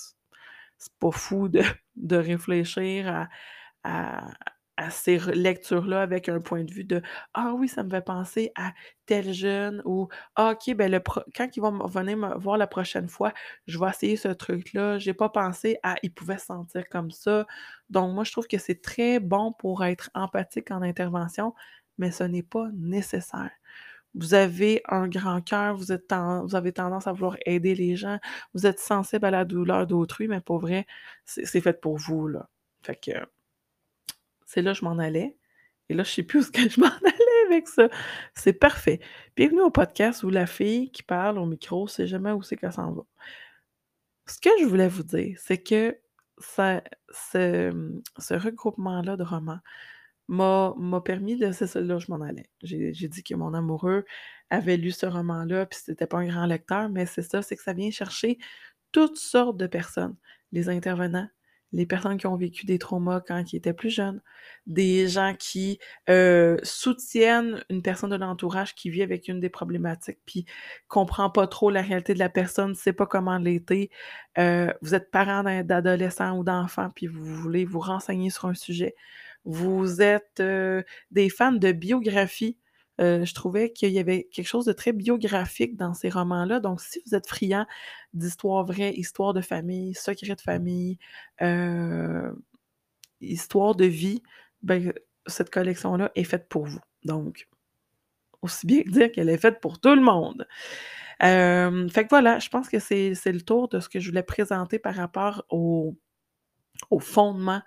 c'est 0.79 0.93
pas 1.01 1.11
fou 1.12 1.49
de 1.49 1.62
de 1.97 2.16
réfléchir 2.16 3.09
à 3.09 3.29
à 3.85 4.31
à 4.77 4.91
ces 4.91 5.18
re 5.18 5.31
lectures-là 5.33 6.03
avec 6.03 6.29
un 6.29 6.41
point 6.41 6.64
de 6.64 6.73
vue 6.73 6.85
de: 6.85 7.03
«Ah 7.35 7.53
oui, 7.55 7.68
ça 7.68 7.83
me 7.85 7.91
fait 7.91 8.03
penser 8.05 8.53
à 8.57 8.73
tel 9.07 9.33
jeune» 9.33 9.83
ou 9.85 10.09
«Ah 10.37 10.53
OK, 10.53 10.75
ben 10.77 10.91
le 10.91 11.01
pro 11.01 11.20
quand 11.37 11.49
ils 11.57 11.61
vont 11.61 11.87
venir 11.87 12.16
me 12.16 12.35
voir 12.39 12.57
la 12.59 12.66
prochaine 12.66 13.09
fois, 13.09 13.33
je 13.66 13.79
vais 13.79 13.89
essayer 13.91 14.16
ce 14.16 14.29
truc-là. 14.29 14.99
J'ai 14.99 15.14
pas 15.14 15.29
pensé 15.29 15.79
à 15.83 15.97
il 16.03 16.12
pouvait 16.14 16.39
se 16.39 16.47
sentir 16.47 16.89
comme 16.91 17.11
ça». 17.11 17.47
Donc 17.91 18.14
moi, 18.14 18.25
je 18.25 18.33
trouve 18.33 18.47
que 18.49 18.59
c'est 18.59 18.81
très 18.83 19.20
bon 19.20 19.53
pour 19.53 19.85
être 19.85 20.11
empathique 20.14 20.70
en 20.70 20.83
intervention, 20.83 21.55
mais 21.99 22.11
ce 22.11 22.25
n'est 22.25 22.43
pas 22.43 22.68
nécessaire. 22.75 23.51
Vous 24.14 24.35
avez 24.35 24.83
un 24.89 25.09
grand 25.09 25.41
cœur, 25.43 25.75
vous 25.77 25.93
êtes 25.93 26.12
vous 26.45 26.55
avez 26.57 26.73
tendance 26.73 27.07
à 27.07 27.12
vouloir 27.12 27.37
aider 27.47 27.75
les 27.75 27.97
gens, 27.97 28.18
vous 28.55 28.66
êtes 28.66 28.79
sensible 28.81 29.25
à 29.27 29.31
la 29.31 29.45
douleur 29.47 29.87
d'autrui, 29.87 30.29
mais 30.29 30.41
pour 30.41 30.59
vrai, 30.61 30.87
c'est 31.25 31.47
c'est 31.47 31.61
fait 31.62 31.81
pour 31.81 31.97
vous, 31.99 32.29
là. 32.29 32.49
Fait 32.85 32.97
que 32.97 33.12
c'est 34.53 34.63
là 34.63 34.75
je 34.75 34.85
m'en 34.85 34.99
allais 34.99 35.37
et 35.89 35.95
là, 35.95 36.05
je 36.05 36.11
sais 36.11 36.23
plus 36.23 36.39
où 36.39 36.43
est-ce 36.43 36.53
que 36.53 36.69
je 36.69 36.81
m'en 36.81 36.87
allais 37.05 37.47
avec 37.47 37.69
ça. 37.69 37.89
C'est 38.35 38.53
parfait. 38.53 39.01
Bienvenue 39.37 39.63
au 39.63 39.71
podcast 39.71 40.23
où 40.23 40.31
la 40.31 40.47
fille 40.47 40.91
qui 40.91 41.03
parle 41.03 41.39
au 41.39 41.47
micro 41.47 41.89
sait 41.89 42.07
jamais 42.07 42.33
où 42.33 42.43
c'est 42.43 42.57
qu'elle 42.57 42.73
s'en 42.73 42.93
va. 42.93 43.03
Ce 44.27 44.39
que 44.39 44.51
je 44.61 44.65
voulais 44.65 44.89
vous 44.89 45.03
dire, 45.03 45.37
c'est 45.39 45.63
que 45.63 45.99
ce, 46.39 46.81
ce 48.19 48.35
regroupement-là 48.35 49.17
de 49.17 49.25
romans 49.25 49.59
m'a 50.29 51.01
permis 51.05 51.37
de 51.37 51.53
c'est 51.53 51.67
ça, 51.67 51.81
là 51.81 51.99
je 51.99 52.11
m'en 52.11 52.21
allais. 52.21 52.49
J'ai 52.63 52.95
j'ai 52.95 53.09
dit 53.09 53.23
que 53.23 53.35
mon 53.35 53.55
amoureux 53.55 54.05
avait 54.51 54.77
lu 54.77 54.93
ce 54.93 55.07
roman-là, 55.07 55.67
puis 55.67 55.79
c'était 55.83 56.07
pas 56.07 56.19
un 56.19 56.27
grand 56.27 56.47
lecteur, 56.47 56.89
mais 56.89 57.07
c'est 57.07 57.23
ça, 57.23 57.43
c'est 57.43 57.57
que 57.57 57.63
ça 57.63 57.75
vient 57.75 57.91
chercher 57.91 58.39
toutes 58.93 59.17
sortes 59.17 59.57
de 59.57 59.67
personnes. 59.67 60.17
Les 60.53 60.69
intervenants, 60.69 61.29
les 61.73 61.87
personnes 61.87 62.16
qui 62.18 62.27
ont 62.27 62.37
vécu 62.37 62.66
des 62.66 62.79
traumas 62.79 63.20
quand 63.27 63.53
ils 63.53 63.57
étaient 63.57 63.73
plus 63.73 63.91
jeunes, 63.91 64.20
des 64.66 65.09
gens 65.09 65.35
qui, 65.39 65.79
heu, 66.11 66.59
soutiennent 66.62 67.64
une 67.70 67.83
personne 67.83 68.11
de 68.11 68.16
l'entourage 68.16 68.75
qui 68.75 68.91
vit 68.91 69.03
avec 69.03 69.29
une 69.29 69.41
des 69.41 69.49
problématiques, 69.51 70.18
puis 70.27 70.45
comprend 70.89 71.31
pas 71.31 71.47
trop 71.47 71.70
la 71.70 71.83
réalité 71.83 72.14
de 72.14 72.18
la 72.18 72.29
personne, 72.29 72.75
sait 72.75 72.93
pas 72.93 73.07
comment 73.07 73.39
l'aider. 73.39 73.91
Heu, 74.39 74.73
vous 74.83 74.95
êtes 74.95 75.11
parent 75.11 75.43
d'adolescents 75.64 76.37
ou 76.39 76.45
d'enfants, 76.45 76.91
puis 76.95 77.07
vous 77.07 77.25
voulez 77.25 77.64
vous 77.64 77.81
renseigner 77.81 78.31
sur 78.31 78.47
un 78.49 78.55
sujet. 78.55 78.95
Vous 79.45 80.03
êtes, 80.03 80.41
heu, 80.41 80.85
des 81.11 81.29
fans 81.29 81.53
de 81.53 81.73
biographie. 81.73 82.57
Heu, 83.01 83.24
je 83.24 83.34
trouvais 83.34 83.72
qu'il 83.72 83.90
y 83.93 83.99
avait 83.99 84.24
quelque 84.32 84.47
chose 84.49 84.66
de 84.66 84.72
très 84.72 84.93
biographique 84.93 85.76
dans 85.76 85.95
ces 85.95 86.11
romans-là. 86.11 86.61
Donc 86.61 86.80
si 86.80 87.01
vous 87.07 87.14
êtes 87.14 87.26
friands 87.28 87.66
d'histoires 88.14 88.64
vraies, 88.64 88.93
histoires 88.95 89.32
de 89.34 89.40
famille, 89.40 89.95
secrets 89.95 90.36
de 90.36 90.40
famille, 90.40 90.99
heu, 91.43 92.34
histoires 93.20 93.74
de 93.76 93.86
vie, 93.86 94.22
ben, 94.62 94.93
cette 95.26 95.51
collection-là 95.51 96.12
est 96.16 96.24
faite 96.24 96.49
pour 96.51 96.66
vous. 96.66 96.80
Donc, 97.05 97.49
aussi 98.43 98.66
bien 98.66 98.82
dire 98.86 99.12
qu'elle 99.12 99.28
est 99.30 99.38
faite 99.38 99.61
pour 99.61 99.80
tout 99.80 99.95
le 99.95 100.03
monde. 100.03 100.47
Hem, 101.20 101.90
fait 101.90 102.05
que 102.05 102.11
voilà, 102.11 102.38
je 102.40 102.49
pense 102.51 102.68
que 102.70 102.78
c'est 102.80 103.14
c'est 103.16 103.32
le 103.32 103.43
tour 103.43 103.68
de 103.68 103.80
ce 103.80 103.88
que 103.90 104.01
je 104.01 104.09
voulais 104.11 104.22
présenter 104.24 104.78
par 104.80 104.95
rapport 104.97 105.45
au 105.51 105.97
au 106.90 107.01
fondement 107.01 107.62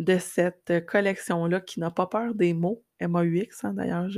de 0.00 0.18
cette 0.18 0.86
collection-là 0.86 1.60
qui 1.60 1.80
n'a 1.80 1.92
pas 1.92 2.06
peur 2.08 2.34
des 2.34 2.54
mots, 2.54 2.84
M-A-U-X, 3.00 3.64
hein, 3.64 3.74
d'ailleurs, 3.74 4.08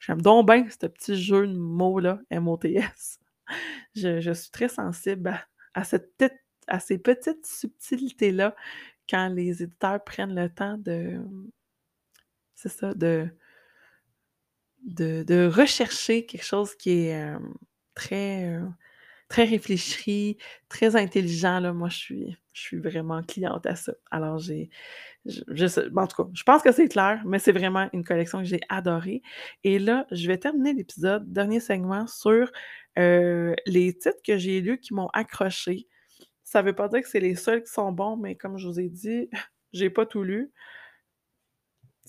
j'aime 0.00 0.22
donc 0.22 0.48
bien 0.48 0.66
ce 0.70 0.86
petit 0.88 1.16
jeu 1.16 1.46
de 1.48 1.54
mots-là, 1.58 2.20
M-O-T-S. 2.30 3.20
Je 3.96 4.32
suis 4.32 4.50
très 4.52 4.68
sensible 4.68 5.34
à 5.74 5.84
cette 5.84 6.16
tête 6.18 6.38
à 6.68 6.80
ces 6.80 6.98
petites 6.98 7.46
subtilités-là 7.46 8.54
quand 9.10 9.28
les 9.30 9.62
éditeurs 9.62 10.04
prennent 10.04 10.34
le 10.36 10.48
temps 10.48 10.78
de, 10.78 11.20
c'est 12.54 12.68
ça, 12.68 12.94
de 12.94 13.28
de 14.84 15.46
rechercher 15.48 16.26
quelque 16.26 16.44
chose 16.44 16.74
qui 16.74 16.90
est, 16.90 17.08
hem, 17.10 17.54
très, 17.94 18.44
heu, 18.48 18.68
très 19.30 19.44
réfléchi, 19.46 20.38
très 20.70 20.96
intelligent, 20.96 21.60
là. 21.60 21.72
Moi, 21.74 21.90
je 21.90 21.98
suis 21.98 22.38
je 22.54 22.62
suis 22.62 22.78
vraiment 22.80 23.22
cliente 23.24 23.66
à 23.66 23.76
ça. 23.76 23.94
Alors 24.12 24.38
j'ai 24.40 24.70
je 25.26 25.42
en 25.98 26.06
tout 26.06 26.24
cas, 26.24 26.30
je 26.34 26.42
pense 26.44 26.62
que 26.62 26.72
c'est 26.72 26.88
clair, 26.88 27.22
mais 27.26 27.38
c'est 27.38 27.52
vraiment 27.52 27.88
une 27.92 28.04
collection 28.04 28.38
que 28.40 28.44
j'ai 28.46 28.60
adorée 28.68 29.22
et 29.64 29.78
là, 29.78 30.06
je 30.12 30.26
vais 30.28 30.38
terminer 30.38 30.72
l'épisode, 30.74 31.30
dernier 31.32 31.60
segment 31.60 32.06
sur, 32.06 32.50
heu, 32.98 33.54
les 33.66 33.92
titres 33.96 34.18
que 34.26 34.38
j'ai 34.38 34.60
lus 34.62 34.78
qui 34.80 34.94
m'ont 34.94 35.08
accrochée. 35.12 35.88
Ça 36.44 36.62
veut 36.62 36.74
pas 36.74 36.88
dire 36.88 37.02
que 37.02 37.08
c'est 37.08 37.20
les 37.20 37.36
seuls 37.36 37.62
qui 37.64 37.72
sont 37.72 37.92
bons, 37.92 38.16
mais 38.16 38.36
comme 38.36 38.58
je 38.58 38.66
vous 38.68 38.80
ai 38.80 38.88
dit, 38.88 39.28
j'ai 39.72 39.90
pas 39.90 40.06
tout 40.06 40.22
lu. 40.24 40.52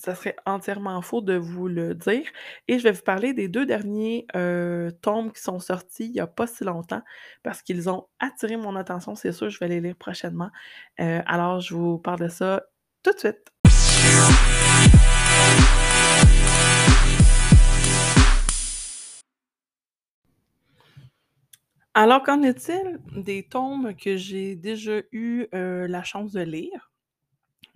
Ça 0.03 0.15
serait 0.15 0.35
entièrement 0.47 0.99
faux 1.03 1.21
de 1.21 1.35
vous 1.35 1.67
le 1.67 1.93
dire 1.93 2.25
et 2.67 2.79
je 2.79 2.83
vais 2.83 2.91
vous 2.91 3.03
parler 3.03 3.33
des 3.35 3.47
2 3.47 3.67
derniers, 3.67 4.25
heu, 4.35 4.91
tomes 5.03 5.31
qui 5.31 5.41
sont 5.43 5.59
sortis 5.59 6.05
il 6.07 6.13
y 6.15 6.19
a 6.19 6.25
pas 6.25 6.47
si 6.47 6.63
longtemps 6.63 7.03
parce 7.43 7.61
qu'ils 7.61 7.87
ont 7.87 8.07
attiré 8.19 8.57
mon 8.57 8.75
attention, 8.75 9.13
c'est 9.13 9.31
sûr, 9.31 9.51
je 9.51 9.59
vais 9.59 9.67
les 9.67 9.79
lire 9.79 9.95
prochainement. 9.95 10.49
Heu, 10.99 11.21
alors 11.27 11.59
je 11.59 11.75
vous 11.75 11.99
parle 11.99 12.21
de 12.21 12.29
ça 12.29 12.63
tout 13.03 13.13
de 13.13 13.19
suite. 13.19 13.51
Alors 21.93 22.23
qu'en 22.23 22.41
est-il 22.41 22.99
des 23.23 23.43
tomes 23.43 23.95
que 23.95 24.17
j'ai 24.17 24.55
déjà 24.55 25.01
eu, 25.11 25.45
heu, 25.53 25.85
la 25.87 26.03
chance 26.03 26.31
de 26.31 26.41
lire? 26.41 26.90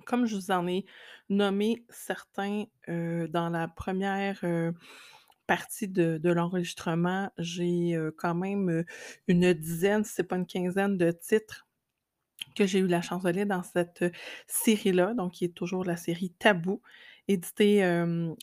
Comme 0.06 0.26
je 0.26 0.36
vous 0.36 0.52
en 0.52 0.68
ai 0.68 0.86
nommé 1.30 1.86
certains, 1.90 2.66
dans 2.88 3.50
la 3.50 3.68
première, 3.68 4.44
partie 5.48 5.88
de 5.88 6.32
l'enregistrement, 6.32 7.32
j'ai, 7.38 7.98
quand 8.18 8.36
même, 8.36 8.84
une 9.28 9.54
dizaine, 9.54 10.04
si 10.04 10.14
c'est 10.14 10.24
pas 10.24 10.38
une 10.38 10.48
quinzaine 10.48 10.98
de 10.98 11.12
titres 11.12 11.68
que 12.56 12.66
j'ai 12.66 12.80
eu 12.80 12.88
la 12.88 13.02
chance 13.02 13.24
de 13.24 13.30
lire 13.30 13.46
dans 13.46 13.64
cette, 13.64 14.06
série-là, 14.48 15.14
donc 15.14 15.34
qui 15.34 15.46
est 15.46 15.54
toujours 15.54 15.84
la 15.84 15.98
série 15.98 16.32
Tabou, 16.32 16.82
éditée, 17.28 17.80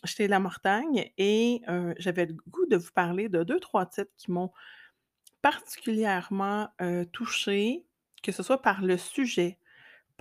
chez 0.05 0.29
La 0.29 0.39
Mortagne. 0.39 1.11
Et 1.19 1.63
j'avais 1.99 2.27
le 2.27 2.35
goût 2.49 2.67
de 2.67 2.77
vous 2.77 2.93
parler 2.95 3.29
de 3.29 3.43
deux 3.43 3.61
trois 3.61 3.87
titres 3.87 4.13
qui 4.17 4.31
m'ont 4.31 4.51
particulièrement, 5.41 6.69
touchée, 7.13 7.85
que 8.23 8.33
ce 8.33 8.43
soit 8.43 8.63
par 8.63 8.83
le 8.83 8.97
sujet, 8.97 9.59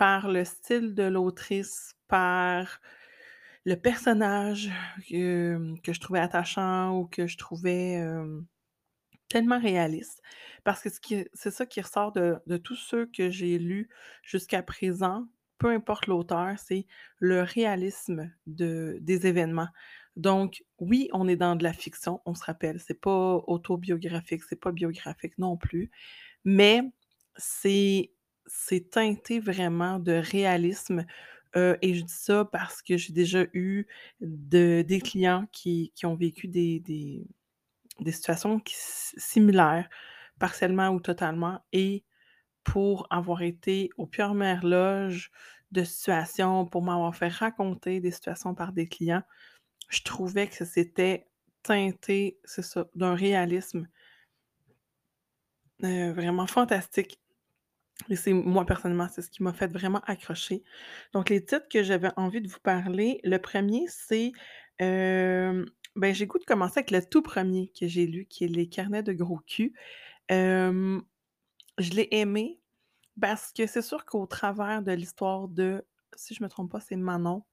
par 0.01 0.29
le 0.29 0.45
style 0.45 0.95
de 0.95 1.03
l'autrice, 1.03 1.93
par 2.07 2.81
le 3.65 3.75
personnage 3.75 4.71
que, 5.07 5.75
je 5.87 5.99
trouvais 5.99 6.19
attachant 6.19 6.97
ou 6.97 7.05
que 7.05 7.27
je 7.27 7.37
trouvais, 7.37 8.03
tellement 9.29 9.59
réaliste. 9.59 10.23
Parce 10.63 10.81
que 10.81 10.89
c'est 11.35 11.51
ça 11.51 11.67
qui 11.67 11.81
ressort 11.81 12.13
de 12.13 12.37
de 12.47 12.57
tous 12.57 12.77
ceux 12.77 13.05
que 13.15 13.29
j'ai 13.29 13.59
lus 13.59 13.89
jusqu'à 14.23 14.63
présent, 14.63 15.27
peu 15.59 15.69
importe 15.69 16.07
l'auteur, 16.07 16.57
c'est 16.57 16.87
le 17.19 17.43
réalisme 17.43 18.33
de 18.47 18.97
des 19.01 19.27
événements. 19.27 19.69
Donc 20.15 20.63
oui, 20.79 21.09
on 21.13 21.27
est 21.27 21.35
dans 21.35 21.55
de 21.55 21.63
la 21.63 21.73
fiction, 21.73 22.21
on 22.25 22.33
se 22.33 22.43
rappelle, 22.43 22.79
c'est 22.79 22.99
pas 22.99 23.35
autobiographique, 23.45 24.41
c'est 24.49 24.59
pas 24.59 24.71
biographique 24.71 25.37
non 25.37 25.57
plus, 25.57 25.91
mais 26.43 26.81
c'est 27.37 28.11
c'est 28.47 28.91
teinté 28.91 29.39
vraiment 29.39 29.99
de 29.99 30.13
réalisme, 30.13 31.05
et 31.55 31.93
je 31.95 32.01
dis 32.03 32.13
ça 32.13 32.45
parce 32.45 32.81
que 32.81 32.97
j'ai 32.97 33.13
déjà 33.13 33.45
eu 33.53 33.85
de 34.21 34.83
des 34.87 35.01
clients 35.01 35.47
qui 35.51 35.91
ont 36.03 36.15
vécu 36.15 36.47
des 36.47 36.83
situations 38.11 38.61
similaires, 38.65 39.89
partiellement 40.39 40.89
ou 40.89 40.99
totalement 40.99 41.61
et 41.73 42.03
pour 42.63 43.07
avoir 43.11 43.41
été 43.43 43.89
aux 43.97 44.07
premières 44.07 44.65
loges 44.65 45.31
de 45.71 45.83
situations, 45.83 46.65
pour 46.67 46.83
m'avoir 46.83 47.15
fait 47.15 47.29
raconter 47.29 47.99
des 48.01 48.11
situations 48.11 48.55
par 48.55 48.73
des 48.73 48.87
clients, 48.87 49.23
je 49.89 50.01
trouvais 50.03 50.47
que 50.47 50.65
c'était 50.65 51.27
teinté, 51.63 52.39
d'un 52.95 53.15
réalisme 53.15 53.87
vraiment 55.79 56.47
fantastique 56.47 57.20
et 58.09 58.15
c'est 58.15 58.33
moi 58.33 58.65
personnellement, 58.65 59.07
c'est 59.09 59.21
ce 59.21 59.29
qui 59.29 59.43
m'a 59.43 59.53
fait 59.53 59.67
vraiment 59.67 60.01
accrocher. 60.05 60.63
Donc 61.13 61.29
les 61.29 61.43
titres 61.43 61.67
que 61.69 61.83
j'avais 61.83 62.11
envie 62.17 62.41
de 62.41 62.47
vous 62.47 62.59
parler, 62.59 63.19
le 63.23 63.37
premier 63.37 63.85
c'est, 63.87 64.31
ben, 64.79 65.65
j'ai 65.95 66.25
goût 66.25 66.39
commencer 66.45 66.79
avec 66.79 66.91
le 66.91 67.03
tout 67.03 67.21
premier 67.21 67.71
que 67.79 67.87
j'ai 67.87 68.07
lu 68.07 68.25
qui 68.25 68.45
est 68.45 68.47
Les 68.47 68.67
carnets 68.67 69.03
de 69.03 69.13
gros 69.13 69.39
cul. 69.45 69.73
Je 70.29 71.91
l'ai 71.93 72.07
aimé 72.11 72.59
parce 73.19 73.51
que 73.51 73.67
c'est 73.67 73.81
sûr 73.81 74.05
qu'au 74.05 74.25
travers 74.25 74.81
de 74.81 74.91
l'histoire 74.91 75.47
de, 75.47 75.85
si 76.15 76.33
je 76.33 76.43
me 76.43 76.49
trompe 76.49 76.71
pas, 76.71 76.79
c'est 76.79 76.95
Manon 76.95 77.43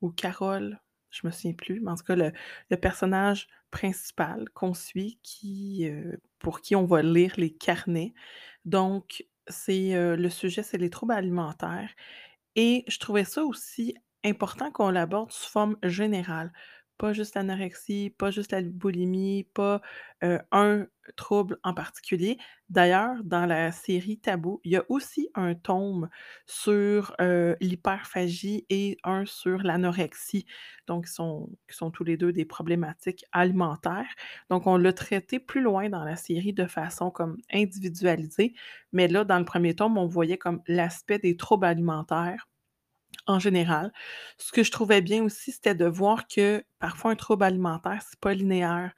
ou 0.00 0.10
Carole, 0.10 0.80
je 1.10 1.26
me 1.26 1.32
souviens 1.32 1.52
plus, 1.52 1.80
mais 1.80 1.90
en 1.92 1.96
tout 1.96 2.04
cas 2.04 2.16
le 2.16 2.32
le 2.70 2.76
personnage 2.76 3.48
principal 3.70 4.48
qu'on 4.50 4.74
suit 4.74 5.18
qui, 5.22 5.88
pour 6.38 6.60
qui 6.60 6.76
on 6.76 6.84
va 6.84 7.02
lire 7.02 7.34
les 7.36 7.52
carnets. 7.52 8.14
Donc 8.64 9.24
c'est, 9.48 10.16
le 10.16 10.28
sujet, 10.30 10.62
c'est 10.62 10.78
les 10.78 10.90
troubles 10.90 11.14
alimentaires 11.14 11.90
et 12.56 12.84
je 12.88 12.98
trouvais 12.98 13.24
ça 13.24 13.44
aussi 13.44 13.96
important 14.24 14.70
qu'on 14.72 14.90
l'aborde 14.90 15.32
sous 15.32 15.50
forme 15.50 15.76
générale. 15.84 16.52
Pas 16.98 17.12
juste 17.12 17.34
l'anorexie, 17.34 18.14
pas 18.16 18.30
juste 18.30 18.52
la 18.52 18.62
boulimie, 18.62 19.44
pas, 19.52 19.80
un 20.22 20.86
trouble 21.16 21.58
en 21.64 21.74
particulier. 21.74 22.38
D'ailleurs, 22.70 23.16
dans 23.24 23.46
la 23.46 23.72
série 23.72 24.18
Tabou, 24.18 24.60
il 24.64 24.72
y 24.72 24.76
a 24.76 24.84
aussi 24.88 25.28
un 25.34 25.54
tome 25.54 26.08
sur, 26.46 27.14
l'hyperphagie 27.60 28.64
et 28.70 28.96
un 29.04 29.26
sur 29.26 29.58
l'anorexie. 29.58 30.46
Donc, 30.86 31.06
ils 31.08 31.12
sont 31.12 31.50
qui 31.68 31.76
sont 31.76 31.90
tous 31.90 32.04
les 32.04 32.16
2 32.16 32.32
des 32.32 32.44
problématiques 32.44 33.24
alimentaires. 33.32 34.14
Donc, 34.48 34.66
on 34.66 34.76
l'a 34.76 34.92
traité 34.92 35.40
plus 35.40 35.60
loin 35.62 35.88
dans 35.90 36.04
la 36.04 36.16
série 36.16 36.52
de 36.52 36.66
façon 36.66 37.10
comme 37.10 37.36
individualisée, 37.52 38.54
mais 38.92 39.08
là, 39.08 39.24
dans 39.24 39.38
le 39.38 39.44
premier 39.44 39.74
tome, 39.74 39.98
on 39.98 40.06
voyait 40.06 40.38
comme 40.38 40.62
l'aspect 40.68 41.18
des 41.18 41.36
troubles 41.36 41.66
alimentaires 41.66 42.48
en 43.26 43.38
général. 43.38 43.92
Ce 44.38 44.52
que 44.52 44.62
je 44.62 44.70
trouvais 44.70 45.00
bien 45.02 45.22
aussi, 45.24 45.52
c'était 45.52 45.74
de 45.74 45.86
voir 45.86 46.26
que 46.28 46.64
parfois 46.78 47.12
un 47.12 47.16
trouble 47.16 47.44
alimentaire, 47.44 48.02
c'est 48.08 48.18
pas 48.20 48.34
linéaire. 48.34 48.92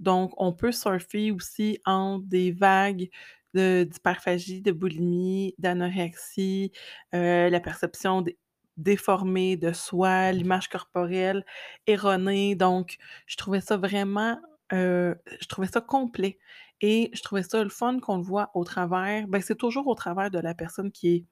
Donc, 0.00 0.32
on 0.38 0.52
peut 0.52 0.72
surfer 0.72 1.30
aussi 1.32 1.78
entre 1.86 2.26
des 2.26 2.52
vagues 2.52 3.08
de 3.54 3.84
d'hyperphagie, 3.90 4.60
de 4.62 4.72
boulimie, 4.72 5.54
d'anorexie, 5.58 6.72
heu, 7.14 7.48
la 7.50 7.60
perception 7.60 8.22
dé 8.22 8.38
déformée 8.76 9.56
de 9.56 9.72
soi, 9.72 10.32
l'image 10.32 10.68
corporelle 10.68 11.44
erronée. 11.86 12.56
Donc, 12.56 12.98
je 13.26 13.36
trouvais 13.36 13.60
ça 13.60 13.76
vraiment, 13.76 14.38
heu, 14.72 15.14
je 15.40 15.46
trouvais 15.48 15.68
ça 15.68 15.80
complet 15.80 16.38
et 16.80 17.10
je 17.14 17.22
trouvais 17.22 17.44
ça 17.44 17.62
le 17.62 17.70
fun 17.70 18.00
qu'on 18.00 18.16
le 18.16 18.22
voit 18.24 18.50
au 18.54 18.64
travers 18.64 19.28
ben, 19.28 19.40
c'est 19.40 19.54
toujours 19.56 19.86
au 19.86 19.94
travers 19.94 20.30
de 20.30 20.38
la 20.40 20.54
personne 20.54 20.90
qui 20.92 21.08
est 21.14 21.24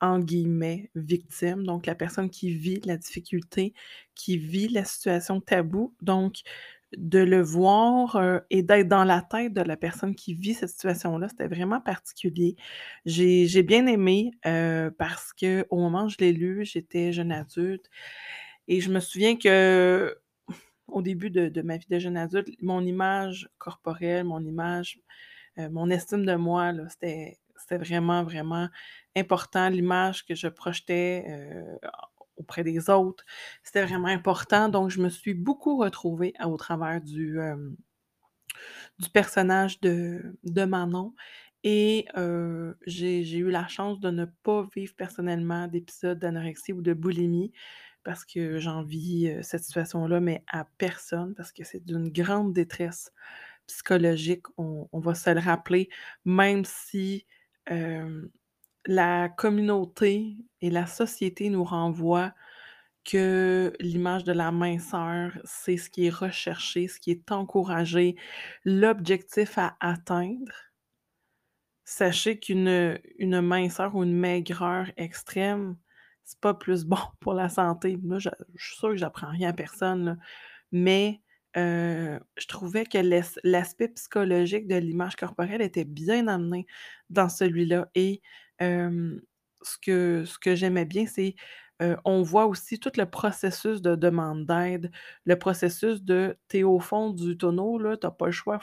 en 0.00 0.18
guillemets, 0.20 0.90
«victime», 0.94 1.64
donc 1.64 1.86
la 1.86 1.94
personne 1.94 2.30
qui 2.30 2.50
vit 2.54 2.80
la 2.84 2.96
difficulté, 2.96 3.74
qui 4.14 4.38
vit 4.38 4.68
la 4.68 4.84
situation 4.84 5.40
taboue. 5.40 5.94
Donc 6.02 6.42
de 6.96 7.18
le 7.18 7.42
voir, 7.42 8.42
et 8.48 8.62
d'être 8.62 8.86
dans 8.88 9.02
la 9.04 9.20
tête 9.20 9.52
de 9.52 9.60
la 9.60 9.76
personne 9.76 10.14
qui 10.14 10.34
vit 10.34 10.54
cette 10.54 10.68
situation-là, 10.70 11.28
c'était 11.28 11.48
vraiment 11.48 11.80
particulier. 11.80 12.54
J'ai 13.04 13.62
bien 13.64 13.86
aimé, 13.88 14.30
parce 14.42 15.32
qu'au 15.32 15.76
moment 15.76 16.04
où 16.04 16.08
je 16.08 16.16
l'ai 16.20 16.32
lu, 16.32 16.64
j'étais 16.64 17.12
jeune 17.12 17.32
adulte 17.32 17.90
et 18.68 18.80
je 18.80 18.90
me 18.90 19.00
souviens 19.00 19.36
que 19.36 20.16
au 20.86 21.02
début 21.02 21.30
de 21.30 21.48
de 21.48 21.62
ma 21.62 21.76
vie 21.76 21.86
de 21.90 21.98
jeune 21.98 22.16
adulte, 22.16 22.48
mon 22.62 22.82
image 22.84 23.48
corporelle, 23.58 24.24
mon 24.24 24.40
image, 24.40 25.00
mon 25.58 25.90
estime 25.90 26.24
de 26.24 26.36
moi, 26.36 26.72
c'était 26.88 27.38
c'était 27.58 27.78
vraiment, 27.78 28.22
vraiment 28.22 28.68
important. 29.16 29.68
L'image 29.70 30.24
que 30.26 30.34
je 30.34 30.48
projetais, 30.48 31.24
heu, 31.28 31.78
auprès 32.36 32.64
des 32.64 32.90
autres, 32.90 33.24
c'était 33.64 33.84
vraiment 33.84 34.08
important. 34.08 34.68
Donc 34.70 34.90
je 34.90 35.00
me 35.00 35.08
suis 35.10 35.34
beaucoup 35.34 35.78
retrouvée 35.78 36.34
à 36.38 36.48
au 36.48 36.56
travers 36.58 37.00
du, 37.02 37.40
hem, 37.40 37.76
du 38.98 39.08
personnage 39.10 39.80
de 39.80 40.36
de 40.44 40.64
Manon 40.64 41.14
et 41.64 42.06
heu, 42.16 42.76
j'ai 42.86 43.22
eu 43.38 43.50
la 43.50 43.66
chance 43.68 43.98
de 44.00 44.10
ne 44.10 44.24
pas 44.42 44.66
vivre 44.74 44.94
personnellement 44.96 45.66
d'épisodes 45.68 46.18
d'anorexie 46.18 46.72
ou 46.72 46.82
de 46.82 46.92
boulimie 46.94 47.52
parce 48.04 48.24
que 48.24 48.58
j'envie, 48.60 49.28
heu, 49.28 49.42
cette 49.42 49.64
situation-là, 49.64 50.20
mais 50.20 50.44
à 50.52 50.64
personne 50.78 51.34
parce 51.34 51.52
que 51.52 51.64
c'est 51.64 51.84
d'une 51.84 52.10
grande 52.10 52.52
détresse 52.52 53.10
psychologique, 53.68 54.44
on 54.58 54.88
on 54.92 55.00
va 55.00 55.14
se 55.14 55.30
le 55.30 55.40
rappeler, 55.40 55.88
même 56.26 56.64
si, 56.66 57.26
la 58.86 59.28
communauté 59.28 60.36
et 60.60 60.70
la 60.70 60.86
société 60.86 61.50
nous 61.50 61.64
renvoient 61.64 62.34
que 63.04 63.72
l'image 63.80 64.24
de 64.24 64.32
la 64.32 64.52
minceur, 64.52 65.32
c'est 65.44 65.76
ce 65.76 65.90
qui 65.90 66.06
est 66.06 66.10
recherché, 66.10 66.88
ce 66.88 67.00
qui 67.00 67.12
est 67.12 67.32
encouragé, 67.32 68.16
l'objectif 68.64 69.58
à 69.58 69.76
atteindre. 69.80 70.52
Sachez 71.84 72.38
qu'une, 72.40 72.98
une 73.18 73.40
minceur 73.40 73.94
ou 73.94 74.02
une 74.02 74.12
maigreur 74.16 74.90
extrême, 74.96 75.76
c'est 76.24 76.40
pas 76.40 76.54
plus 76.54 76.84
bon 76.84 76.96
pour 77.20 77.34
la 77.34 77.48
santé. 77.48 77.96
Là, 78.04 78.18
je 78.18 78.30
suis 78.56 78.76
sûre 78.76 78.90
que 78.90 78.96
j'apprends 78.96 79.30
rien 79.30 79.50
à 79.50 79.52
personne, 79.52 80.18
mais 80.72 81.22
heu, 81.56 82.20
je 82.38 82.46
trouvais 82.48 82.86
que 82.86 82.98
l'as 82.98 83.38
l'aspect 83.44 83.88
psychologique 83.90 84.68
de 84.68 84.76
l'image 84.76 85.16
corporelle 85.16 85.62
était 85.62 85.84
bien 85.86 86.28
amené 86.28 86.66
dans 87.10 87.28
celui-là 87.28 87.88
et 87.96 88.22
ce 89.62 89.78
que 89.82 90.24
ce 90.24 90.38
que 90.38 90.54
j'aimais 90.54 90.84
bien, 90.84 91.06
c'est, 91.06 91.34
heu, 91.82 91.96
on 92.04 92.22
voit 92.22 92.46
aussi 92.46 92.78
tout 92.78 92.92
le 92.96 93.06
processus 93.06 93.82
de 93.82 93.94
demande 93.96 94.46
d'aide, 94.46 94.90
le 95.24 95.38
processus 95.38 96.02
de 96.02 96.36
tu 96.48 96.58
es 96.58 96.62
au 96.62 96.78
fond 96.80 97.10
du 97.10 97.36
tonneau, 97.38 97.78
là, 97.78 97.96
tu 97.96 98.06
as 98.06 98.10
pas 98.10 98.26
le 98.26 98.32
choix, 98.32 98.60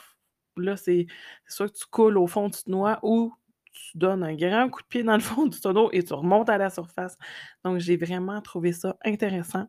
là, 0.57 0.77
c'est 0.77 1.07
soit 1.47 1.69
que 1.69 1.77
tu 1.77 1.85
coules 1.91 2.17
au 2.17 2.27
fond, 2.27 2.49
tu 2.49 2.63
te 2.63 2.71
noies 2.71 2.99
ou 3.03 3.33
tu 3.73 3.97
donnes 3.97 4.23
un 4.23 4.35
grand 4.35 4.69
coup 4.69 4.81
de 4.83 4.87
pied 4.87 5.03
dans 5.03 5.15
le 5.15 5.19
fond 5.21 5.47
du 5.47 5.59
tonneau 5.59 5.89
et 5.93 6.03
tu 6.03 6.13
remontes 6.13 6.49
à 6.49 6.57
la 6.59 6.69
surface. 6.69 7.17
Donc 7.65 7.79
j'ai 7.79 7.97
vraiment 7.97 8.39
trouvé 8.41 8.71
ça 8.71 8.97
intéressant 9.03 9.67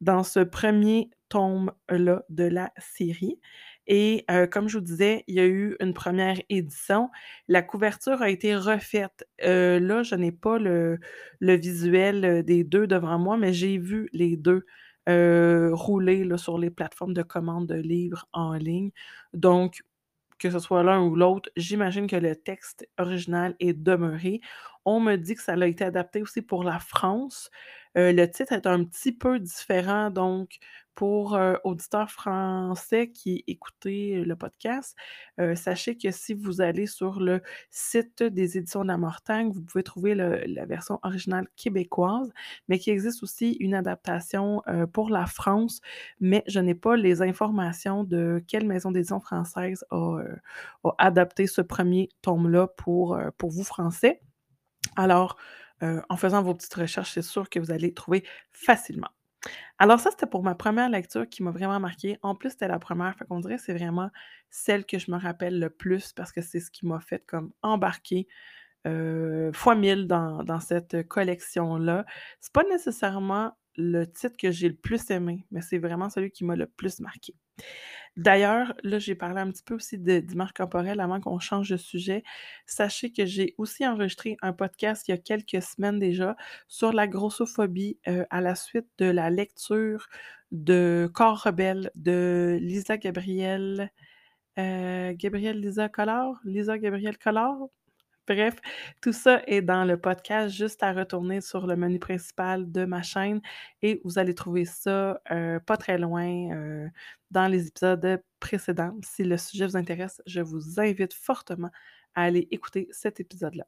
dans 0.00 0.22
ce 0.24 0.40
premier 0.40 1.10
tome-là 1.28 2.22
de 2.28 2.44
la 2.44 2.72
série 2.78 3.40
et 3.88 4.24
heu, 4.30 4.46
comme 4.46 4.68
je 4.68 4.78
vous 4.78 4.84
disais, 4.84 5.24
il 5.28 5.34
y 5.36 5.40
a 5.40 5.46
eu 5.46 5.76
une 5.80 5.94
première 5.94 6.38
édition. 6.50 7.10
La 7.48 7.62
couverture 7.62 8.22
a 8.22 8.30
été 8.30 8.56
refaite. 8.56 9.26
Heu, 9.44 9.78
là, 9.80 10.02
je 10.04 10.14
n'ai 10.14 10.32
pas 10.32 10.58
le 10.58 10.98
visuel, 11.56 12.24
heu, 12.24 12.42
des 12.44 12.64
2 12.64 12.86
devant 12.86 13.18
moi, 13.18 13.36
mais 13.38 13.52
j'ai 13.52 13.78
vu 13.78 14.08
les 14.12 14.36
2 14.36 14.64
heu, 15.08 15.70
rouler, 15.72 16.26
sur 16.38 16.58
les 16.58 16.70
plateformes 16.70 17.14
de 17.14 17.22
commande 17.22 17.66
de 17.68 17.76
livres 17.76 18.26
en 18.32 18.54
ligne. 18.54 18.90
Donc 19.34 19.82
que 20.38 20.50
ce 20.50 20.58
soit 20.60 20.82
l'un 20.84 21.02
ou 21.02 21.16
l'autre, 21.16 21.50
j'imagine 21.56 22.06
que 22.06 22.16
le 22.16 22.36
texte 22.36 22.88
original 22.98 23.56
est 23.60 23.74
demeuré. 23.74 24.40
On 24.84 25.00
me 25.00 25.16
dit 25.16 25.34
que 25.34 25.42
ça 25.42 25.54
a 25.54 25.66
été 25.66 25.84
adapté 25.84 26.22
aussi 26.22 26.42
pour 26.42 26.64
la 26.64 26.78
France. 26.78 27.50
Le 27.96 28.26
titre 28.26 28.52
est 28.52 28.66
un 28.66 28.84
petit 28.84 29.12
peu 29.12 29.40
différent, 29.40 30.10
donc 30.10 30.58
pour, 30.98 31.38
auditeurs 31.62 32.10
français 32.10 33.12
qui 33.12 33.44
écoutez 33.46 34.24
le 34.24 34.34
podcast, 34.34 34.96
sachez 35.54 35.96
que 35.96 36.10
si 36.10 36.34
vous 36.34 36.60
allez 36.60 36.88
sur 36.88 37.20
le 37.20 37.40
site 37.70 38.24
des 38.24 38.58
éditions 38.58 38.82
de 38.82 38.88
la 38.88 38.98
Mortagne, 38.98 39.52
vous 39.52 39.62
pouvez 39.62 39.84
trouver 39.84 40.16
la 40.16 40.66
version 40.66 40.98
originale 41.04 41.46
québécoise, 41.54 42.32
mais 42.66 42.80
qu'il 42.80 42.94
existe 42.94 43.22
aussi 43.22 43.52
une 43.60 43.74
adaptation, 43.74 44.60
pour 44.92 45.10
la 45.10 45.26
France, 45.26 45.82
mais 46.18 46.42
je 46.48 46.58
n'ai 46.58 46.74
pas 46.74 46.96
les 46.96 47.22
informations 47.22 48.02
de 48.02 48.42
quelle 48.48 48.66
maison 48.66 48.90
d'édition 48.90 49.20
française 49.20 49.84
a, 49.92 50.18
a 50.82 50.94
adapté 50.98 51.46
ce 51.46 51.60
premier 51.60 52.08
tome-là 52.22 52.66
pour, 52.76 53.16
pour 53.36 53.50
vous 53.50 53.62
français. 53.62 54.20
Alors, 54.96 55.36
en 55.80 56.16
faisant 56.16 56.42
vos 56.42 56.56
petites 56.56 56.74
recherches, 56.74 57.12
c'est 57.14 57.22
sûr 57.22 57.48
que 57.48 57.60
vous 57.60 57.70
allez 57.70 57.94
trouver 57.94 58.24
facilement. 58.50 59.10
Alors 59.78 60.00
ça, 60.00 60.10
c'était 60.10 60.26
pour 60.26 60.42
ma 60.42 60.54
première 60.54 60.88
lecture 60.90 61.28
qui 61.28 61.42
m'a 61.42 61.50
vraiment 61.50 61.80
marquée. 61.80 62.18
En 62.22 62.34
plus, 62.34 62.50
c'était 62.50 62.68
la 62.68 62.78
première, 62.78 63.16
fait 63.16 63.24
qu'on 63.26 63.40
dirait 63.40 63.56
que 63.56 63.62
c'est 63.62 63.74
vraiment 63.74 64.10
celle 64.50 64.84
que 64.86 64.98
je 64.98 65.10
me 65.10 65.18
rappelle 65.18 65.58
le 65.60 65.70
plus 65.70 66.12
parce 66.12 66.32
que 66.32 66.40
c'est 66.42 66.60
ce 66.60 66.70
qui 66.70 66.86
m'a 66.86 67.00
fait 67.00 67.24
comme 67.26 67.52
embarquer, 67.62 68.26
fois 69.52 69.74
1000 69.74 70.06
dans 70.08 70.42
dans 70.44 70.60
cette 70.60 71.06
collection-là. 71.08 72.04
C'est 72.40 72.52
pas 72.52 72.64
nécessairement 72.64 73.52
le 73.76 74.04
titre 74.06 74.36
que 74.38 74.50
j'ai 74.50 74.68
le 74.68 74.76
plus 74.76 75.10
aimé, 75.10 75.46
mais 75.50 75.60
c'est 75.62 75.78
vraiment 75.78 76.10
celui 76.10 76.30
qui 76.30 76.44
m'a 76.44 76.56
le 76.56 76.66
plus 76.66 77.00
marqué. 77.00 77.34
D'ailleurs, 78.16 78.74
là, 78.82 78.98
j'ai 78.98 79.14
parlé 79.14 79.40
un 79.40 79.50
petit 79.50 79.62
peu 79.62 79.74
aussi 79.74 79.98
d'image 79.98 80.52
corporelle 80.52 81.00
avant 81.00 81.20
qu'on 81.20 81.38
change 81.38 81.70
de 81.70 81.76
sujet. 81.76 82.22
Sachez 82.66 83.12
que 83.12 83.26
j'ai 83.26 83.54
aussi 83.58 83.86
enregistré 83.86 84.36
un 84.42 84.52
podcast 84.52 85.06
il 85.08 85.12
y 85.12 85.14
a 85.14 85.18
quelques 85.18 85.62
semaines 85.62 85.98
déjà 85.98 86.36
sur 86.68 86.92
la 86.92 87.06
grossophobie, 87.06 87.98
heu, 88.08 88.26
à 88.30 88.40
la 88.40 88.54
suite 88.54 88.88
de 88.98 89.06
la 89.06 89.30
lecture 89.30 90.08
de 90.52 91.10
Corps 91.14 91.42
rebelle 91.44 91.90
de 91.94 92.58
Lisa 92.60 92.96
Gabrielle, 92.98 93.90
heu, 94.58 95.12
Gabrielle 95.14 95.60
Lisa 95.60 95.88
Collard? 95.88 96.40
Lisa 96.44 96.78
Gabrielle 96.78 97.18
Collard? 97.18 97.68
Bref, 98.28 98.56
tout 99.00 99.12
ça 99.12 99.42
est 99.46 99.62
dans 99.62 99.84
le 99.84 99.96
podcast, 99.98 100.54
juste 100.54 100.82
à 100.82 100.92
retourner 100.92 101.40
sur 101.40 101.66
le 101.66 101.76
menu 101.76 101.98
principal 101.98 102.70
de 102.70 102.84
ma 102.84 103.02
chaîne 103.02 103.40
et 103.82 104.00
vous 104.04 104.18
allez 104.18 104.34
trouver 104.34 104.66
ça, 104.66 105.20
heu, 105.32 105.60
pas 105.66 105.78
très 105.78 105.96
loin, 105.98 106.28
heu, 106.54 106.90
dans 107.30 107.46
les 107.48 107.68
épisodes 107.68 108.22
précédents. 108.38 108.94
Si 109.02 109.24
le 109.24 109.38
sujet 109.38 109.66
vous 109.66 109.76
intéresse, 109.78 110.20
je 110.26 110.40
vous 110.42 110.78
invite 110.78 111.14
fortement 111.14 111.70
à 112.14 112.24
aller 112.24 112.46
écouter 112.50 112.88
cet 112.90 113.18
épisode-là. 113.20 113.64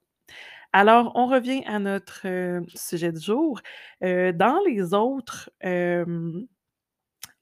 Alors, 0.73 1.13
on 1.17 1.27
revient 1.29 1.65
à 1.67 1.79
notre, 1.81 2.27
heu, 2.29 2.63
sujet 2.75 3.13
du 3.13 3.21
jour. 3.21 3.61
Dans 4.03 4.61
les 4.67 4.95
autres, 4.95 5.51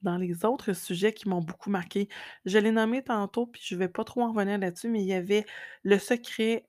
dans 0.01 0.17
les 0.17 0.45
autres 0.45 0.73
sujets 0.73 1.13
qui 1.13 1.27
m'ont 1.29 1.41
beaucoup 1.41 1.69
marquée, 1.69 2.07
je 2.45 2.57
l'ai 2.57 2.71
nommé 2.71 3.03
tantôt, 3.03 3.45
puis 3.47 3.61
je 3.65 3.75
vais 3.75 3.89
pas 3.89 4.03
trop 4.03 4.21
en 4.21 4.31
revenir 4.31 4.57
là-dessus, 4.57 4.87
mais 4.89 5.01
il 5.01 5.07
y 5.07 5.13
avait 5.13 5.45
Le 5.83 5.97
Secret, 5.99 6.65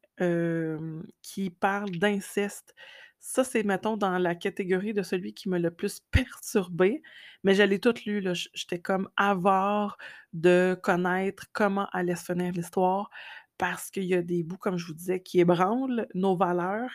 qui 1.22 1.50
parle 1.50 1.90
d'inceste. 1.92 2.74
Ça, 3.18 3.44
c'est, 3.44 3.62
mettons, 3.64 3.96
dans 3.96 4.18
la 4.18 4.34
catégorie 4.34 4.94
de 4.94 5.02
celui 5.02 5.34
qui 5.34 5.48
m'a 5.48 5.58
le 5.58 5.70
plus 5.70 6.00
perturbée, 6.10 7.02
mais 7.44 7.54
je 7.54 7.62
l'ai 7.62 7.78
tout 7.80 7.94
lu, 8.06 8.22
j'étais 8.54 8.80
comme 8.80 9.08
avare 9.16 9.98
de 10.32 10.78
connaître 10.82 11.46
comment 11.52 11.86
allait 11.92 12.16
se 12.16 12.24
finir 12.24 12.52
l'histoire 12.52 13.10
parce 13.58 13.90
qu'il 13.90 14.04
y 14.04 14.14
a 14.14 14.22
des 14.22 14.42
bouts, 14.42 14.56
comme 14.56 14.78
je 14.78 14.86
vous 14.86 14.94
disais, 14.94 15.20
qui 15.22 15.38
ébranlent 15.40 16.06
nos 16.14 16.34
valeurs 16.36 16.90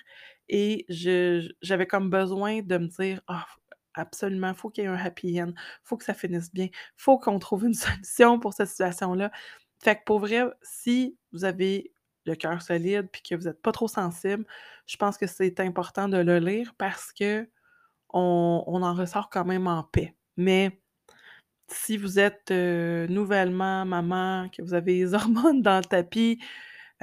et 0.49 0.86
j'avais 1.61 1.88
comme 1.88 2.09
besoin 2.09 2.61
de 2.61 2.78
me 2.78 2.88
dire: 2.88 3.21
«Ah, 3.28 3.45
absolument, 3.93 4.53
faut 4.55 4.69
qu'il 4.69 4.84
y 4.84 4.88
ait 4.88 4.89
un 4.89 4.95
happy 4.95 5.41
end, 5.41 5.53
faut 5.84 5.97
que 5.97 6.03
ça 6.05 6.13
finisse 6.15 6.51
bien, 6.53 6.67
faut 6.97 7.19
qu'on 7.19 7.39
trouve 7.39 7.65
une 7.65 7.73
solution 7.76 8.39
pour 8.39 8.53
cette 8.53 8.69
situation-là». 8.69 9.32
Fait 9.84 9.95
que 9.97 10.01
pour 10.05 10.19
vrai, 10.19 10.43
si 10.63 11.17
vous 11.32 11.45
avez 11.45 11.93
le 12.26 12.36
cœur 12.36 12.61
solide 12.61 13.07
puis 13.11 13.21
que 13.21 13.36
vous 13.36 13.47
êtes 13.47 13.61
pas 13.61 13.71
trop 13.71 13.88
sensible, 13.88 14.45
je 14.88 14.97
pense 14.97 15.17
que 15.17 15.28
c'est 15.28 15.59
important 15.59 16.07
de 16.09 16.17
le 16.17 16.39
lire 16.39 16.73
parce 16.78 17.13
qu'on 17.13 17.47
on 18.13 18.84
en 18.84 18.93
ressort 18.95 19.30
quand 19.30 19.45
même 19.45 19.67
en 19.67 19.84
paix. 19.84 20.15
Mais 20.38 20.80
si 21.67 21.97
vous 21.97 22.19
êtes, 22.19 22.51
heu, 22.51 23.07
nouvellement 23.09 23.86
maman, 23.86 24.49
que 24.49 24.61
vous 24.61 24.73
avez 24.73 24.95
les 24.99 25.13
hormones 25.15 25.61
dans 25.61 25.78
le 25.80 25.84
tapis, 25.86 26.39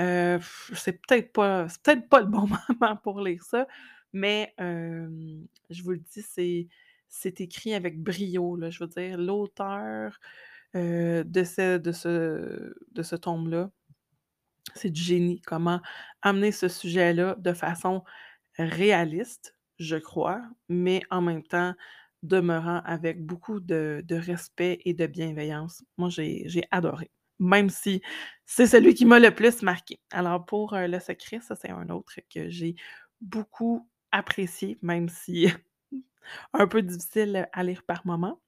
heu, 0.00 0.38
c'est 0.74 1.00
peut-être 1.06 1.32
pas 1.32 1.66
peut-être 1.84 2.08
pas 2.08 2.20
le 2.20 2.26
bon 2.26 2.48
moment 2.80 2.96
pour 2.96 3.20
lire 3.20 3.42
ça, 3.44 3.66
mais 4.12 4.54
hem, 4.58 5.46
je 5.70 5.82
vous 5.82 5.92
le 5.92 5.98
dis, 6.14 6.68
c'est 7.08 7.40
écrit 7.40 7.74
avec 7.74 8.00
brio, 8.02 8.56
là. 8.56 8.70
Je 8.70 8.80
veux 8.80 8.88
dire, 8.88 9.18
l'auteur, 9.18 10.18
de 10.74 11.44
ce 11.44 11.78
de 11.78 11.92
ce 11.92 12.74
de 12.92 13.02
ce 13.02 13.16
tome-là, 13.16 13.70
c'est 14.74 14.90
du 14.90 15.00
génie. 15.02 15.40
Comment 15.42 15.80
amener 16.22 16.52
ce 16.52 16.68
sujet-là 16.68 17.36
de 17.38 17.52
façon 17.52 18.02
réaliste, 18.58 19.56
je 19.78 19.96
crois, 19.96 20.42
mais 20.68 21.02
en 21.10 21.20
même 21.22 21.42
temps 21.42 21.74
demeurant 22.22 22.82
avec 22.84 23.24
beaucoup 23.24 23.60
de 23.60 24.14
respect 24.14 24.80
et 24.84 24.94
de 24.94 25.06
bienveillance. 25.06 25.84
Moi, 25.98 26.08
j'ai 26.10 26.64
adoré, 26.70 27.10
même 27.38 27.70
si 27.70 28.02
c'est 28.46 28.66
celui 28.66 28.94
qui 28.94 29.04
m'a 29.06 29.18
le 29.18 29.34
plus 29.34 29.62
marqué. 29.62 30.00
Alors 30.12 30.44
pour, 30.46 30.74
heu, 30.74 30.86
Le 30.86 31.00
Secret, 31.00 31.40
ça, 31.40 31.56
c'est 31.56 31.70
un 31.70 31.88
autre 31.88 32.14
que 32.32 32.48
j'ai 32.48 32.76
beaucoup 33.20 33.88
apprécié, 34.12 34.78
même 34.82 35.08
si 35.08 35.48
un 36.52 36.66
peu 36.66 36.82
difficile 36.82 37.48
à 37.52 37.64
lire 37.64 37.82
par 37.86 38.06
moment. 38.06 38.40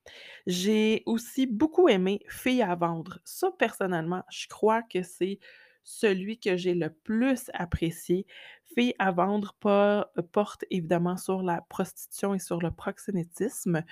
J'ai 0.47 1.03
aussi 1.07 1.47
beaucoup 1.47 1.89
aimé 1.89 2.21
Filles 2.29 2.63
à 2.63 2.75
vendre. 2.75 3.21
Ça, 3.25 3.51
personnellement, 3.59 4.25
je 4.31 4.47
crois 4.49 4.83
que 4.83 5.03
c'est 5.03 5.39
celui 5.85 6.39
que 6.39 6.57
j'ai 6.57 6.75
le 6.75 6.91
plus 6.91 7.51
apprécié. 7.55 8.27
Filles 8.75 8.95
à 8.99 9.13
vendre 9.13 9.55
pas 9.61 10.11
porte 10.33 10.65
évidemment 10.71 11.17
sur 11.17 11.43
la 11.43 11.61
prostitution 11.61 12.35
et 12.35 12.39
sur 12.39 12.61
le 12.61 12.71
proxénétisme. 12.71 13.85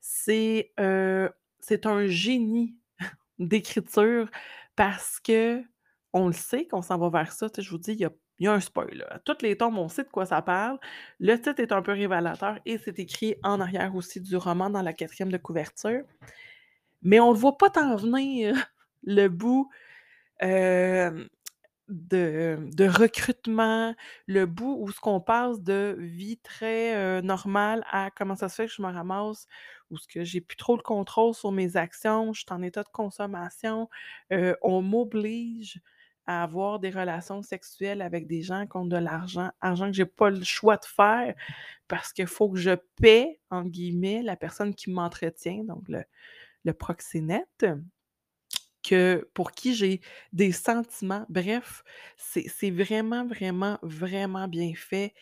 C'est, 0.00 0.72
c'est 1.60 1.86
un 1.86 2.06
génie 2.06 2.76
d'écriture 3.38 4.30
parce 4.76 5.20
qu'on 5.20 6.26
le 6.26 6.32
sait 6.32 6.66
qu'on 6.66 6.82
s'en 6.82 6.96
va 6.96 7.10
vers 7.10 7.32
ça. 7.32 7.48
Je 7.58 7.68
vous 7.68 7.78
dis, 7.78 7.92
il 7.92 8.00
y 8.00 8.46
a 8.46 8.52
un 8.52 8.60
spoil. 8.60 9.04
Toutes 9.24 9.42
les 9.42 9.56
tombes, 9.56 9.78
on 9.78 9.88
sait 9.88 10.04
de 10.04 10.08
quoi 10.08 10.26
ça 10.26 10.40
parle. 10.42 10.78
Le 11.20 11.36
titre 11.36 11.60
est 11.60 11.72
un 11.72 11.82
peu 11.82 11.92
révélateur 11.92 12.58
et 12.64 12.78
c'est 12.78 12.98
écrit 12.98 13.34
en 13.42 13.60
arrière 13.60 13.94
aussi 13.94 14.20
du 14.20 14.36
roman 14.36 14.70
dans 14.70 14.82
la 14.82 14.92
quatrième 14.92 15.30
de 15.30 15.38
couverture. 15.38 16.04
Mais 17.02 17.20
on 17.20 17.32
le 17.32 17.38
voit 17.38 17.58
pas 17.58 17.70
tant 17.70 17.96
venir, 17.96 18.54
le 19.02 19.28
bout 19.28 19.68
de 20.40 21.28
recrutement, 22.86 23.94
le 24.26 24.46
bout 24.46 24.76
où 24.80 24.90
ce 24.90 25.00
qu'on 25.00 25.20
passe 25.20 25.60
de 25.60 25.96
vie 25.98 26.38
très, 26.38 27.20
normale 27.22 27.84
à 27.90 28.10
comment 28.16 28.36
ça 28.36 28.48
se 28.48 28.54
fait 28.56 28.66
que 28.66 28.72
je 28.72 28.82
me 28.82 28.88
ramasse 28.90 29.46
où 29.90 29.98
ce 29.98 30.06
que 30.08 30.24
j'ai 30.24 30.40
plus 30.40 30.56
trop 30.56 30.76
le 30.76 30.82
contrôle 30.82 31.34
sur 31.34 31.52
mes 31.52 31.76
actions, 31.76 32.32
je 32.32 32.40
suis 32.40 32.46
en 32.50 32.62
état 32.62 32.82
de 32.82 32.88
consommation, 32.88 33.88
on 34.62 34.80
m'oblige 34.82 35.80
à 36.26 36.44
avoir 36.44 36.78
des 36.78 36.90
relations 36.90 37.42
sexuelles 37.42 38.00
avec 38.00 38.28
des 38.28 38.42
gens 38.42 38.66
qui 38.66 38.76
ont 38.76 38.86
de 38.86 38.96
l'argent, 38.96 39.50
argent 39.60 39.88
que 39.88 39.92
j'ai 39.92 40.06
pas 40.06 40.30
le 40.30 40.44
choix 40.44 40.76
de 40.76 40.84
faire 40.84 41.34
parce 41.88 42.12
qu'il 42.12 42.28
faut 42.28 42.48
que 42.48 42.58
je 42.58 42.76
«paie» 43.00 43.40
entre 43.50 43.68
guillemets 43.70 44.22
la 44.22 44.36
personne 44.36 44.72
qui 44.74 44.90
m'entretient, 44.90 45.64
donc 45.64 45.88
le 45.88 46.04
le 46.64 46.72
proxénète 46.72 47.66
que 48.82 49.28
pour 49.34 49.52
qui 49.52 49.74
j'ai 49.74 50.00
des 50.32 50.52
sentiments. 50.52 51.26
Bref, 51.28 51.84
c'est 52.16 52.70
vraiment, 52.70 53.26
vraiment, 53.26 53.78
vraiment 53.82 54.48
bien 54.48 54.72
fait 54.76 55.14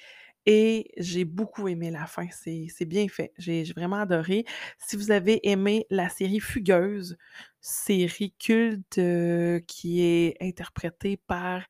et 0.47 0.91
j'ai 0.97 1.25
beaucoup 1.25 1.69
aimé 1.69 1.91
la 1.91 2.07
fin. 2.07 2.27
C'est 2.33 2.85
bien 2.87 3.09
fait. 3.09 3.33
J'ai 3.39 3.65
vraiment 3.65 3.97
adoré. 4.01 4.45
Si 4.79 4.97
vous 4.97 5.11
avez 5.13 5.41
aimé 5.49 5.87
la 5.91 6.09
série 6.09 6.41
Fugueuse, 6.41 7.17
série 7.61 8.35
culte, 8.39 8.99
heu, 8.99 9.61
qui 9.67 10.03
est 10.03 10.37
interprétée 10.43 11.17
par, 11.19 11.65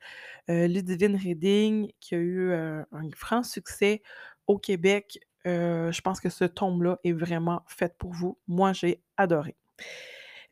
heu, 0.51 0.67
Ludivine 0.67 1.17
Reding, 1.17 1.91
qui 2.01 2.15
a 2.15 2.19
eu, 2.19 2.51
heu, 2.51 2.85
un 2.93 3.11
franc 3.17 3.43
succès 3.43 4.03
au 4.47 4.59
Québec, 4.59 5.19
heu, 5.47 5.91
je 5.93 6.01
pense 6.03 6.21
que 6.21 6.29
ce 6.31 6.45
tome-là 6.45 6.99
est 7.05 7.13
vraiment 7.13 7.63
fait 7.67 7.97
pour 7.99 8.13
vous. 8.13 8.39
Moi, 8.49 8.73
j'ai 8.73 9.03
adoré. 9.17 9.57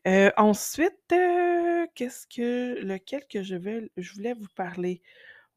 Heu, 0.05 0.31
ensuite, 0.37 0.93
heu, 1.11 1.85
qu'est-ce 1.95 2.25
que 2.27 2.79
lequel 2.81 3.21
que 3.27 3.43
je 3.43 3.55
je 3.97 4.13
voulais 4.13 4.33
vous 4.33 4.47
parler? 4.55 5.01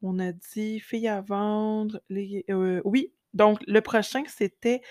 On 0.01 0.19
a 0.19 0.31
dit 0.33 0.79
Filles 0.79 1.09
à 1.09 1.21
vendre, 1.21 2.01
les 2.09 2.45
heu, 2.49 2.81
oui, 2.85 3.13
donc 3.35 3.59
le 3.67 3.81
prochain, 3.81 4.23
c'était, 4.27 4.81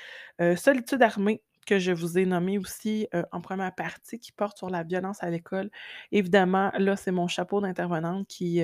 Solitude 0.56 1.02
armée 1.02 1.42
que 1.66 1.78
je 1.80 1.92
vous 1.92 2.18
ai 2.18 2.26
nommé 2.26 2.58
aussi, 2.58 3.08
en 3.32 3.40
première 3.42 3.74
partie, 3.74 4.20
qui 4.20 4.32
porte 4.32 4.58
sur 4.58 4.70
la 4.70 4.84
violence 4.84 5.22
à 5.24 5.30
l'école. 5.30 5.70
Évidemment, 6.12 6.72
là, 6.78 6.96
c'est 6.96 7.12
mon 7.12 7.26
chapeau 7.28 7.60
d'intervenante 7.62 8.28
qui, 8.28 8.62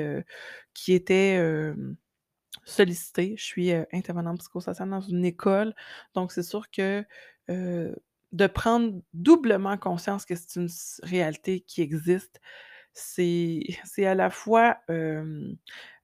qui 0.74 0.94
était, 0.94 1.40
sollicité. 2.66 3.34
Je 3.38 3.44
suis, 3.44 3.72
intervenante 3.92 4.40
psychosociale 4.40 4.90
dans 4.90 5.00
une 5.02 5.24
école, 5.26 5.74
donc 6.14 6.32
c'est 6.32 6.42
sûr 6.44 6.70
que, 6.70 7.04
de 8.32 8.46
prendre 8.46 9.00
doublement 9.14 9.76
conscience 9.78 10.24
que 10.24 10.34
c'est 10.36 10.56
une 10.60 10.68
réalité 11.02 11.60
qui 11.60 11.82
existe, 11.82 12.40
c'est 12.92 13.64
à 14.04 14.14
la 14.14 14.30
fois, 14.30 14.78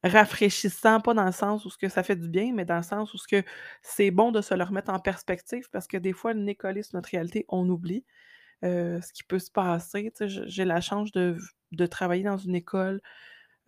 rafraîchissant, 0.03 1.01
pas 1.01 1.15
dans 1.15 1.25
le 1.25 1.33
sens 1.33 1.65
où 1.65 1.71
ce 1.71 1.79
que 1.79 1.89
ça 1.89 2.03
fait 2.03 2.17
du 2.17 2.29
bien, 2.29 2.53
mais 2.55 2.65
dans 2.65 2.77
le 2.77 2.83
sens 2.83 3.15
où 3.15 3.19
ce 3.19 3.27
que 3.29 3.43
c'est 3.83 4.11
bon 4.11 4.33
de 4.33 4.41
se 4.41 4.55
le 4.55 4.65
remettre 4.65 4.93
en 4.93 4.99
perspective 5.01 5.69
parce 5.71 5.87
que 5.87 5.97
des 5.97 6.13
fois, 6.13 6.35
le 6.35 6.41
nez 6.41 6.55
collé 6.55 6.83
sur 6.83 6.97
notre 6.97 7.11
réalité, 7.11 7.47
on 7.49 7.69
oublie, 7.69 8.05
ce 8.63 9.13
qui 9.13 9.25
peut 9.25 9.39
se 9.39 9.51
passer. 9.51 10.13
J'ai 10.21 10.65
la 10.65 10.81
chance 10.81 11.11
de 11.13 11.87
travailler 11.87 12.25
dans 12.25 12.39
une 12.39 12.55
école 12.55 13.01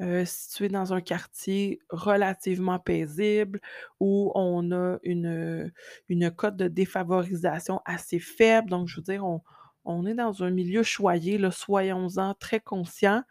heu, 0.02 0.24
situé 0.24 0.68
dans 0.68 0.92
un 0.94 1.00
quartier 1.00 1.80
relativement 1.90 2.78
paisible, 2.78 3.60
où 4.00 4.32
on 4.34 4.72
a 4.72 4.98
une, 5.02 5.72
une 6.08 6.30
cote 6.30 6.56
de 6.56 6.68
défavorisation 6.68 7.80
assez 7.84 8.18
faible. 8.18 8.70
Donc, 8.70 8.88
je 8.88 8.96
veux 8.96 9.02
dire, 9.02 9.24
on 9.24 9.42
on 9.88 10.04
est 10.04 10.14
dans 10.14 10.42
un 10.42 10.50
milieu 10.50 10.82
choyé, 10.82 11.38
soyons-en 11.52 12.34
très 12.34 12.58
conscients. 12.58 13.22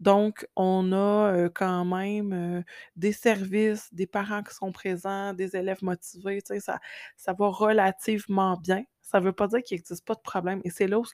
Donc, 0.00 0.46
on 0.56 0.92
a, 0.92 1.32
heu, 1.36 1.50
quand 1.54 1.84
même, 1.84 2.32
heu, 2.32 2.64
des 2.96 3.12
services, 3.12 3.88
des 3.94 4.06
parents 4.06 4.42
qui 4.42 4.54
sont 4.54 4.72
présents, 4.72 5.32
des 5.34 5.56
élèves 5.56 5.82
motivés, 5.84 6.40
ça 6.44 6.80
ça 7.16 7.32
va 7.34 7.48
relativement 7.48 8.56
bien. 8.56 8.84
Ça 9.02 9.20
veut 9.20 9.32
pas 9.32 9.46
dire 9.48 9.62
qu'il 9.62 9.76
existe 9.78 10.04
pas 10.06 10.14
de 10.14 10.20
problème 10.20 10.60
et 10.64 10.70
c'est 10.70 10.86
là 10.88 10.98
où 10.98 11.04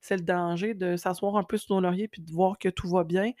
c'est 0.00 0.16
le 0.16 0.22
danger 0.22 0.74
de 0.74 0.96
s'asseoir 0.96 1.36
un 1.36 1.42
peu 1.44 1.56
sur 1.58 1.74
nos 1.74 1.80
lauriers 1.80 2.08
puis 2.08 2.22
de 2.22 2.32
voir 2.32 2.58
que 2.58 2.68
tout 2.68 2.88
va 2.88 3.04
bien. 3.04 3.32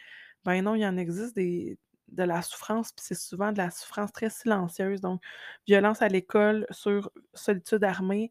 Ben 0.44 0.62
non, 0.62 0.74
il 0.74 0.80
y 0.80 0.86
en 0.86 0.96
existe 0.96 1.36
des 1.36 1.78
de 2.08 2.24
la 2.24 2.42
souffrance, 2.42 2.92
puis 2.92 3.02
c'est 3.06 3.14
souvent 3.14 3.52
de 3.52 3.58
la 3.58 3.70
souffrance 3.70 4.12
très 4.12 4.28
silencieuse. 4.28 5.00
Donc, 5.00 5.22
violence 5.66 6.02
à 6.02 6.08
l'école 6.08 6.66
sur 6.70 7.10
solitude 7.32 7.82
armée, 7.84 8.30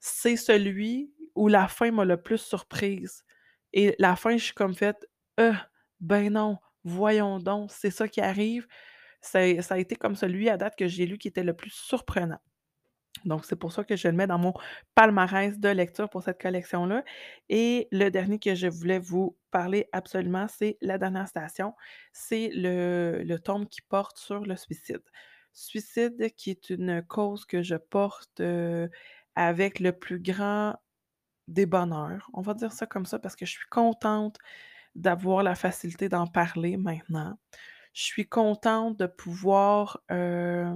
c'est 0.00 0.36
celui 0.36 1.10
où 1.34 1.48
la 1.48 1.66
fin 1.68 1.90
m'a 1.92 2.04
le 2.04 2.20
plus 2.20 2.36
surprise 2.38 3.24
et 3.72 3.94
la 3.98 4.16
fin, 4.16 4.36
je 4.36 4.44
suis 4.44 4.54
comme 4.54 4.74
faite: 4.74 5.06
«Heu, 5.40 5.54
ben 6.00 6.30
non, 6.32 6.58
voyons 6.84 7.38
donc, 7.38 7.70
c'est 7.72 7.90
ça 7.90 8.06
qui 8.08 8.20
arrive?» 8.20 8.66
Ça 9.22 9.40
a 9.40 9.78
été 9.78 9.96
comme 9.96 10.16
celui 10.16 10.48
à 10.50 10.56
date 10.58 10.76
que 10.76 10.88
j'ai 10.88 11.06
lu 11.06 11.18
qui 11.18 11.28
était 11.28 11.44
le 11.44 11.54
plus 11.54 11.70
surprenant. 11.72 12.40
Donc, 13.24 13.44
c'est 13.44 13.56
pour 13.56 13.72
ça 13.72 13.84
que 13.84 13.96
je 13.96 14.08
le 14.08 14.14
mets 14.14 14.26
dans 14.26 14.38
mon 14.38 14.54
palmarès 14.94 15.58
de 15.58 15.68
lecture 15.68 16.08
pour 16.10 16.22
cette 16.22 16.40
collection-là. 16.40 17.04
Et 17.48 17.88
le 17.92 18.10
dernier 18.10 18.38
que 18.38 18.54
je 18.54 18.66
voulais 18.66 18.98
vous 18.98 19.36
parler 19.50 19.88
absolument, 19.92 20.46
c'est 20.48 20.78
La 20.80 20.98
dernière 20.98 21.28
station. 21.28 21.74
C'est 22.12 22.50
le, 22.54 23.36
tome 23.38 23.66
qui 23.68 23.82
porte 23.82 24.18
sur 24.18 24.40
le 24.40 24.56
suicide. 24.56 25.02
Suicide 25.52 26.34
qui 26.36 26.50
est 26.50 26.70
une 26.70 27.02
cause 27.02 27.44
que 27.44 27.62
je 27.62 27.76
porte 27.76 28.40
euh, 28.40 28.88
avec 29.34 29.80
le 29.80 29.92
plus 29.92 30.20
grand 30.20 30.76
des 31.48 31.66
bonheurs. 31.66 32.30
On 32.32 32.40
va 32.40 32.54
dire 32.54 32.72
ça 32.72 32.86
comme 32.86 33.06
ça 33.06 33.18
parce 33.18 33.36
que 33.36 33.46
je 33.46 33.52
suis 33.52 33.68
contente 33.70 34.38
d'avoir 34.94 35.42
la 35.42 35.54
facilité 35.54 36.08
d'en 36.08 36.26
parler 36.26 36.76
maintenant. 36.76 37.38
Je 37.92 38.02
suis 38.02 38.28
contente 38.28 38.98
de 38.98 39.06
pouvoir 39.06 40.00
euh, 40.10 40.74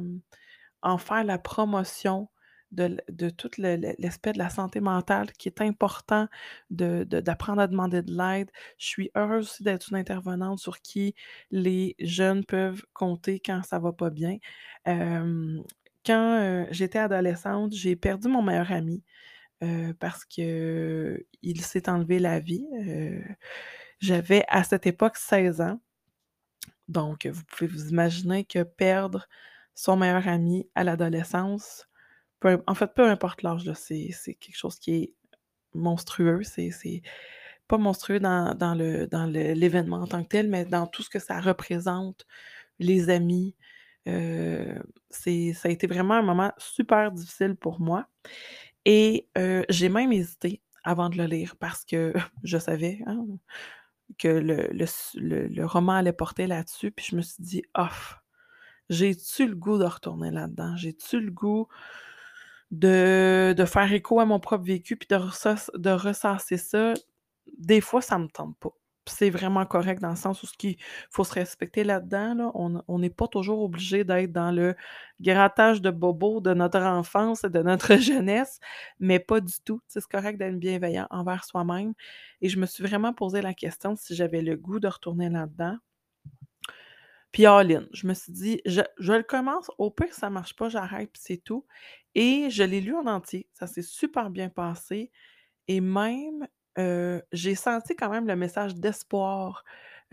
en 0.82 0.99
faire 0.99 1.24
la 1.24 1.38
promotion 1.38 2.28
de 2.77 3.31
tout 3.31 3.51
l'aspect 3.59 4.33
de 4.33 4.39
la 4.39 4.51
santé 4.51 4.81
mentale 4.81 5.33
qui 5.33 5.49
est 5.49 5.61
important 5.61 6.29
de 6.70 7.05
de 7.05 7.20
d'apprendre 7.20 7.61
à 7.62 7.66
demander 7.66 8.03
de 8.03 8.12
l'aide. 8.12 8.51
Je 8.79 8.87
suis 8.87 9.11
heureuse 9.16 9.47
aussi 9.47 9.62
d'être 9.62 9.89
une 9.91 9.97
intervenante 9.97 10.59
sur 10.59 10.81
qui 10.81 11.14
les 11.51 11.97
jeunes 11.99 12.45
peuvent 12.45 12.83
compter 12.93 13.41
quand 13.41 13.62
ça 13.64 13.79
va 13.79 13.93
pas 13.93 14.11
bien. 14.11 14.39
Quand, 16.05 16.66
j'étais 16.70 17.01
adolescente, 17.01 17.72
j'ai 17.74 17.97
perdu 17.97 18.29
mon 18.29 18.43
meilleur 18.43 18.70
ami, 18.70 19.03
parce 19.99 20.24
qu'il 20.24 21.24
s'est 21.61 21.89
enlevé 21.89 22.18
la 22.20 22.39
vie. 22.41 22.64
J'avais 23.99 24.45
à 24.49 24.62
cette 24.62 24.87
époque 24.87 25.16
16 25.16 25.61
ans. 25.62 25.81
Donc, 26.89 27.27
vous 27.27 27.43
pouvez 27.45 27.66
vous 27.66 27.89
imaginer 27.89 28.45
que 28.45 28.62
perdre 28.62 29.27
son 29.74 29.97
meilleur 29.97 30.29
ami 30.29 30.68
à 30.74 30.85
l'adolescence, 30.85 31.87
en 32.66 32.74
fait, 32.74 32.94
peu 32.94 33.09
importe 33.09 33.42
l'âge, 33.42 33.70
c'est 33.74 34.11
quelque 34.40 34.57
chose 34.57 34.78
qui 34.78 34.94
est 34.94 35.14
monstrueux. 35.74 36.42
C'est 36.42 37.03
pas 37.68 37.78
monstrueux 37.78 38.20
dans 38.20 38.74
l'événement 38.76 39.99
en 40.03 40.07
tant 40.07 40.22
que 40.22 40.28
tel, 40.28 40.49
mais 40.49 40.64
dans 40.64 40.86
tout 40.86 41.03
ce 41.03 41.11
que 41.11 41.18
ça 41.18 41.40
représente, 41.40 42.26
les 42.78 43.11
amis. 43.11 43.57
C'est 45.11 45.53
ça 45.55 45.68
a 45.68 45.72
été 45.72 45.86
vraiment 45.86 46.14
un 46.14 46.22
moment 46.22 46.53
super 46.59 47.12
difficile 47.12 47.57
pour 47.57 47.80
moi 47.80 48.09
et 48.84 49.28
heu, 49.36 49.64
j'ai 49.68 49.88
même 49.88 50.12
hésité 50.12 50.62
avant 50.84 51.11
de 51.11 51.18
le 51.18 51.24
lire 51.24 51.57
parce 51.57 51.84
que 51.84 52.14
je 52.44 52.59
savais, 52.59 53.01
hein 53.07 53.26
que 54.18 54.28
le 54.28 55.64
roman 55.66 55.94
allait 55.94 56.12
porter 56.12 56.47
là-dessus, 56.47 56.90
puis 56.90 57.07
je 57.11 57.16
me 57.16 57.22
suis 57.22 57.42
dit: 57.42 57.62
«Off, 57.74 58.20
j'ai-tu 58.88 59.47
le 59.49 59.57
goût 59.57 59.78
de 59.78 59.84
retourner 59.84 60.30
là-dedans? 60.30 60.76
J'ai-tu 60.76 61.20
le 61.20 61.30
goût 61.30 61.68
de 62.71 63.55
de 63.57 63.64
faire 63.64 63.93
écho 63.93 64.21
à 64.21 64.27
mon 64.27 64.41
propre 64.41 64.64
vécu 64.64 64.97
puis 64.97 65.09
de 65.09 65.17
ressas 65.17 65.71
de 65.75 65.91
ressasser 65.91 66.57
ça?» 66.59 66.95
des 67.59 67.81
fois, 67.81 68.01
ça 68.03 68.19
me 68.19 68.29
tente 68.29 68.57
pas. 68.59 68.71
C'est 69.09 69.31
vraiment 69.31 69.64
correct 69.67 70.01
dans 70.03 70.11
le 70.11 70.17
sens 70.17 70.43
où 70.43 70.47
ce 70.47 70.55
faut 71.11 71.23
se 71.23 71.33
respecter 71.35 71.85
là-dedans, 71.85 72.35
là. 72.35 72.51
On 72.89 72.99
n'est 72.99 73.11
pas 73.11 73.29
toujours 73.29 73.61
obligé 73.62 74.03
d'être 74.03 74.33
dans 74.33 74.51
le 74.51 74.75
grattage 75.21 75.81
de 75.81 75.91
bobos 75.91 76.41
de 76.41 76.53
notre 76.55 76.81
enfance 76.81 77.45
et 77.45 77.51
de 77.51 77.61
notre 77.62 77.97
jeunesse, 78.01 78.59
mais 78.99 79.21
pas 79.21 79.41
du 79.41 79.55
tout. 79.64 79.81
C'est 79.87 80.05
correct 80.07 80.39
d'être 80.39 80.59
bienveillant 80.59 81.07
envers 81.11 81.45
soi-même 81.45 81.95
et 82.41 82.49
je 82.49 82.59
me 82.59 82.67
suis 82.67 82.83
vraiment 82.85 83.12
posé 83.12 83.43
la 83.43 83.55
question 83.55 83.95
si 83.97 84.14
j'avais 84.17 84.43
le 84.43 84.57
goût 84.57 84.81
de 84.81 84.89
retourner 84.89 85.29
là-dedans. 85.31 85.77
Puis 87.37 87.45
all-in, 87.45 87.84
je 87.93 88.07
me 88.07 88.14
suis 88.14 88.32
dit: 88.32 88.62
«Je 88.64 88.80
le 89.12 89.22
commence, 89.22 89.70
au 89.76 89.91
pire 89.91 90.14
ça 90.14 90.30
marche 90.30 90.57
pas, 90.57 90.70
j'arrête 90.70 91.11
puis 91.12 91.20
c'est 91.22 91.37
tout» 91.45 91.66
et 92.14 92.49
je 92.49 92.62
l'ai 92.62 92.80
lu 92.80 92.95
en 92.97 93.07
entier. 93.07 93.47
Ça 93.53 93.66
s'est 93.66 93.82
super 93.82 94.30
bien 94.30 94.49
passé 94.49 95.11
et 95.68 95.80
même, 95.82 96.47
heu, 96.78 97.22
j'ai 97.32 97.55
senti 97.57 97.97
quand 97.97 98.11
même 98.11 98.26
le 98.28 98.37
message 98.37 98.76
d'espoir. 98.76 99.64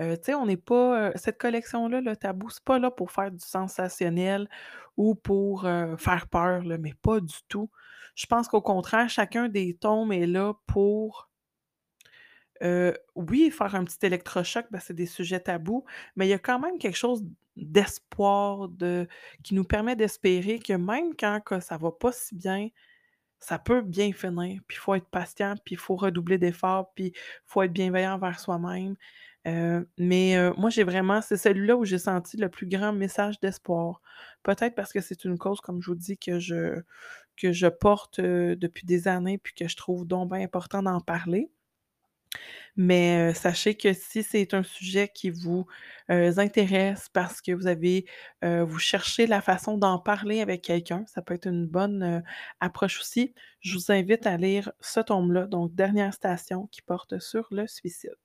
Heu, 0.01 0.17
tu 0.17 0.25
sais, 0.25 0.35
on 0.35 0.45
n'est 0.47 0.57
pas, 0.57 1.09
heu 1.11 1.13
cette 1.15 1.37
collection-là, 1.39 2.01
Le 2.01 2.15
Tabou, 2.17 2.49
c'est 2.51 2.63
pas 2.65 2.79
là 2.79 2.91
pour 2.91 3.11
faire 3.11 3.31
du 3.31 3.39
sensationnel 3.45 4.49
ou 4.97 5.15
pour, 5.15 5.63
faire 5.99 6.27
peur, 6.29 6.63
mais 6.79 6.93
pas 7.01 7.19
du 7.21 7.35
tout. 7.49 7.69
Je 8.15 8.25
pense 8.27 8.47
qu'au 8.49 8.61
contraire, 8.61 9.09
chacun 9.09 9.49
des 9.49 9.75
tomes 9.75 10.11
est 10.13 10.27
là 10.27 10.53
pour, 10.67 11.29
oui, 13.15 13.51
faire 13.51 13.75
un 13.75 13.83
petit 13.83 14.05
électrochoc, 14.05 14.65
ben, 14.71 14.79
c'est 14.79 14.93
des 14.93 15.05
sujets 15.05 15.39
tabous, 15.41 15.83
mais 16.15 16.25
il 16.27 16.29
y 16.29 16.33
a 16.33 16.39
quand 16.39 16.59
même 16.59 16.77
quelque 16.77 16.97
chose 16.97 17.23
d'espoir, 17.55 18.69
de 18.69 19.07
qui 19.43 19.53
nous 19.53 19.63
permet 19.63 19.95
d'espérer 19.95 20.59
que 20.59 20.73
même 20.73 21.15
quand 21.15 21.39
que 21.45 21.59
ça 21.59 21.77
va 21.77 21.91
pas 21.91 22.11
si 22.11 22.35
bien, 22.35 22.69
ça 23.39 23.59
peut 23.59 23.81
bien 23.81 24.13
finir. 24.13 24.61
Puis 24.67 24.77
il 24.77 24.79
faut 24.79 24.95
être 24.95 25.09
patient, 25.09 25.55
puis 25.65 25.75
il 25.75 25.77
faut 25.77 25.95
redoubler 25.95 26.37
d'efforts, 26.37 26.93
puis 26.95 27.07
il 27.07 27.13
faut 27.45 27.61
être 27.61 27.73
bienveillant 27.73 28.13
envers 28.13 28.39
soi-même. 28.39 28.95
Mais 29.97 30.51
moi, 30.57 30.69
j'ai 30.69 30.83
vraiment 30.85 31.21
c'est 31.21 31.35
celui-là 31.37 31.75
où 31.75 31.83
j'ai 31.83 31.99
senti 31.99 32.37
le 32.37 32.47
plus 32.49 32.65
grand 32.65 32.93
message 32.93 33.39
d'espoir. 33.41 34.01
Peut-être 34.41 34.73
parce 34.73 34.93
que 34.93 35.01
c'est 35.01 35.25
une 35.25 35.37
cause, 35.37 35.59
comme 35.59 35.81
je 35.81 35.87
vous 35.91 35.95
dis, 35.95 36.17
que 36.17 36.39
je 36.39 37.67
porte, 37.67 38.21
depuis 38.21 38.85
des 38.85 39.09
années, 39.09 39.37
puis 39.37 39.53
que 39.53 39.67
je 39.67 39.75
trouve 39.75 40.07
donc 40.07 40.33
important 40.33 40.81
d'en 40.81 41.01
parler. 41.01 41.51
Mais 42.75 43.33
sachez 43.35 43.75
que 43.75 43.93
si 43.93 44.23
c'est 44.23 44.53
un 44.53 44.63
sujet 44.63 45.09
qui 45.13 45.29
vous, 45.29 45.67
intéresse 46.09 47.09
parce 47.13 47.41
que 47.41 47.51
vous 47.51 47.67
avez, 47.67 48.05
vous 48.41 48.79
cherchez 48.79 49.27
la 49.27 49.41
façon 49.41 49.77
d'en 49.77 49.99
parler 49.99 50.41
avec 50.41 50.63
quelqu'un, 50.63 51.05
ça 51.07 51.21
peut 51.21 51.35
être 51.35 51.47
une 51.47 51.67
bonne, 51.67 52.23
approche 52.59 52.99
aussi. 52.99 53.33
Je 53.59 53.75
vous 53.75 53.91
invite 53.91 54.25
à 54.25 54.37
lire 54.37 54.71
ce 54.79 54.99
tome-là, 55.01 55.45
donc 55.45 55.75
Dernière 55.75 56.13
station, 56.13 56.67
qui 56.71 56.81
porte 56.81 57.19
sur 57.19 57.47
le 57.51 57.67
suicide. 57.67 58.15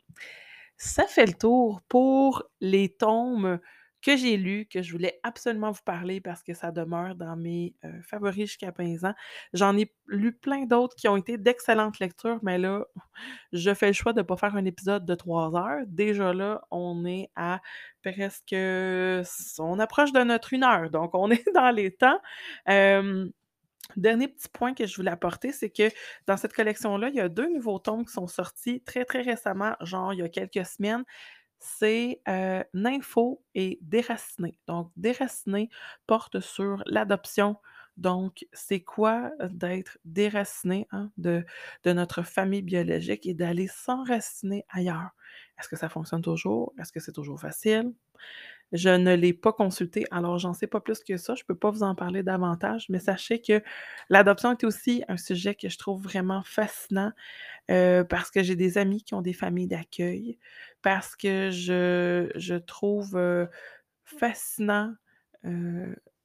Ça 0.78 1.04
fait 1.06 1.26
le 1.26 1.34
tour 1.34 1.82
pour 1.88 2.44
les 2.60 2.88
tomes 2.88 3.58
que 4.02 4.16
j'ai 4.16 4.36
lus, 4.36 4.66
que 4.66 4.82
je 4.82 4.92
voulais 4.92 5.18
absolument 5.22 5.70
vous 5.70 5.82
parler 5.84 6.20
parce 6.20 6.42
que 6.42 6.54
ça 6.54 6.70
demeure 6.70 7.14
dans 7.14 7.36
mes, 7.36 7.74
favoris 8.02 8.46
jusqu'à 8.46 8.72
présent. 8.72 9.12
J'en 9.52 9.76
ai 9.76 9.92
lu 10.06 10.32
plein 10.32 10.66
d'autres 10.66 10.96
qui 10.96 11.08
ont 11.08 11.16
été 11.16 11.38
d'excellentes 11.38 11.98
lectures, 11.98 12.38
mais 12.42 12.58
là, 12.58 12.84
je 13.52 13.74
fais 13.74 13.88
le 13.88 13.92
choix 13.92 14.12
de 14.12 14.22
pas 14.22 14.36
faire 14.36 14.54
un 14.56 14.64
épisode 14.64 15.04
de 15.04 15.14
3 15.14 15.56
heures. 15.56 15.82
Déjà 15.86 16.32
là, 16.32 16.62
on 16.70 17.04
est 17.04 17.30
à 17.36 17.60
presque 18.02 18.54
on 19.58 19.78
approche 19.78 20.12
de 20.12 20.22
notre 20.22 20.54
1 20.54 20.62
heure, 20.62 20.90
donc 20.90 21.10
on 21.14 21.30
est 21.30 21.44
dans 21.54 21.70
les 21.70 21.90
temps. 21.90 22.20
Dernier 23.96 24.28
petit 24.28 24.48
point 24.48 24.74
que 24.74 24.86
je 24.86 24.94
voulais 24.96 25.10
apporter, 25.10 25.50
c'est 25.50 25.70
que 25.70 25.90
dans 26.26 26.36
cette 26.36 26.52
collection-là, 26.52 27.08
il 27.08 27.14
y 27.14 27.20
a 27.20 27.28
2 27.30 27.48
nouveaux 27.54 27.78
tomes 27.78 28.04
qui 28.04 28.12
sont 28.12 28.26
sortis 28.26 28.82
très, 28.82 29.04
très 29.06 29.22
récemment, 29.22 29.74
genre 29.80 30.12
il 30.12 30.18
y 30.18 30.22
a 30.22 30.28
quelques 30.28 30.66
semaines. 30.66 31.04
C'est, 31.60 32.20
heu, 32.28 32.64
Nympho 32.74 33.42
et 33.54 33.78
Déraciné. 33.82 34.58
Donc 34.68 34.90
Déraciné 34.96 35.70
porte 36.06 36.40
sur 36.40 36.82
l'adoption. 36.86 37.56
Donc 37.96 38.46
c'est 38.52 38.80
quoi, 38.80 39.32
d'être 39.50 39.98
déraciné, 40.04 40.86
hein, 40.92 41.10
de 41.18 41.44
notre 41.86 42.22
famille 42.22 42.62
biologique 42.62 43.26
et 43.26 43.34
d'aller 43.34 43.66
s'enraciner 43.66 44.64
ailleurs? 44.70 45.10
Est-ce 45.58 45.68
que 45.68 45.74
ça 45.76 45.88
fonctionne 45.88 46.22
toujours? 46.22 46.72
Est-ce 46.78 46.92
que 46.92 47.00
c'est 47.00 47.12
toujours 47.12 47.40
facile? 47.40 47.92
Je 48.72 48.90
ne 48.90 49.14
l'ai 49.14 49.32
pas 49.32 49.52
consulté, 49.52 50.04
alors 50.10 50.38
j'en 50.38 50.52
sais 50.52 50.66
pas 50.66 50.80
plus 50.80 51.02
que 51.02 51.16
ça. 51.16 51.34
Je 51.34 51.44
peux 51.44 51.54
pas 51.56 51.70
vous 51.70 51.82
en 51.82 51.94
parler 51.94 52.22
davantage, 52.22 52.86
mais 52.90 52.98
sachez 52.98 53.40
que 53.40 53.62
l'adoption 54.10 54.52
est 54.52 54.64
aussi 54.64 55.04
un 55.08 55.16
sujet 55.16 55.54
que 55.54 55.68
je 55.70 55.78
trouve 55.78 56.02
vraiment 56.02 56.42
fascinant, 56.44 57.12
parce 57.68 58.30
que 58.30 58.42
j'ai 58.42 58.56
des 58.56 58.78
amis 58.78 59.02
qui 59.04 59.14
ont 59.14 59.22
des 59.22 59.32
familles 59.34 59.68
d'accueil, 59.68 60.38
parce 60.82 61.16
que 61.16 61.50
je 61.50 62.30
je 62.36 62.54
trouve, 62.54 63.18
fascinant, 64.04 64.94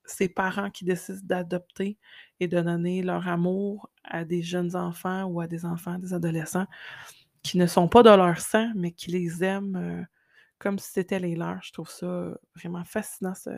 ces 0.05 0.27
parents 0.29 0.69
qui 0.69 0.85
décident 0.85 1.19
d'adopter 1.23 1.97
et 2.39 2.47
de 2.47 2.59
donner 2.61 3.01
leur 3.03 3.27
amour 3.27 3.89
à 4.03 4.25
des 4.25 4.41
jeunes 4.43 4.75
enfants 4.75 5.23
ou 5.25 5.39
à 5.41 5.47
des 5.47 5.65
enfants, 5.65 5.97
des 5.99 6.13
adolescents 6.13 6.67
qui 7.43 7.57
ne 7.57 7.67
sont 7.67 7.87
pas 7.89 8.03
de 8.03 8.09
leur 8.09 8.39
sang, 8.39 8.71
mais 8.75 8.91
qui 8.91 9.11
les 9.11 9.43
aiment, 9.43 10.07
comme 10.59 10.79
si 10.79 10.91
c'était 10.91 11.19
les 11.19 11.35
leurs. 11.35 11.61
Je 11.63 11.73
trouve 11.73 11.89
ça 11.89 12.37
vraiment 12.55 12.83
fascinant 12.85 13.35
ce 13.35 13.51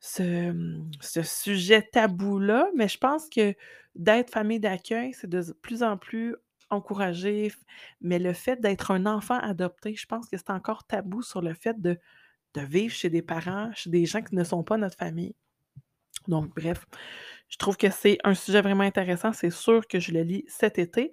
ce, 0.00 0.52
mmh, 0.52 0.90
ce 1.00 1.22
sujet 1.22 1.82
tabou-là, 1.82 2.68
mais 2.76 2.88
je 2.88 2.98
pense 2.98 3.28
que 3.28 3.54
d'être 3.94 4.30
famille 4.30 4.60
d'accueil, 4.60 5.12
c'est 5.14 5.28
de 5.28 5.42
plus 5.62 5.82
en 5.82 5.96
plus 5.96 6.36
encouragé, 6.70 7.52
mais 8.00 8.18
le 8.18 8.32
fait 8.32 8.60
d'être 8.60 8.90
un 8.90 9.06
enfant 9.06 9.38
adopté, 9.38 9.94
je 9.94 10.06
pense 10.06 10.28
que 10.28 10.36
c'est 10.36 10.50
encore 10.50 10.86
tabou 10.86 11.22
sur 11.22 11.42
le 11.42 11.54
fait 11.54 11.80
de 11.80 11.98
vivre 12.56 12.94
chez 12.94 13.10
des 13.10 13.22
parents, 13.22 13.70
chez 13.74 13.90
des 13.90 14.06
gens 14.06 14.22
qui 14.22 14.34
ne 14.34 14.44
sont 14.44 14.64
pas 14.64 14.78
notre 14.78 14.96
famille. 14.98 15.34
Donc 16.28 16.48
bref, 16.54 16.86
je 17.48 17.56
trouve 17.58 17.76
que 17.76 17.90
c'est 17.90 18.18
un 18.24 18.34
sujet 18.34 18.60
vraiment 18.62 18.84
intéressant. 18.84 19.32
C'est 19.32 19.50
sûr 19.50 19.86
que 19.86 20.00
je 20.00 20.12
le 20.12 20.22
lis 20.22 20.44
cet 20.48 20.78
été 20.78 21.12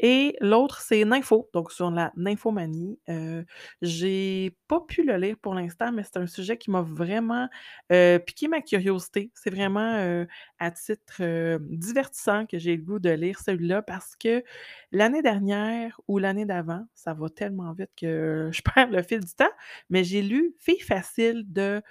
et 0.00 0.36
l'autre, 0.40 0.80
c'est 0.80 1.04
Nympho, 1.04 1.50
donc 1.54 1.72
sur 1.72 1.90
la 1.90 2.12
nymphomanie. 2.16 2.98
Heu, 3.10 3.44
j'ai 3.82 4.56
pas 4.68 4.80
pu 4.80 5.04
le 5.04 5.16
lire 5.18 5.36
pour 5.42 5.54
l'instant, 5.54 5.92
mais 5.92 6.04
c'est 6.04 6.16
un 6.18 6.26
sujet 6.26 6.56
qui 6.56 6.70
m'a 6.72 6.82
vraiment, 6.82 7.48
heu, 7.92 8.18
piqué 8.26 8.48
ma 8.48 8.62
curiosité. 8.62 9.30
C'est 9.34 9.50
vraiment, 9.50 9.98
heu, 10.00 10.26
à 10.58 10.70
titre, 10.72 11.22
heu, 11.22 11.58
divertissant 11.70 12.46
que 12.46 12.58
j'ai 12.58 12.76
le 12.76 12.82
goût 12.82 12.98
de 13.00 13.10
lire 13.10 13.40
celui-là 13.40 13.82
parce 13.82 14.16
que 14.16 14.42
l'année 14.92 15.22
dernière 15.22 16.00
ou 16.08 16.18
l'année 16.18 16.46
d'avant, 16.46 16.86
ça 16.94 17.14
va 17.14 17.28
tellement 17.28 17.72
vite 17.72 17.90
que 17.96 18.50
je 18.52 18.62
perds 18.62 18.90
le 18.90 19.02
fil 19.02 19.20
du 19.20 19.34
temps, 19.34 19.50
mais 19.90 20.04
j'ai 20.04 20.22
lu 20.22 20.54
Fille 20.58 20.80
facile 20.80 21.44
de 21.52 21.82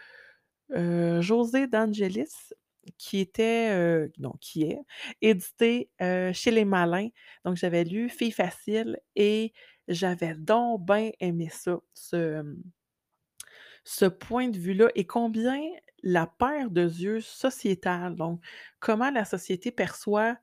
Heu, 0.75 1.21
José 1.21 1.67
d'Angelis, 1.67 2.51
qui 2.97 3.19
était, 3.19 4.09
non, 4.19 4.33
qui 4.41 4.63
est 4.63 4.79
édité, 5.21 5.89
heu, 6.01 6.31
chez 6.33 6.51
Les 6.51 6.65
Malins. 6.65 7.09
Donc 7.45 7.55
j'avais 7.57 7.83
lu 7.83 8.09
Fille 8.09 8.31
facile 8.31 8.99
et 9.15 9.53
j'avais 9.87 10.35
donc 10.35 10.85
bien 10.85 11.11
aimé 11.19 11.49
ça, 11.51 11.77
ce, 11.93 12.41
mmh, 12.43 14.09
point 14.19 14.49
de 14.49 14.57
vue-là 14.57 14.89
et 14.95 15.05
combien 15.05 15.59
la 16.03 16.27
paire 16.27 16.69
de 16.71 16.83
yeux 16.83 17.21
sociétale, 17.21 18.15
donc 18.15 18.41
comment 18.79 19.09
la 19.11 19.25
société 19.25 19.71
perçoit 19.71 20.37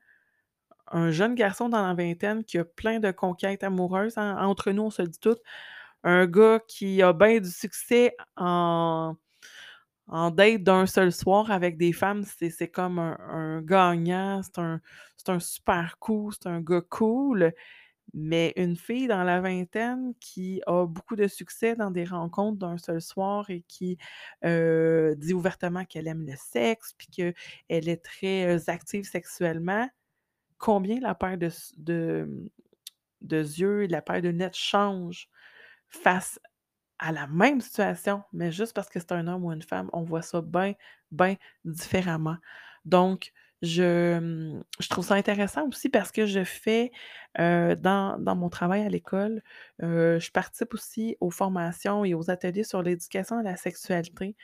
un 0.91 1.11
jeune 1.11 1.35
garçon 1.35 1.69
dans 1.69 1.87
la 1.87 1.93
vingtaine 1.95 2.43
qui 2.45 2.57
a 2.59 2.65
plein 2.65 2.99
de 2.99 3.11
conquêtes 3.11 3.63
amoureuses, 3.63 4.17
entre 4.17 4.71
nous, 4.71 4.83
on 4.83 4.89
se 4.91 5.01
dit 5.03 5.19
tout, 5.19 5.37
un 6.03 6.27
gars 6.27 6.61
qui 6.67 7.01
a 7.03 7.13
bien 7.13 7.39
du 7.41 7.49
succès 7.51 8.15
en 8.37 9.15
en 10.07 10.31
date 10.31 10.63
d'un 10.63 10.85
seul 10.85 11.11
soir 11.11 11.51
avec 11.51 11.77
des 11.77 11.93
femmes, 11.93 12.23
c'est 12.25 12.67
comme 12.69 12.99
un 12.99 13.61
gagnant, 13.61 14.41
c'est 14.43 14.59
un 14.59 14.81
un 15.27 15.39
super 15.39 15.97
coup, 15.99 16.31
c'est 16.31 16.47
un 16.49 16.61
gars 16.61 16.81
cool. 16.89 17.51
Mais 18.13 18.53
une 18.55 18.77
fille 18.77 19.07
dans 19.07 19.23
la 19.23 19.41
vingtaine 19.41 20.13
qui 20.21 20.61
a 20.67 20.85
beaucoup 20.85 21.15
de 21.17 21.27
succès 21.27 21.75
dans 21.75 21.91
des 21.91 22.05
rencontres 22.05 22.57
d'un 22.59 22.77
seul 22.77 23.01
soir 23.01 23.49
et 23.49 23.63
qui, 23.67 23.97
heu, 24.45 25.15
dit 25.17 25.33
ouvertement 25.33 25.83
qu'elle 25.85 26.07
aime 26.07 26.25
le 26.25 26.35
sexe, 26.37 26.93
puis 26.97 27.07
qu'elle 27.07 27.33
est 27.89 28.03
très, 28.03 28.55
heu, 28.57 28.61
active 28.69 29.05
sexuellement, 29.05 29.89
combien 30.59 30.99
la 31.01 31.15
paire 31.15 31.37
de 31.39 31.49
de 33.21 33.37
yeux 33.41 33.83
et 33.83 33.87
la 33.87 34.01
paire 34.01 34.21
de 34.21 34.29
lunettes 34.29 34.55
change 34.57 35.29
face 35.89 36.39
à 36.43 36.49
la 37.11 37.27
même 37.27 37.61
situation, 37.61 38.23
mais 38.33 38.51
juste 38.51 38.73
parce 38.73 38.89
que 38.89 38.99
c'est 38.99 39.11
un 39.11 39.27
homme 39.27 39.45
ou 39.45 39.51
une 39.51 39.61
femme, 39.63 39.89
on 39.93 40.03
voit 40.03 40.21
ça 40.21 40.41
bien, 40.41 40.73
bien 41.11 41.35
différemment. 41.65 42.37
Donc, 42.85 43.31
je, 43.61 44.61
je 44.79 44.87
trouve 44.89 45.05
ça 45.05 45.15
intéressant 45.15 45.67
aussi 45.67 45.89
parce 45.89 46.11
que 46.11 46.25
je 46.25 46.43
fais, 46.43 46.91
heu, 47.39 47.75
dans 47.75 48.17
dans 48.19 48.35
mon 48.35 48.49
travail 48.49 48.81
à 48.83 48.89
l'école, 48.89 49.41
heu, 49.83 50.19
je 50.19 50.31
participe 50.31 50.73
aussi 50.73 51.17
aux 51.21 51.31
formations 51.31 52.05
et 52.05 52.13
aux 52.13 52.29
ateliers 52.29 52.63
sur 52.63 52.81
l'éducation 52.83 53.37
à 53.39 53.43
la 53.43 53.55
sexualité 53.57 54.35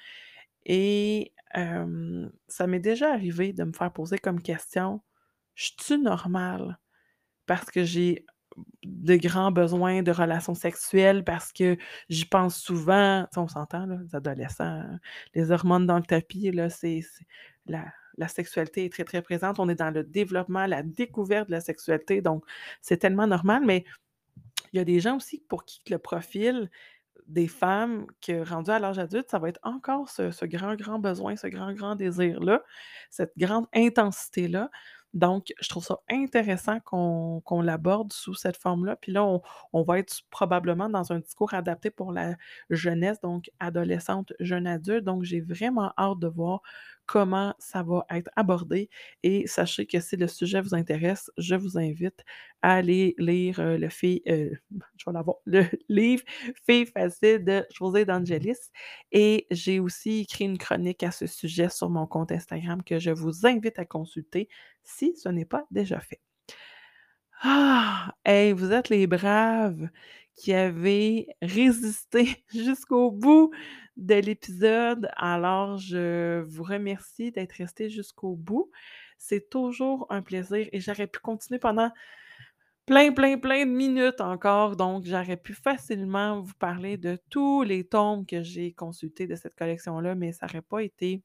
et 0.66 1.34
hem, 1.54 2.32
ça 2.48 2.68
m'est 2.68 2.80
déjà 2.80 3.14
arrivé 3.14 3.54
de 3.54 3.64
me 3.64 3.74
faire 3.74 3.92
poser 3.94 4.18
comme 4.20 4.42
question: 4.42 5.02
«Je 5.56 5.66
suis-tu 5.66 5.98
normale?» 6.00 6.80
parce 7.48 7.72
que 7.72 7.84
j'ai 7.84 8.26
de 8.84 9.16
grands 9.16 9.52
besoins 9.52 10.04
de 10.04 10.12
relations 10.12 10.56
sexuelles 10.56 11.24
parce 11.24 11.54
que 11.54 11.78
j'y 12.10 12.26
pense 12.26 12.58
souvent. 12.58 13.24
Tu 13.26 13.36
sais, 13.36 13.40
on 13.40 13.48
s'entend, 13.48 13.86
les 13.86 14.16
adolescents, 14.16 14.84
les 15.34 15.52
hormones 15.52 15.86
dans 15.86 15.98
le 15.98 16.04
tapis, 16.04 16.52
là, 16.52 16.70
c'est 16.70 17.02
la 17.66 18.28
sexualité 18.28 18.86
est 18.86 18.90
très, 18.90 19.04
très 19.04 19.22
présente. 19.22 19.60
On 19.60 19.70
est 19.70 19.76
dans 19.76 19.92
le 19.92 20.04
développement, 20.04 20.66
la 20.66 20.84
découverte 20.84 21.48
de 21.48 21.54
la 21.54 21.62
sexualité, 21.62 22.22
donc 22.22 22.44
c'est 22.82 22.98
tellement 22.98 23.28
normal, 23.28 23.64
mais 23.66 23.86
il 24.74 24.78
y 24.78 24.80
a 24.80 24.86
des 24.86 25.00
gens 25.00 25.18
aussi 25.18 25.44
pour 25.48 25.66
qui 25.66 25.82
le 25.90 25.98
profil 25.98 26.70
des 27.28 27.48
femmes 27.48 28.06
que 28.22 28.48
rendues 28.48 28.72
à 28.72 28.80
l'âge 28.80 29.00
adulte, 29.00 29.30
ça 29.30 29.40
va 29.40 29.50
être 29.50 29.60
encore 29.64 30.10
ce 30.10 30.32
ce 30.32 30.46
grand, 30.46 30.76
grand 30.76 31.00
besoin, 31.00 31.36
ce 31.36 31.48
grand, 31.48 31.74
grand 31.74 31.96
désir-là, 31.96 32.64
cette 33.10 33.34
grande 33.38 33.68
intensité-là. 33.74 34.70
Donc, 35.14 35.54
je 35.60 35.68
trouve 35.68 35.84
ça 35.84 36.00
intéressant 36.10 36.80
qu'on 36.80 37.62
l'aborde 37.62 38.14
sous 38.14 38.34
cette 38.34 38.56
forme-là. 38.58 38.96
Puis 38.96 39.12
là, 39.12 39.26
on 39.74 39.84
va 39.84 40.00
être 40.00 40.22
probablement 40.30 40.90
dans 40.90 41.12
un 41.12 41.20
discours 41.20 41.54
adapté 41.54 41.90
pour 41.90 42.14
la 42.14 42.36
jeunesse, 42.70 43.20
donc 43.22 43.52
adolescente, 43.60 44.32
jeune 44.40 44.68
adulte. 44.68 45.04
Donc, 45.04 45.24
j'ai 45.24 45.42
vraiment 45.42 45.92
hâte 45.98 46.20
de 46.20 46.28
voir 46.28 46.62
comment 47.12 47.54
ça 47.60 47.84
va 47.84 48.06
être 48.10 48.30
abordé 48.38 48.90
et 49.22 49.46
sachez 49.46 49.86
que 49.86 50.00
si 50.00 50.16
le 50.16 50.28
sujet 50.28 50.62
vous 50.62 50.74
intéresse, 50.74 51.30
je 51.38 51.56
vous 51.56 51.78
invite 51.78 52.24
à 52.62 52.76
aller 52.76 53.16
lire, 53.18 53.60
heu, 53.60 53.78
le 53.78 53.90
l'avoir, 55.12 55.36
le 55.46 55.66
livre 55.90 56.24
«Filles 56.66 56.86
faciles» 56.86 57.44
de 57.44 57.66
José 57.74 58.06
D'Angelis 58.06 58.56
et 59.12 59.46
j'ai 59.52 59.82
aussi 59.82 60.22
écrit 60.22 60.46
une 60.46 60.58
chronique 60.58 61.04
à 61.04 61.12
ce 61.12 61.28
sujet 61.28 61.68
sur 61.70 61.90
mon 61.90 62.08
compte 62.08 62.32
Instagram 62.32 62.82
que 62.82 62.98
je 62.98 63.12
vous 63.12 63.46
invite 63.46 63.78
à 63.80 63.86
consulter 63.86 64.48
si 64.84 65.14
ce 65.18 65.28
n'est 65.28 65.46
pas 65.46 65.66
déjà 65.70 66.00
fait. 66.00 66.22
Ah! 67.44 68.14
Hey, 68.26 68.54
vous 68.54 68.72
êtes 68.72 68.90
les 68.90 69.08
braves 69.08 69.90
qui 70.42 70.54
avez 70.54 71.28
résisté 71.44 72.44
jusqu'au 72.52 73.12
bout 73.12 73.52
de 73.96 74.16
l'épisode. 74.16 75.08
Alors, 75.16 75.78
je 75.78 76.42
vous 76.42 76.64
remercie 76.64 77.32
d'être 77.32 77.52
restés 77.52 77.92
jusqu'au 77.92 78.36
bout. 78.36 78.72
C'est 79.20 79.52
toujours 79.52 80.08
un 80.10 80.24
plaisir 80.24 80.68
et 80.72 80.80
j'aurais 80.80 81.06
pu 81.06 81.20
continuer 81.20 81.60
pendant 81.60 81.92
plein, 82.88 83.12
plein, 83.14 83.38
plein 83.38 83.68
de 83.68 83.72
minutes 83.72 84.20
encore. 84.20 84.76
Donc, 84.76 85.06
j'aurais 85.06 85.38
pu 85.38 85.54
facilement 85.54 86.42
vous 86.42 86.56
parler 86.58 86.98
de 86.98 87.20
tous 87.30 87.62
les 87.62 87.84
tomes 87.84 88.26
que 88.26 88.42
j'ai 88.42 88.74
consultés 88.74 89.28
de 89.28 89.36
cette 89.36 89.54
collection-là, 89.54 90.16
mais 90.16 90.32
ça 90.32 90.48
aurait 90.48 90.64
pas 90.64 90.82
été 90.82 91.22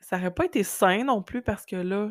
ça 0.00 0.18
aurait 0.18 0.34
pas 0.34 0.44
été 0.44 0.62
sain 0.62 1.04
non 1.04 1.22
plus 1.22 1.40
parce 1.40 1.64
que 1.64 1.76
là, 1.76 2.10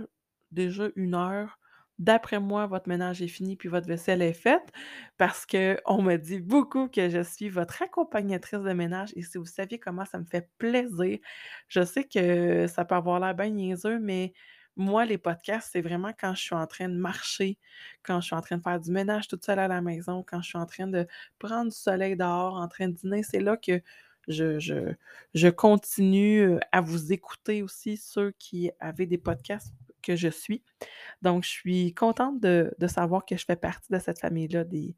déjà 0.52 0.90
une 0.96 1.14
heure, 1.14 1.59
d'après 2.00 2.40
moi, 2.40 2.66
votre 2.68 2.90
ménage 2.90 3.22
est 3.22 3.28
fini 3.28 3.56
puis 3.58 3.70
votre 3.70 3.88
vaisselle 3.88 4.22
est 4.22 4.34
faite 4.34 4.72
parce 5.18 5.46
qu'on 5.46 6.02
me 6.02 6.16
dit 6.18 6.40
beaucoup 6.40 6.88
que 6.88 7.10
je 7.10 7.22
suis 7.24 7.50
votre 7.50 7.82
accompagnatrice 7.82 8.62
de 8.62 8.74
ménage 8.74 9.12
et 9.16 9.22
si 9.24 9.38
vous 9.38 9.46
saviez 9.46 9.80
comment 9.80 10.06
ça 10.06 10.20
me 10.20 10.26
fait 10.26 10.50
plaisir. 10.58 11.20
Je 11.68 11.84
sais 11.84 12.04
que 12.06 12.68
ça 12.68 12.86
peut 12.86 12.96
avoir 12.96 13.20
l'air 13.20 13.36
bien 13.36 13.50
niaiseux, 13.50 14.00
mais 14.00 14.34
moi, 14.76 15.06
les 15.06 15.18
podcasts, 15.18 15.70
c'est 15.74 15.82
vraiment 15.82 16.12
quand 16.18 16.34
je 16.36 16.42
suis 16.42 16.56
en 16.56 16.66
train 16.68 16.88
de 16.90 16.96
marcher, 16.96 17.58
quand 18.04 18.22
je 18.22 18.28
suis 18.28 18.36
en 18.36 18.42
train 18.42 18.58
de 18.58 18.62
faire 18.64 18.80
du 18.80 18.92
ménage 18.92 19.28
toute 19.28 19.44
seule 19.44 19.60
à 19.60 19.68
la 19.68 19.82
maison, 19.82 20.24
quand 20.26 20.42
je 20.42 20.48
suis 20.50 20.58
en 20.58 20.66
train 20.66 20.88
de 20.88 21.06
prendre 21.38 21.70
du 21.72 21.76
soleil 21.78 22.16
dehors, 22.16 22.56
en 22.56 22.68
train 22.68 22.88
de 22.88 22.94
dîner, 22.94 23.24
c'est 23.24 23.42
là 23.42 23.58
que 23.58 23.82
je 24.28 24.60
je 24.60 24.94
je 25.34 25.48
continue, 25.50 26.42
heu, 26.44 26.60
à 26.72 26.82
vous 26.82 27.12
écouter 27.14 27.62
aussi, 27.64 27.98
ceux 27.98 28.32
qui 28.40 28.72
avaient 28.80 29.06
des 29.08 29.18
podcasts 29.18 29.74
que 30.02 30.16
je 30.16 30.30
suis. 30.30 30.64
Donc 31.22 31.44
je 31.44 31.50
suis 31.50 31.94
contente 31.94 32.40
de 32.42 32.72
savoir 32.88 33.26
que 33.26 33.38
je 33.38 33.46
fais 33.46 33.56
partie 33.58 33.92
de 33.92 34.00
cette 34.00 34.20
famille-là 34.20 34.64
des 34.66 34.96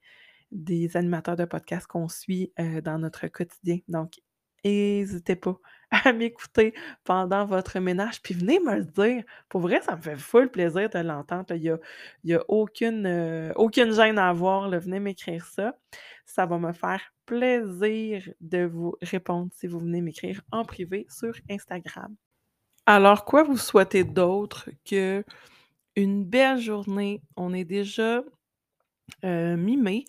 des 0.52 0.98
animateurs 0.98 1.36
de 1.36 1.46
podcasts 1.46 1.88
qu'on 1.88 2.10
suit, 2.10 2.52
heu, 2.60 2.82
dans 2.82 3.00
notre 3.00 3.28
quotidien. 3.28 3.80
Donc 3.88 4.16
hésitez 4.64 5.36
pas 5.36 5.58
à 5.92 6.14
m'écouter 6.14 6.74
pendant 7.04 7.46
votre 7.46 7.80
ménage, 7.80 8.22
puis 8.22 8.34
venez 8.34 8.60
me 8.60 8.76
le 8.78 8.86
dire. 8.86 9.24
Pour 9.50 9.62
vrai, 9.62 9.82
ça 9.82 9.96
me 9.96 10.02
fait 10.02 10.18
full 10.18 10.50
plaisir 10.52 10.90
de 10.90 11.00
l'entendre. 11.00 11.56
Il 11.56 11.64
y 11.64 11.70
a 11.70 11.80
y 12.24 12.34
a 12.34 12.44
aucune, 12.48 13.06
heu, 13.08 13.52
aucune 13.56 13.92
gêne 13.94 14.18
à 14.20 14.30
avoir. 14.30 14.70
Venez 14.70 15.00
m'écrire 15.00 15.46
ça. 15.46 15.76
Ça 16.26 16.46
va 16.46 16.58
me 16.60 16.72
faire 16.74 17.02
plaisir 17.26 18.28
de 18.42 18.64
vous 18.66 18.96
répondre 19.02 19.50
si 19.54 19.68
vous 19.68 19.80
venez 19.80 20.02
m'écrire 20.02 20.42
en 20.52 20.64
privé 20.66 21.06
sur 21.10 21.34
Instagram. 21.50 22.16
Alors, 22.86 23.26
quoi 23.26 23.42
vous 23.44 23.58
souhaiter 23.58 24.04
d'autre 24.04 24.70
qu'une 24.86 25.24
belle 26.26 26.60
journée? 26.60 27.22
On 27.38 27.54
est 27.54 27.66
déjà, 27.66 28.22
heu, 29.24 29.56
mi-mai 29.58 30.06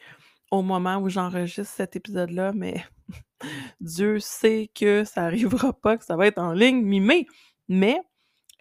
au 0.53 0.63
moment 0.63 0.99
où 0.99 1.11
j'enregistre 1.11 1.75
cet 1.75 1.97
épisode-là, 1.97 2.53
mais 2.55 2.85
Dieu 3.81 4.21
sait 4.21 4.71
que 4.75 5.05
ça 5.05 5.25
arrivera 5.25 5.73
pas, 5.75 5.99
que 5.99 6.05
ça 6.07 6.17
va 6.17 6.27
être 6.29 6.39
en 6.39 6.53
ligne 6.53 6.83
mi-mai. 6.83 7.27
Mais, 7.69 8.01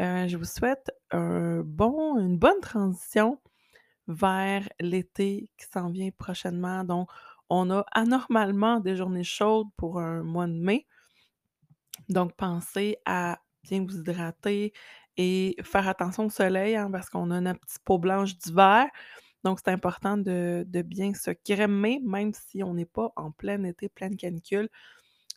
heu, 0.01 0.27
je 0.27 0.37
vous 0.37 0.45
souhaite 0.45 0.91
un 1.11 1.61
bon 1.65 2.19
une 2.19 2.37
bonne 2.39 2.61
transition 2.61 3.39
vers 4.07 4.67
l'été 4.81 5.49
qui 5.57 5.67
s'en 5.73 5.89
vient 5.91 6.11
prochainement. 6.17 6.83
Donc, 6.85 7.09
on 7.49 7.71
a 7.71 7.85
anormalement 7.93 8.79
des 8.81 8.95
journées 8.97 9.23
chaudes 9.25 9.67
pour 9.77 9.99
un 10.01 10.23
mois 10.23 10.47
de 10.47 10.53
mai. 10.53 10.87
Donc, 12.09 12.33
pensez 12.35 12.97
à 13.05 13.39
bien 13.63 13.83
vous 13.85 13.97
hydrater 13.99 14.73
et 15.17 15.55
faire 15.63 15.87
attention 15.87 16.25
au 16.25 16.29
soleil, 16.29 16.75
hein, 16.75 16.89
parce 16.91 17.09
qu'on 17.09 17.31
a 17.31 17.41
notre 17.41 17.59
petite 17.59 17.83
peau 17.83 17.99
blanche 17.99 18.37
d'hiver. 18.37 18.87
Donc, 19.43 19.59
c'est 19.59 19.71
important 19.71 20.17
de, 20.17 20.63
de 20.67 20.81
bien 20.83 21.13
se 21.13 21.31
grémer, 21.47 21.99
même 22.05 22.31
si 22.33 22.63
on 22.63 22.73
n'est 22.75 22.85
pas 22.85 23.11
en 23.15 23.31
plein 23.31 23.63
été, 23.63 23.89
pleine 23.89 24.15
canicule. 24.15 24.69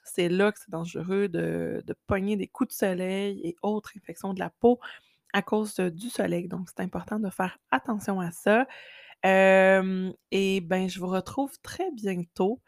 C'est 0.04 0.28
là 0.28 0.52
que 0.52 0.58
c'est 0.60 0.70
dangereux 0.70 1.28
de, 1.28 1.82
de 1.86 1.94
pogner 2.06 2.36
des 2.36 2.46
coups 2.46 2.68
de 2.68 2.74
soleil 2.74 3.40
et 3.42 3.56
autres 3.62 3.92
infections 3.96 4.34
de 4.34 4.40
la 4.40 4.50
peau 4.50 4.78
à 5.32 5.42
cause 5.42 5.76
du 5.76 6.10
soleil. 6.10 6.48
Donc, 6.48 6.68
c'est 6.68 6.82
important 6.82 7.18
de 7.18 7.30
faire 7.30 7.58
attention 7.70 8.20
à 8.20 8.30
ça. 8.30 8.66
Et 9.24 10.60
ben, 10.60 10.88
je 10.88 11.00
vous 11.00 11.06
retrouve 11.08 11.52
très 11.62 11.90
bientôt. 11.92 12.60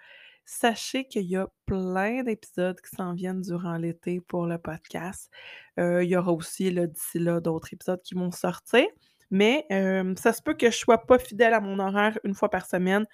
Sachez 0.48 1.06
qu'il 1.08 1.24
y 1.26 1.36
a 1.36 1.48
plein 1.66 2.22
d'épisodes 2.22 2.80
qui 2.80 2.94
s'en 2.94 3.14
viennent 3.14 3.40
durant 3.40 3.76
l'été 3.78 4.20
pour 4.20 4.46
le 4.46 4.58
podcast. 4.58 5.28
Heu, 5.76 6.04
il 6.04 6.08
y 6.08 6.16
aura 6.16 6.32
aussi, 6.32 6.72
d'ici 6.72 7.18
là, 7.18 7.40
d'autres 7.40 7.72
épisodes 7.74 8.00
qui 8.02 8.14
vont 8.14 8.30
sortir. 8.30 8.86
Mais, 9.32 9.66
hem, 9.70 10.16
ça 10.16 10.32
se 10.32 10.40
peut 10.42 10.54
que 10.54 10.70
je 10.70 10.76
sois 10.76 10.98
pas 11.04 11.18
fidèle 11.18 11.52
à 11.52 11.60
mon 11.60 11.80
horaire 11.80 12.16
une 12.22 12.34
fois 12.34 12.48
par 12.48 12.64
semaine 12.64 13.04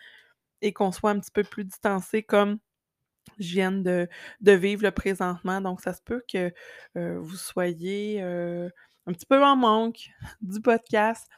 et 0.62 0.72
qu'on 0.72 0.92
soit 0.92 1.10
un 1.10 1.20
petit 1.20 1.30
peu 1.32 1.44
plus 1.44 1.64
distancé 1.64 2.22
comme 2.22 2.58
je 3.38 3.52
viens 3.54 3.72
de 3.72 4.08
vivre 4.52 4.84
le 4.84 4.92
présentement. 4.92 5.60
Donc 5.60 5.80
ça 5.82 5.94
se 5.94 6.02
peut 6.02 6.22
que, 6.32 6.52
heu, 6.96 7.18
vous 7.18 7.36
soyez, 7.36 8.22
un 8.22 9.12
petit 9.12 9.26
peu 9.26 9.42
en 9.44 9.56
manque 9.56 10.10
du 10.42 10.60
podcast, 10.60 11.28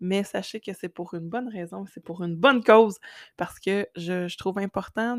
mais 0.00 0.24
sachez 0.24 0.60
que 0.60 0.72
c'est 0.72 0.88
pour 0.88 1.14
une 1.14 1.28
bonne 1.28 1.48
raison, 1.48 1.84
c'est 1.92 2.02
pour 2.04 2.22
une 2.24 2.36
bonne 2.36 2.62
cause 2.64 2.98
parce 3.36 3.58
que 3.60 3.86
je 3.96 4.34
trouve 4.36 4.58
important 4.58 5.16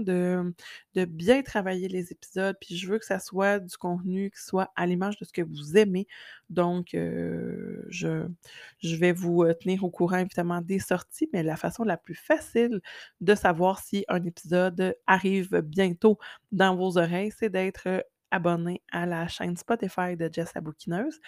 de 0.96 1.06
bien 1.06 1.42
travailler 1.44 1.88
les 1.88 2.12
épisodes, 2.12 2.56
puis 2.60 2.76
je 2.78 2.88
veux 2.88 3.00
que 3.00 3.06
ça 3.06 3.20
soit 3.20 3.60
du 3.60 3.78
contenu 3.78 4.32
qui 4.32 4.42
soit 4.42 4.72
à 4.76 4.86
l'image 4.86 5.18
de 5.18 5.26
ce 5.26 5.34
que 5.34 5.42
vous 5.42 5.78
aimez. 5.78 6.08
Donc 6.50 6.94
heu, 6.96 7.86
je 7.90 8.28
je 8.80 8.96
vais 8.96 9.12
vous, 9.12 9.44
heu, 9.44 9.54
tenir 9.56 9.84
au 9.84 9.90
courant 9.90 10.18
évidemment 10.18 10.62
des 10.62 10.80
sorties, 10.80 11.30
mais 11.34 11.44
la 11.44 11.56
façon 11.58 11.84
la 11.84 11.98
plus 11.98 12.16
facile 12.16 12.82
de 13.22 13.36
savoir 13.36 13.80
si 13.80 14.06
un 14.08 14.24
épisode 14.24 14.96
arrive 15.08 15.62
bientôt 15.62 16.18
dans 16.52 16.76
vos 16.76 16.98
oreilles, 16.98 17.32
c'est 17.38 17.50
d'être, 17.50 18.04
abonné 18.32 18.82
à 18.92 19.06
la 19.06 19.28
chaîne 19.28 19.58
Spotify 19.58 20.16
de 20.18 20.30
Jess 20.32 20.54
la 20.56 20.62
bouquineuse 20.62 21.20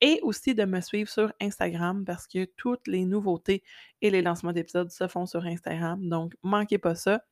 et 0.00 0.20
aussi 0.22 0.54
de 0.54 0.64
me 0.64 0.80
suivre 0.80 1.08
sur 1.08 1.32
Instagram 1.40 2.04
parce 2.04 2.26
que 2.26 2.44
toutes 2.56 2.86
les 2.86 3.04
nouveautés 3.04 3.62
et 4.02 4.10
les 4.10 4.22
lancements 4.22 4.52
d'épisodes 4.52 4.90
se 4.90 5.08
font 5.08 5.26
sur 5.26 5.44
Instagram. 5.44 6.08
Donc, 6.08 6.34
manquez 6.42 6.78
pas 6.78 6.94
ça. 6.94 7.22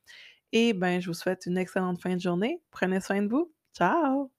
Et 0.51 0.73
ben, 0.73 1.01
je 1.01 1.07
vous 1.07 1.13
souhaite 1.13 1.45
une 1.45 1.57
excellente 1.57 2.01
fin 2.01 2.15
de 2.15 2.21
journée. 2.21 2.61
Prenez 2.71 3.01
soin 3.01 3.21
de 3.21 3.27
vous. 3.27 3.53
Ciao! 3.73 4.36